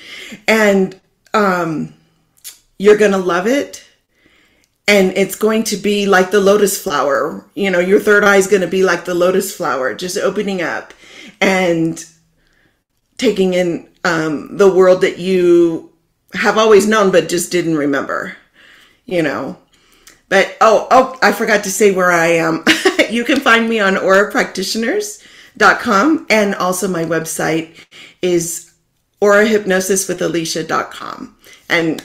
And 0.47 0.99
um, 1.35 1.95
you're 2.79 2.97
going 2.97 3.13
to 3.13 3.19
love 3.19 3.47
it 3.47 3.85
and 4.89 5.13
it's 5.19 5.37
going 5.37 5.65
to 5.65 5.77
be 5.77 6.07
like 6.07 6.31
the 6.31 6.41
lotus 6.41 6.83
flower. 6.83 7.45
You 7.55 7.71
know, 7.71 7.79
your 7.79 8.01
third 8.01 8.25
eye 8.25 8.37
is 8.37 8.47
going 8.47 8.63
to 8.63 8.69
be 8.69 8.83
like 8.83 9.05
the 9.05 9.15
lotus 9.15 9.55
flower, 9.55 9.95
just 9.95 10.17
opening 10.17 10.63
up 10.63 10.95
and 11.43 12.03
taking 13.19 13.53
in 13.53 13.89
um, 14.05 14.57
the 14.57 14.73
world 14.73 15.03
that 15.03 15.19
you 15.19 15.93
have 16.33 16.57
always 16.57 16.87
known 16.87 17.11
but 17.11 17.29
just 17.29 17.53
didn't 17.53 17.77
remember. 17.77 18.37
You 19.05 19.23
know, 19.23 19.59
but 20.29 20.57
oh, 20.61 20.87
oh, 20.91 21.19
I 21.23 21.33
forgot 21.33 21.65
to 21.65 21.71
say 21.71 21.91
where 21.91 22.11
I 22.11 22.27
am. 22.27 22.65
you 23.11 23.25
can 23.25 23.41
find 23.41 23.67
me 23.69 23.81
on 23.81 23.95
aurapractitioners.com 23.95 26.27
and 26.31 26.55
also 26.55 26.89
my 26.89 27.05
website 27.05 27.85
is 28.23 28.73
aurahypnosiswithalicia.com. 29.23 31.37
And 31.69 32.03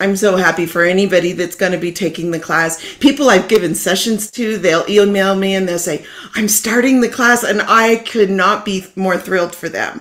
I'm 0.00 0.16
so 0.16 0.36
happy 0.36 0.66
for 0.66 0.82
anybody 0.82 1.32
that's 1.32 1.56
going 1.56 1.72
to 1.72 1.78
be 1.78 1.92
taking 1.92 2.30
the 2.30 2.40
class. 2.40 2.96
People 2.98 3.28
I've 3.28 3.48
given 3.48 3.74
sessions 3.74 4.30
to, 4.32 4.56
they'll 4.56 4.88
email 4.88 5.36
me 5.36 5.54
and 5.54 5.68
they'll 5.68 5.78
say, 5.78 6.04
I'm 6.34 6.48
starting 6.48 7.00
the 7.00 7.08
class 7.08 7.44
and 7.44 7.62
I 7.62 7.96
could 7.96 8.30
not 8.30 8.64
be 8.64 8.86
more 8.96 9.18
thrilled 9.18 9.54
for 9.54 9.68
them. 9.68 10.00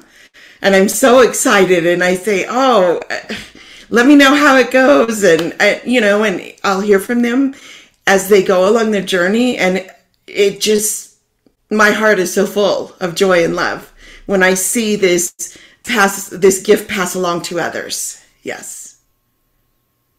And 0.61 0.75
I'm 0.75 0.89
so 0.89 1.19
excited. 1.19 1.85
And 1.85 2.03
I 2.03 2.15
say, 2.15 2.45
Oh, 2.47 3.01
let 3.89 4.05
me 4.05 4.15
know 4.15 4.35
how 4.35 4.57
it 4.57 4.71
goes. 4.71 5.23
And, 5.23 5.55
I, 5.59 5.81
you 5.85 6.01
know, 6.01 6.23
and 6.23 6.53
I'll 6.63 6.81
hear 6.81 6.99
from 6.99 7.21
them 7.21 7.55
as 8.07 8.29
they 8.29 8.43
go 8.43 8.69
along 8.69 8.91
their 8.91 9.03
journey. 9.03 9.57
And 9.57 9.89
it 10.27 10.61
just, 10.61 11.17
my 11.69 11.91
heart 11.91 12.19
is 12.19 12.33
so 12.33 12.45
full 12.45 12.95
of 12.99 13.15
joy 13.15 13.43
and 13.43 13.55
love 13.55 13.91
when 14.25 14.43
I 14.43 14.53
see 14.53 14.95
this 14.95 15.57
pass, 15.83 16.29
this 16.29 16.61
gift 16.61 16.87
pass 16.89 17.15
along 17.15 17.41
to 17.43 17.59
others. 17.59 18.23
Yes. 18.43 18.99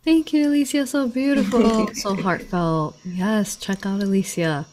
Thank 0.03 0.33
you, 0.33 0.49
Alicia. 0.49 0.87
So 0.87 1.09
beautiful, 1.09 1.89
so 1.95 2.14
heartfelt. 2.14 2.97
Yes, 3.05 3.55
check 3.57 3.85
out 3.85 4.03
Alicia. 4.03 4.66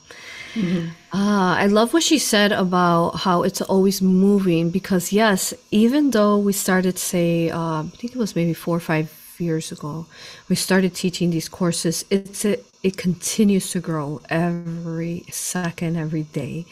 Mm-hmm. 0.57 0.89
I 1.13 1.67
love 1.67 1.93
what 1.93 2.03
she 2.03 2.17
said 2.17 2.51
about 2.51 3.11
how 3.17 3.43
it's 3.43 3.61
always 3.61 4.01
moving 4.01 4.69
because, 4.69 5.11
yes, 5.11 5.53
even 5.71 6.11
though 6.11 6.37
we 6.37 6.53
started, 6.53 6.97
say, 6.97 7.49
uh, 7.49 7.83
I 7.83 7.91
think 7.97 8.13
it 8.15 8.17
was 8.17 8.35
maybe 8.35 8.53
four 8.53 8.77
or 8.77 8.79
five 8.79 9.11
years 9.39 9.71
ago, 9.71 10.05
we 10.49 10.55
started 10.55 10.95
teaching 10.95 11.29
these 11.29 11.49
courses, 11.49 12.05
it's 12.09 12.45
a, 12.45 12.57
it 12.83 12.97
continues 12.97 13.71
to 13.71 13.79
grow 13.79 14.21
every 14.29 15.25
second, 15.31 15.97
every 15.97 16.23
day. 16.23 16.65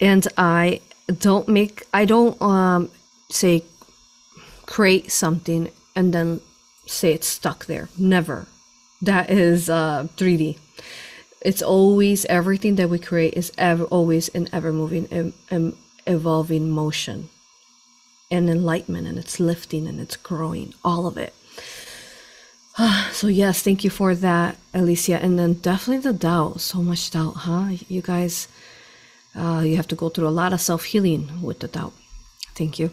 And 0.00 0.26
I 0.36 0.80
don't 1.18 1.48
make, 1.48 1.86
I 1.94 2.04
don't 2.04 2.40
um, 2.42 2.90
say 3.30 3.64
create 4.66 5.10
something 5.10 5.70
and 5.96 6.12
then 6.12 6.40
say 6.86 7.12
it's 7.12 7.26
stuck 7.26 7.66
there. 7.66 7.88
Never. 7.98 8.46
That 9.00 9.30
is 9.30 9.70
uh, 9.70 10.08
3D 10.16 10.58
it's 11.40 11.62
always 11.62 12.24
everything 12.26 12.76
that 12.76 12.90
we 12.90 12.98
create 12.98 13.34
is 13.34 13.52
ever 13.56 13.84
always 13.84 14.28
in 14.28 14.48
ever 14.52 14.72
moving 14.72 15.32
and 15.50 15.76
evolving 16.06 16.70
motion. 16.70 17.28
And 18.30 18.50
enlightenment 18.50 19.06
and 19.06 19.16
it's 19.16 19.40
lifting 19.40 19.86
and 19.86 19.98
it's 20.00 20.16
growing 20.16 20.74
all 20.84 21.06
of 21.06 21.16
it. 21.16 21.34
So 23.12 23.26
yes 23.26 23.62
thank 23.62 23.82
you 23.84 23.90
for 23.90 24.14
that 24.14 24.56
alicia. 24.74 25.22
And 25.22 25.38
then 25.38 25.54
definitely 25.54 26.02
the 26.02 26.16
doubt 26.16 26.60
so 26.60 26.82
much 26.82 27.10
doubt 27.10 27.34
huh? 27.48 27.76
You 27.88 28.02
guys 28.02 28.48
uh, 29.34 29.62
you 29.64 29.76
have 29.76 29.88
to 29.88 29.96
go 29.96 30.08
through 30.08 30.28
a 30.28 30.34
lot 30.40 30.52
of 30.52 30.60
self-healing 30.60 31.42
with 31.42 31.60
the 31.60 31.68
doubt. 31.68 31.94
Thank 32.54 32.78
you. 32.78 32.90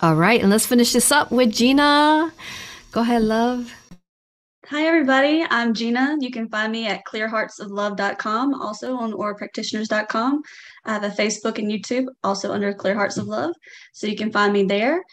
All 0.00 0.16
right 0.16 0.40
and 0.40 0.50
let's 0.50 0.66
finish 0.66 0.92
this 0.92 1.10
up 1.10 1.30
with 1.30 1.52
gina. 1.52 2.32
Go 2.92 3.00
ahead 3.00 3.22
love 3.22 3.72
Hi, 4.68 4.84
everybody. 4.84 5.46
I'm 5.48 5.74
Gina. 5.74 6.16
You 6.18 6.32
can 6.32 6.48
find 6.48 6.72
me 6.72 6.88
at 6.88 7.04
clearheartsoflove.com, 7.04 8.54
also 8.60 8.96
on 8.96 9.12
aurapractitioners.com. 9.12 10.42
I 10.84 10.92
have 10.92 11.04
a 11.04 11.08
Facebook 11.10 11.58
and 11.58 11.70
YouTube, 11.70 12.06
also 12.24 12.52
under 12.52 12.74
Clear 12.74 12.96
Hearts 12.96 13.16
of 13.16 13.28
Love. 13.28 13.54
So 13.92 14.08
you 14.08 14.16
can 14.16 14.32
find 14.32 14.52
me 14.52 14.64
there. 14.64 15.04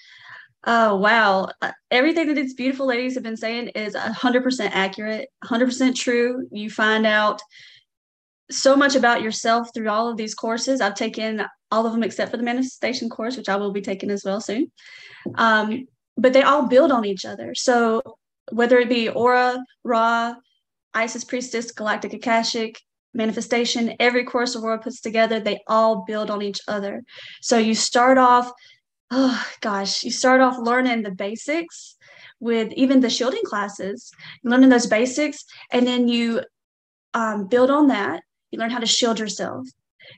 Oh, 0.63 0.95
wow. 0.95 1.49
Uh, 1.61 1.71
everything 1.91 2.29
that 2.29 2.33
these 2.33 2.55
beautiful 2.55 2.87
ladies 2.87 3.13
have 3.13 3.21
been 3.21 3.37
saying 3.37 3.67
is 3.75 3.93
100% 3.93 4.69
accurate, 4.71 5.29
100% 5.45 5.93
true. 5.93 6.47
You 6.51 6.71
find 6.71 7.05
out 7.05 7.39
so 8.49 8.75
much 8.75 8.95
about 8.95 9.21
yourself 9.21 9.67
through 9.71 9.89
all 9.89 10.09
of 10.09 10.17
these 10.17 10.33
courses. 10.33 10.81
I've 10.81 10.95
taken 10.95 11.43
all 11.69 11.85
of 11.85 11.91
them 11.91 12.01
except 12.01 12.31
for 12.31 12.37
the 12.37 12.43
manifestation 12.43 13.07
course, 13.07 13.37
which 13.37 13.49
I 13.49 13.57
will 13.57 13.71
be 13.71 13.81
taking 13.81 14.09
as 14.09 14.23
well 14.25 14.41
soon. 14.41 14.71
Um, 15.35 15.85
but 16.17 16.33
they 16.33 16.41
all 16.41 16.67
build 16.67 16.91
on 16.91 17.05
each 17.05 17.23
other. 17.23 17.53
So 17.53 18.01
whether 18.51 18.77
it 18.79 18.89
be 18.89 19.09
Aura, 19.09 19.63
Ra, 19.83 20.35
Isis 20.93 21.23
Priestess, 21.23 21.71
Galactic 21.71 22.13
Akashic, 22.13 22.79
Manifestation, 23.13 23.95
every 23.99 24.23
course 24.23 24.55
Aurora 24.55 24.79
puts 24.79 24.99
together, 24.99 25.39
they 25.39 25.59
all 25.67 26.03
build 26.05 26.31
on 26.31 26.41
each 26.41 26.61
other. 26.67 27.03
So 27.41 27.57
you 27.57 27.75
start 27.75 28.17
off, 28.17 28.51
oh 29.11 29.45
gosh, 29.61 30.03
you 30.03 30.11
start 30.11 30.41
off 30.41 30.57
learning 30.57 31.03
the 31.03 31.11
basics 31.11 31.95
with 32.39 32.73
even 32.73 32.99
the 32.99 33.09
shielding 33.09 33.43
classes, 33.45 34.11
learning 34.43 34.69
those 34.69 34.87
basics, 34.87 35.45
and 35.71 35.85
then 35.85 36.07
you 36.07 36.41
um, 37.13 37.47
build 37.47 37.69
on 37.69 37.87
that. 37.87 38.23
You 38.51 38.59
learn 38.59 38.71
how 38.71 38.79
to 38.79 38.85
shield 38.85 39.19
yourself. 39.19 39.67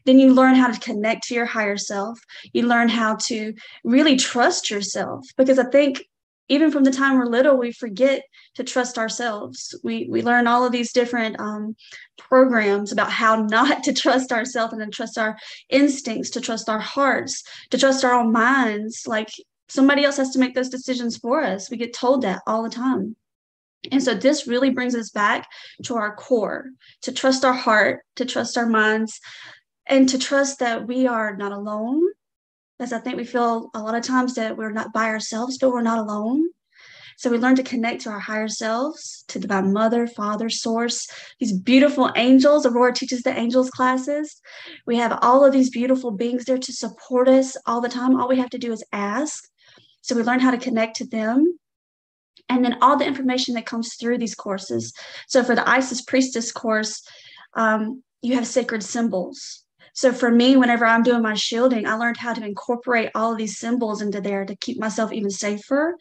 Then 0.05 0.17
you 0.17 0.33
learn 0.33 0.55
how 0.55 0.71
to 0.71 0.79
connect 0.79 1.27
to 1.27 1.35
your 1.35 1.45
higher 1.45 1.77
self. 1.77 2.19
You 2.53 2.65
learn 2.67 2.89
how 2.89 3.15
to 3.27 3.53
really 3.83 4.15
trust 4.15 4.69
yourself 4.69 5.25
because 5.37 5.59
I 5.59 5.65
think 5.65 6.03
even 6.47 6.71
from 6.71 6.83
the 6.83 6.91
time 6.91 7.17
we're 7.17 7.25
little, 7.25 7.57
we 7.57 7.71
forget 7.71 8.23
to 8.55 8.63
trust 8.63 8.97
ourselves. 8.97 9.77
We 9.83 10.07
we 10.09 10.21
learn 10.21 10.47
all 10.47 10.65
of 10.65 10.71
these 10.71 10.93
different 10.93 11.39
um, 11.39 11.75
programs 12.17 12.91
about 12.91 13.11
how 13.11 13.35
not 13.49 13.83
to 13.83 13.93
trust 13.93 14.31
ourselves 14.31 14.73
and 14.73 14.81
then 14.81 14.91
trust 14.91 15.17
our 15.17 15.37
instincts, 15.69 16.29
to 16.31 16.41
trust 16.41 16.69
our 16.69 16.79
hearts, 16.79 17.43
to 17.71 17.77
trust 17.77 18.03
our 18.05 18.13
own 18.13 18.31
minds. 18.31 19.03
Like 19.07 19.29
somebody 19.69 20.03
else 20.03 20.17
has 20.17 20.31
to 20.31 20.39
make 20.39 20.53
those 20.53 20.69
decisions 20.69 21.17
for 21.17 21.41
us. 21.41 21.69
We 21.69 21.77
get 21.77 21.93
told 21.93 22.21
that 22.21 22.41
all 22.45 22.63
the 22.63 22.69
time. 22.69 23.15
And 23.91 24.01
so 24.01 24.15
this 24.15 24.47
really 24.47 24.71
brings 24.71 24.95
us 24.95 25.11
back 25.11 25.47
to 25.83 25.95
our 25.95 26.15
core, 26.15 26.71
to 27.03 27.11
trust 27.11 27.45
our 27.45 27.53
heart, 27.53 28.01
to 28.15 28.25
trust 28.25 28.57
our 28.57 28.65
minds, 28.65 29.19
and 29.87 30.09
to 30.09 30.17
trust 30.17 30.59
that 30.59 30.87
we 30.87 31.05
are 31.05 31.35
not 31.35 31.51
alone, 31.51 32.01
because 32.77 32.93
I 32.93 32.99
think 32.99 33.17
we 33.17 33.23
feel 33.23 33.69
a 33.73 33.81
lot 33.81 33.95
of 33.95 34.03
times 34.03 34.35
that 34.35 34.57
we're 34.57 34.71
not 34.71 34.93
by 34.93 35.05
ourselves, 35.05 35.57
but 35.57 35.71
we're 35.71 35.81
not 35.81 35.99
alone. 35.99 36.49
So 37.17 37.29
we 37.29 37.37
learn 37.37 37.55
to 37.55 37.63
connect 37.63 38.01
to 38.01 38.09
our 38.09 38.19
higher 38.19 38.49
selves, 38.49 39.23
to 39.29 39.39
divine 39.39 39.71
mother, 39.71 40.05
father, 40.05 40.49
source, 40.49 41.07
these 41.39 41.53
beautiful 41.53 42.11
angels. 42.17 42.65
Aurora 42.65 42.93
teaches 42.93 43.21
the 43.21 43.37
angels 43.37 43.69
classes. 43.69 44.41
We 44.85 44.97
have 44.97 45.17
all 45.21 45.45
of 45.45 45.53
these 45.53 45.69
beautiful 45.69 46.11
beings 46.11 46.43
there 46.43 46.57
to 46.57 46.73
support 46.73 47.29
us 47.29 47.55
all 47.65 47.79
the 47.79 47.87
time. 47.87 48.19
All 48.19 48.27
we 48.27 48.39
have 48.39 48.49
to 48.49 48.57
do 48.57 48.73
is 48.73 48.83
ask. 48.91 49.47
So 50.01 50.15
we 50.15 50.23
learn 50.23 50.41
how 50.41 50.51
to 50.51 50.57
connect 50.57 50.97
to 50.97 51.05
them. 51.05 51.57
And 52.49 52.63
then 52.63 52.77
all 52.81 52.97
the 52.97 53.07
information 53.07 53.55
that 53.55 53.65
comes 53.65 53.95
through 53.95 54.17
these 54.17 54.35
courses. 54.35 54.93
So 55.27 55.41
for 55.43 55.55
the 55.55 55.67
Isis 55.67 56.01
Priestess 56.01 56.51
course, 56.51 57.01
um, 57.55 58.03
you 58.21 58.35
have 58.35 58.45
sacred 58.45 58.83
symbols 58.83 59.64
so 59.95 60.11
for 60.11 60.29
me, 60.29 60.57
whenever 60.57 60.85
I'm 60.85 61.03
doing 61.03 61.21
my 61.21 61.35
shielding, 61.35 61.87
I 61.87 61.93
learned 61.93 62.17
how 62.17 62.33
to 62.33 62.45
incorporate 62.45 63.11
all 63.15 63.31
of 63.31 63.37
these 63.37 63.57
symbols 63.57 64.01
into 64.01 64.19
there 64.19 64.45
to 64.45 64.55
keep 64.57 64.77
myself 64.77 65.13
even 65.13 65.29
safer. 65.29 65.97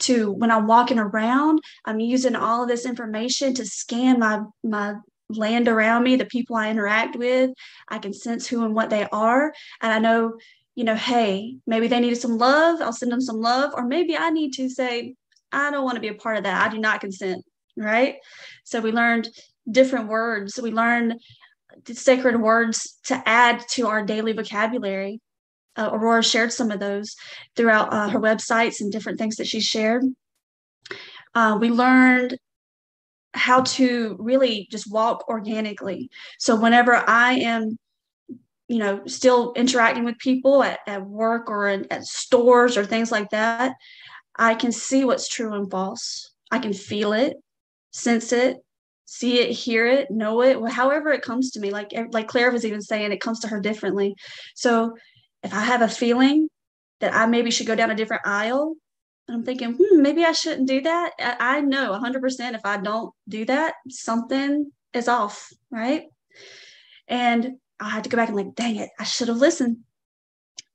To 0.00 0.30
when 0.30 0.50
I'm 0.50 0.66
walking 0.66 0.98
around, 0.98 1.60
I'm 1.86 2.00
using 2.00 2.36
all 2.36 2.62
of 2.62 2.68
this 2.68 2.84
information 2.84 3.54
to 3.54 3.64
scan 3.64 4.18
my 4.18 4.42
my 4.62 4.96
land 5.30 5.68
around 5.68 6.02
me, 6.02 6.16
the 6.16 6.26
people 6.26 6.54
I 6.56 6.70
interact 6.70 7.16
with. 7.16 7.50
I 7.88 7.98
can 7.98 8.12
sense 8.12 8.46
who 8.46 8.64
and 8.64 8.74
what 8.74 8.90
they 8.90 9.08
are. 9.10 9.54
And 9.80 9.90
I 9.90 9.98
know, 9.98 10.34
you 10.74 10.84
know, 10.84 10.94
hey, 10.94 11.56
maybe 11.66 11.88
they 11.88 12.00
needed 12.00 12.20
some 12.20 12.36
love. 12.36 12.82
I'll 12.82 12.92
send 12.92 13.10
them 13.10 13.22
some 13.22 13.40
love. 13.40 13.72
Or 13.74 13.86
maybe 13.86 14.18
I 14.18 14.28
need 14.30 14.52
to 14.54 14.68
say, 14.68 15.14
I 15.50 15.70
don't 15.70 15.84
want 15.84 15.94
to 15.94 16.00
be 16.00 16.08
a 16.08 16.14
part 16.14 16.36
of 16.36 16.44
that. 16.44 16.66
I 16.66 16.68
do 16.70 16.78
not 16.78 17.00
consent. 17.00 17.42
Right. 17.76 18.16
So 18.64 18.80
we 18.80 18.92
learned 18.92 19.30
different 19.70 20.08
words. 20.08 20.58
We 20.60 20.72
learned 20.72 21.14
sacred 21.86 22.40
words 22.40 22.98
to 23.04 23.22
add 23.28 23.62
to 23.70 23.86
our 23.88 24.04
daily 24.04 24.32
vocabulary. 24.32 25.20
Uh, 25.76 25.90
Aurora 25.92 26.22
shared 26.22 26.52
some 26.52 26.70
of 26.70 26.80
those 26.80 27.16
throughout 27.56 27.92
uh, 27.92 28.08
her 28.08 28.20
websites 28.20 28.80
and 28.80 28.90
different 28.90 29.18
things 29.18 29.36
that 29.36 29.46
she 29.46 29.60
shared. 29.60 30.04
Uh, 31.34 31.56
we 31.60 31.70
learned 31.70 32.36
how 33.32 33.62
to 33.62 34.16
really 34.18 34.66
just 34.70 34.90
walk 34.90 35.28
organically. 35.28 36.10
So 36.38 36.56
whenever 36.56 36.96
I 36.96 37.34
am, 37.34 37.78
you 38.68 38.78
know, 38.78 39.02
still 39.06 39.52
interacting 39.54 40.04
with 40.04 40.18
people 40.18 40.62
at, 40.62 40.80
at 40.86 41.06
work 41.06 41.48
or 41.48 41.68
in, 41.68 41.86
at 41.90 42.04
stores 42.04 42.76
or 42.76 42.84
things 42.84 43.12
like 43.12 43.30
that, 43.30 43.74
I 44.36 44.54
can 44.54 44.72
see 44.72 45.04
what's 45.04 45.28
true 45.28 45.54
and 45.54 45.70
false. 45.70 46.32
I 46.50 46.58
can 46.58 46.72
feel 46.72 47.12
it, 47.12 47.36
sense 47.92 48.32
it, 48.32 48.58
see 49.10 49.40
it, 49.40 49.50
hear 49.50 49.88
it, 49.88 50.08
know 50.08 50.40
it, 50.40 50.56
however 50.70 51.10
it 51.10 51.20
comes 51.20 51.50
to 51.50 51.60
me. 51.60 51.72
Like 51.72 51.92
like 52.12 52.28
Claire 52.28 52.52
was 52.52 52.64
even 52.64 52.80
saying, 52.80 53.10
it 53.10 53.20
comes 53.20 53.40
to 53.40 53.48
her 53.48 53.60
differently. 53.60 54.14
So 54.54 54.96
if 55.42 55.52
I 55.52 55.62
have 55.62 55.82
a 55.82 55.88
feeling 55.88 56.48
that 57.00 57.12
I 57.12 57.26
maybe 57.26 57.50
should 57.50 57.66
go 57.66 57.74
down 57.74 57.90
a 57.90 57.96
different 57.96 58.22
aisle, 58.24 58.76
and 59.26 59.36
I'm 59.36 59.44
thinking, 59.44 59.76
hmm, 59.80 60.00
maybe 60.00 60.24
I 60.24 60.30
shouldn't 60.30 60.68
do 60.68 60.80
that. 60.82 61.10
I, 61.18 61.56
I 61.56 61.60
know 61.60 61.90
100% 62.00 62.54
if 62.54 62.60
I 62.64 62.76
don't 62.76 63.12
do 63.28 63.44
that, 63.46 63.74
something 63.88 64.70
is 64.92 65.08
off, 65.08 65.48
right? 65.72 66.04
And 67.08 67.54
I 67.80 67.90
had 67.90 68.04
to 68.04 68.10
go 68.10 68.16
back 68.16 68.28
and 68.28 68.36
like, 68.36 68.54
dang 68.54 68.76
it, 68.76 68.90
I 68.96 69.02
should 69.02 69.26
have 69.26 69.38
listened. 69.38 69.78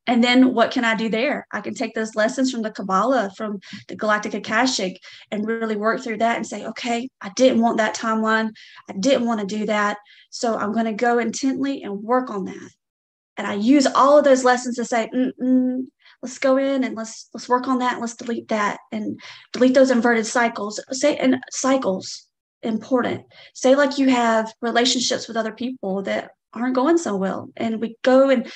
And 0.07 0.23
then 0.23 0.53
what 0.53 0.71
can 0.71 0.85
I 0.85 0.95
do 0.95 1.09
there? 1.09 1.47
I 1.51 1.61
can 1.61 1.73
take 1.73 1.95
those 1.95 2.15
lessons 2.15 2.51
from 2.51 2.61
the 2.61 2.71
Kabbalah, 2.71 3.31
from 3.35 3.59
the 3.87 3.95
Galactic 3.95 4.33
Akashic, 4.33 5.01
and 5.31 5.47
really 5.47 5.75
work 5.75 6.03
through 6.03 6.17
that 6.17 6.35
and 6.35 6.45
say, 6.45 6.65
okay, 6.65 7.09
I 7.21 7.31
didn't 7.35 7.61
want 7.61 7.77
that 7.77 7.95
timeline. 7.95 8.51
I 8.89 8.93
didn't 8.99 9.25
want 9.25 9.39
to 9.39 9.57
do 9.57 9.65
that. 9.65 9.97
So 10.29 10.57
I'm 10.57 10.73
going 10.73 10.85
to 10.85 10.93
go 10.93 11.17
intently 11.17 11.81
and 11.81 12.03
work 12.03 12.29
on 12.29 12.45
that. 12.45 12.69
And 13.37 13.47
I 13.47 13.55
use 13.55 13.87
all 13.87 14.17
of 14.17 14.23
those 14.23 14.43
lessons 14.43 14.75
to 14.75 14.85
say, 14.85 15.09
let's 16.21 16.39
go 16.39 16.57
in 16.57 16.83
and 16.83 16.95
let's 16.95 17.29
let's 17.33 17.49
work 17.49 17.67
on 17.67 17.79
that. 17.79 17.99
Let's 17.99 18.15
delete 18.15 18.47
that 18.47 18.79
and 18.91 19.19
delete 19.53 19.73
those 19.73 19.91
inverted 19.91 20.25
cycles. 20.25 20.79
Say 20.91 21.17
and 21.17 21.37
cycles 21.51 22.27
important. 22.63 23.25
Say 23.53 23.75
like 23.75 23.97
you 23.97 24.09
have 24.09 24.51
relationships 24.61 25.27
with 25.27 25.37
other 25.37 25.51
people 25.51 26.03
that 26.03 26.31
aren't 26.53 26.75
going 26.75 26.97
so 26.97 27.15
well, 27.15 27.49
and 27.57 27.81
we 27.81 27.97
go 28.03 28.29
and 28.29 28.49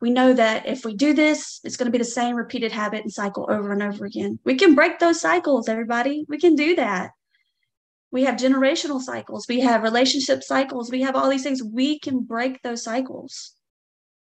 we 0.00 0.10
know 0.10 0.32
that 0.34 0.66
if 0.66 0.84
we 0.84 0.94
do 0.94 1.14
this, 1.14 1.60
it's 1.64 1.76
going 1.76 1.86
to 1.86 1.92
be 1.92 1.98
the 1.98 2.04
same 2.04 2.36
repeated 2.36 2.72
habit 2.72 3.02
and 3.02 3.12
cycle 3.12 3.46
over 3.50 3.72
and 3.72 3.82
over 3.82 4.04
again. 4.04 4.38
We 4.44 4.56
can 4.56 4.74
break 4.74 4.98
those 4.98 5.20
cycles, 5.20 5.68
everybody. 5.68 6.26
We 6.28 6.38
can 6.38 6.54
do 6.54 6.76
that. 6.76 7.12
We 8.10 8.24
have 8.24 8.36
generational 8.36 9.00
cycles, 9.00 9.46
we 9.48 9.60
have 9.60 9.82
relationship 9.82 10.42
cycles, 10.42 10.90
we 10.90 11.02
have 11.02 11.16
all 11.16 11.28
these 11.28 11.42
things. 11.42 11.62
We 11.62 11.98
can 11.98 12.20
break 12.20 12.62
those 12.62 12.82
cycles. 12.82 13.52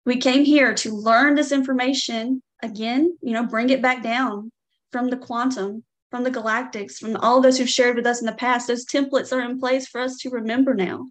We 0.05 0.16
came 0.18 0.45
here 0.45 0.75
to 0.75 0.95
learn 0.95 1.35
this 1.35 1.51
information 1.51 2.43
again, 2.62 3.16
you 3.23 3.33
know, 3.33 3.47
bring 3.47 3.71
it 3.71 3.83
back 3.83 4.03
down 4.03 4.53
from 4.93 5.09
the 5.09 5.16
quantum, 5.16 5.83
from 6.11 6.25
the 6.25 6.31
galactics, 6.31 6.99
from 6.99 7.16
all 7.16 7.41
those 7.41 7.59
who've 7.59 7.68
shared 7.68 7.97
with 7.97 8.07
us 8.07 8.21
in 8.21 8.27
the 8.27 8.33
past. 8.33 8.68
Those 8.68 8.87
templates 8.87 9.33
are 9.33 9.41
in 9.41 9.59
place 9.59 9.89
for 9.89 10.01
us 10.01 10.16
to 10.18 10.31
remember 10.31 10.75
now 10.75 11.07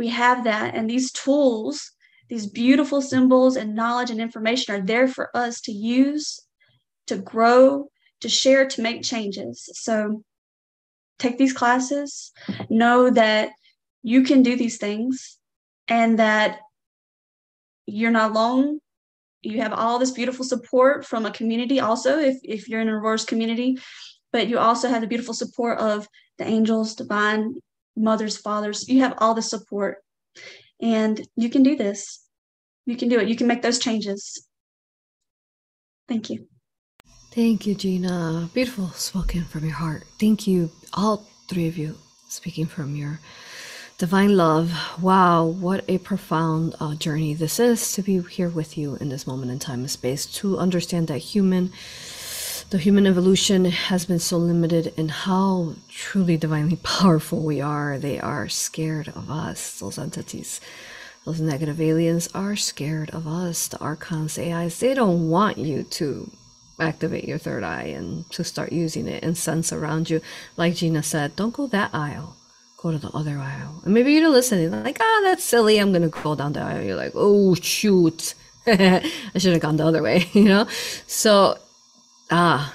we 0.00 0.08
have 0.08 0.44
that. 0.44 0.74
And 0.74 0.88
these 0.88 1.12
tools, 1.12 1.92
these 2.30 2.46
beautiful 2.46 3.02
symbols 3.02 3.56
and 3.56 3.74
knowledge 3.74 4.10
and 4.10 4.20
information 4.20 4.74
are 4.74 4.80
there 4.80 5.08
for 5.08 5.36
us 5.36 5.60
to 5.62 5.72
use, 5.72 6.40
to 7.08 7.16
grow, 7.16 7.88
to 8.20 8.28
share, 8.28 8.66
to 8.68 8.82
make 8.82 9.02
changes. 9.02 9.68
So 9.74 10.22
take 11.18 11.36
these 11.38 11.52
classes, 11.52 12.32
know 12.70 13.10
that 13.10 13.50
you 14.02 14.22
can 14.22 14.42
do 14.42 14.56
these 14.56 14.78
things 14.78 15.38
and 15.88 16.20
that 16.20 16.60
you're 17.86 18.12
not 18.12 18.30
alone. 18.30 18.78
You 19.42 19.60
have 19.60 19.72
all 19.72 19.98
this 19.98 20.12
beautiful 20.12 20.44
support 20.44 21.04
from 21.04 21.26
a 21.26 21.32
community, 21.32 21.80
also, 21.80 22.18
if, 22.18 22.36
if 22.44 22.68
you're 22.68 22.80
in 22.80 22.88
a 22.88 22.92
Aurora's 22.92 23.24
community, 23.24 23.78
but 24.32 24.46
you 24.46 24.58
also 24.58 24.88
have 24.88 25.00
the 25.00 25.08
beautiful 25.08 25.34
support 25.34 25.78
of 25.78 26.06
the 26.38 26.44
angels, 26.44 26.94
divine 26.94 27.54
mothers, 27.96 28.36
fathers. 28.36 28.88
You 28.88 29.00
have 29.00 29.14
all 29.18 29.34
the 29.34 29.42
support, 29.42 29.98
and 30.80 31.26
you 31.36 31.50
can 31.50 31.62
do 31.62 31.76
this. 31.76 32.24
You 32.86 32.96
can 32.96 33.08
do 33.08 33.20
it. 33.20 33.28
You 33.28 33.36
can 33.36 33.46
make 33.46 33.62
those 33.62 33.78
changes. 33.78 34.46
Thank 36.08 36.30
you. 36.30 36.46
Thank 37.30 37.66
you, 37.66 37.74
Gina. 37.76 38.50
Beautiful 38.52 38.88
spoken 38.88 39.44
from 39.44 39.64
your 39.64 39.74
heart. 39.74 40.04
Thank 40.18 40.48
you, 40.48 40.70
all 40.92 41.24
three 41.48 41.68
of 41.68 41.78
you, 41.78 41.96
speaking 42.28 42.66
from 42.66 42.96
your 42.96 43.20
divine 43.98 44.36
love. 44.36 44.72
Wow, 45.00 45.44
what 45.44 45.84
a 45.86 45.98
profound 45.98 46.74
uh, 46.80 46.94
journey 46.96 47.34
this 47.34 47.60
is 47.60 47.92
to 47.92 48.02
be 48.02 48.20
here 48.22 48.48
with 48.48 48.76
you 48.76 48.96
in 48.96 49.10
this 49.10 49.26
moment 49.26 49.52
in 49.52 49.58
time 49.58 49.80
and 49.80 49.90
space 49.90 50.26
to 50.26 50.58
understand 50.58 51.06
that 51.08 51.18
human, 51.18 51.70
the 52.70 52.78
human 52.78 53.04
evolution 53.04 53.64
has 53.64 54.04
been 54.04 54.20
so 54.20 54.36
limited 54.36 54.94
in 54.96 55.08
how 55.08 55.74
truly 55.88 56.36
divinely 56.36 56.76
powerful 56.82 57.40
we 57.40 57.60
are. 57.60 57.98
They 57.98 58.20
are 58.20 58.48
scared 58.48 59.08
of 59.08 59.28
us, 59.28 59.80
those 59.80 59.98
entities. 59.98 60.60
Those 61.24 61.40
negative 61.40 61.80
aliens 61.80 62.28
are 62.32 62.54
scared 62.54 63.10
of 63.10 63.26
us, 63.26 63.66
the 63.66 63.78
archons, 63.80 64.38
AIs. 64.38 64.78
They 64.78 64.94
don't 64.94 65.28
want 65.28 65.58
you 65.58 65.82
to 65.82 66.30
activate 66.78 67.24
your 67.24 67.38
third 67.38 67.64
eye 67.64 67.92
and 67.94 68.30
to 68.30 68.44
start 68.44 68.72
using 68.72 69.08
it 69.08 69.24
and 69.24 69.36
sense 69.36 69.72
around 69.72 70.08
you. 70.08 70.20
Like 70.56 70.76
Gina 70.76 71.02
said, 71.02 71.34
don't 71.34 71.52
go 71.52 71.66
that 71.66 71.92
aisle. 71.92 72.36
Go 72.76 72.92
to 72.92 72.98
the 72.98 73.10
other 73.10 73.36
aisle. 73.38 73.82
And 73.84 73.92
maybe 73.92 74.12
you're 74.12 74.30
listening, 74.30 74.70
like, 74.70 74.98
ah, 75.00 75.04
oh, 75.04 75.22
that's 75.24 75.44
silly. 75.44 75.78
I'm 75.78 75.92
gonna 75.92 76.08
go 76.08 76.36
down 76.36 76.52
the 76.52 76.60
aisle. 76.60 76.84
You're 76.84 76.96
like, 76.96 77.12
oh 77.16 77.54
shoot. 77.56 78.34
I 78.66 79.02
should 79.36 79.52
have 79.52 79.60
gone 79.60 79.76
the 79.76 79.86
other 79.86 80.02
way, 80.02 80.30
you 80.32 80.44
know? 80.44 80.66
So 81.06 81.58
ah. 82.30 82.74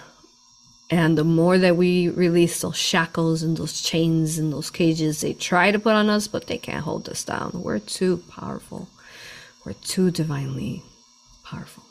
And 0.92 1.18
the 1.18 1.24
more 1.24 1.58
that 1.58 1.78
we 1.78 2.10
release 2.10 2.62
those 2.62 2.78
shackles 2.78 3.42
and 3.42 3.58
those 3.58 3.82
chains 3.82 4.38
and 4.38 4.54
those 4.54 4.70
cages 4.70 5.22
they 5.22 5.34
try 5.34 5.72
to 5.72 5.80
put 5.80 5.96
on 5.96 6.10
us, 6.10 6.28
but 6.28 6.46
they 6.46 6.60
can't 6.60 6.84
hold 6.84 7.10
us 7.10 7.24
down. 7.24 7.52
We're 7.54 7.80
too 7.80 8.24
powerful. 8.30 8.88
We're 9.66 9.74
too 9.74 10.12
divinely 10.12 10.84
powerful. 11.44 11.84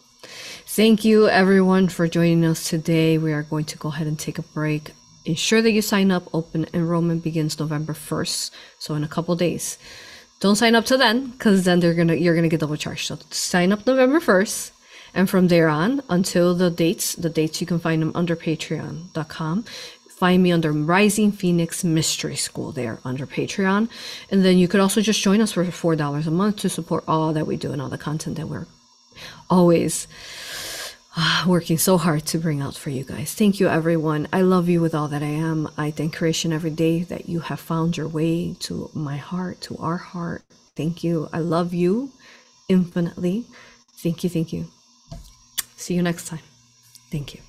Thank 0.67 1.05
you, 1.05 1.29
everyone, 1.29 1.89
for 1.89 2.07
joining 2.07 2.45
us 2.45 2.69
today. 2.69 3.19
We 3.19 3.33
are 3.33 3.43
going 3.43 3.65
to 3.67 3.79
go 3.79 3.89
ahead 3.89 4.07
and 4.07 4.19
take 4.19 4.39
a 4.39 4.43
break. 4.43 4.93
Ensure 5.25 5.63
that 5.63 5.73
you 5.73 5.83
sign 5.83 6.11
up. 6.11 6.29
Open 6.33 6.67
enrollment 6.73 7.25
begins 7.25 7.59
November 7.59 7.95
1st, 7.95 8.51
so 8.79 8.95
in 8.95 9.03
a 9.03 9.09
couple 9.09 9.35
days. 9.37 9.77
Don't 10.41 10.57
sign 10.57 10.75
up 10.75 10.85
till 10.85 10.99
then, 10.99 11.29
because 11.31 11.65
then 11.65 11.81
they're 11.81 11.95
gonna 11.95 12.15
you're 12.15 12.35
gonna 12.35 12.49
get 12.49 12.61
double 12.61 12.77
charged. 12.77 13.07
So 13.07 13.19
sign 13.31 13.73
up 13.73 13.87
November 13.87 14.21
1st, 14.21 14.71
and 15.15 15.31
from 15.31 15.49
there 15.49 15.69
on 15.69 16.03
until 16.09 16.55
the 16.55 16.71
dates, 16.71 17.15
the 17.15 17.31
dates 17.31 17.61
you 17.61 17.67
can 17.67 17.79
find 17.79 18.03
them 18.03 18.13
under 18.15 18.37
Patreon.com. 18.37 19.65
Find 20.11 20.43
me 20.43 20.53
under 20.53 20.73
Rising 20.73 21.33
Phoenix 21.33 21.83
Mystery 21.85 22.37
School 22.37 22.73
there 22.73 22.99
under 23.05 23.27
Patreon, 23.27 23.89
and 24.31 24.45
then 24.45 24.59
you 24.59 24.69
could 24.69 24.81
also 24.81 25.01
just 25.01 25.21
join 25.21 25.41
us 25.41 25.53
for 25.53 25.65
four 25.67 25.97
dollars 25.97 26.27
a 26.27 26.31
month 26.31 26.59
to 26.59 26.69
support 26.69 27.05
all 27.09 27.33
that 27.33 27.47
we 27.47 27.57
do 27.57 27.73
and 27.73 27.83
all 27.83 27.89
the 27.89 27.99
content 27.99 28.37
that 28.37 28.49
we're 28.49 28.67
always 29.51 30.07
uh, 31.17 31.45
working 31.47 31.79
so 31.79 31.97
hard 31.99 32.27
to 32.27 32.39
bring 32.39 32.61
out 32.61 32.75
for 32.75 32.91
you 32.91 33.05
guys. 33.05 33.35
Thank 33.35 33.61
you, 33.61 33.69
everyone. 33.69 34.29
I 34.33 34.41
love 34.41 34.69
you 34.69 34.81
with 34.81 34.95
all 34.95 35.09
that 35.09 35.23
I 35.23 35.27
am. 35.27 35.69
I 35.77 35.91
thank 35.91 36.17
creation 36.17 36.53
every 36.53 36.71
day 36.71 37.03
that 37.03 37.29
you 37.29 37.41
have 37.41 37.61
found 37.61 37.97
your 37.97 38.09
way 38.09 38.55
to 38.61 38.91
my 38.95 39.17
heart, 39.17 39.61
to 39.63 39.77
our 39.79 39.97
heart. 39.97 40.43
Thank 40.77 41.05
you. 41.05 41.29
I 41.33 41.39
love 41.39 41.73
you 41.73 42.11
infinitely. 42.69 43.45
Thank 43.97 44.25
you. 44.25 44.31
Thank 44.31 44.53
you. 44.53 44.74
See 45.85 45.93
you 45.93 46.01
next 46.01 46.29
time. 46.29 46.41
Thank 47.11 47.35
you. 47.35 47.43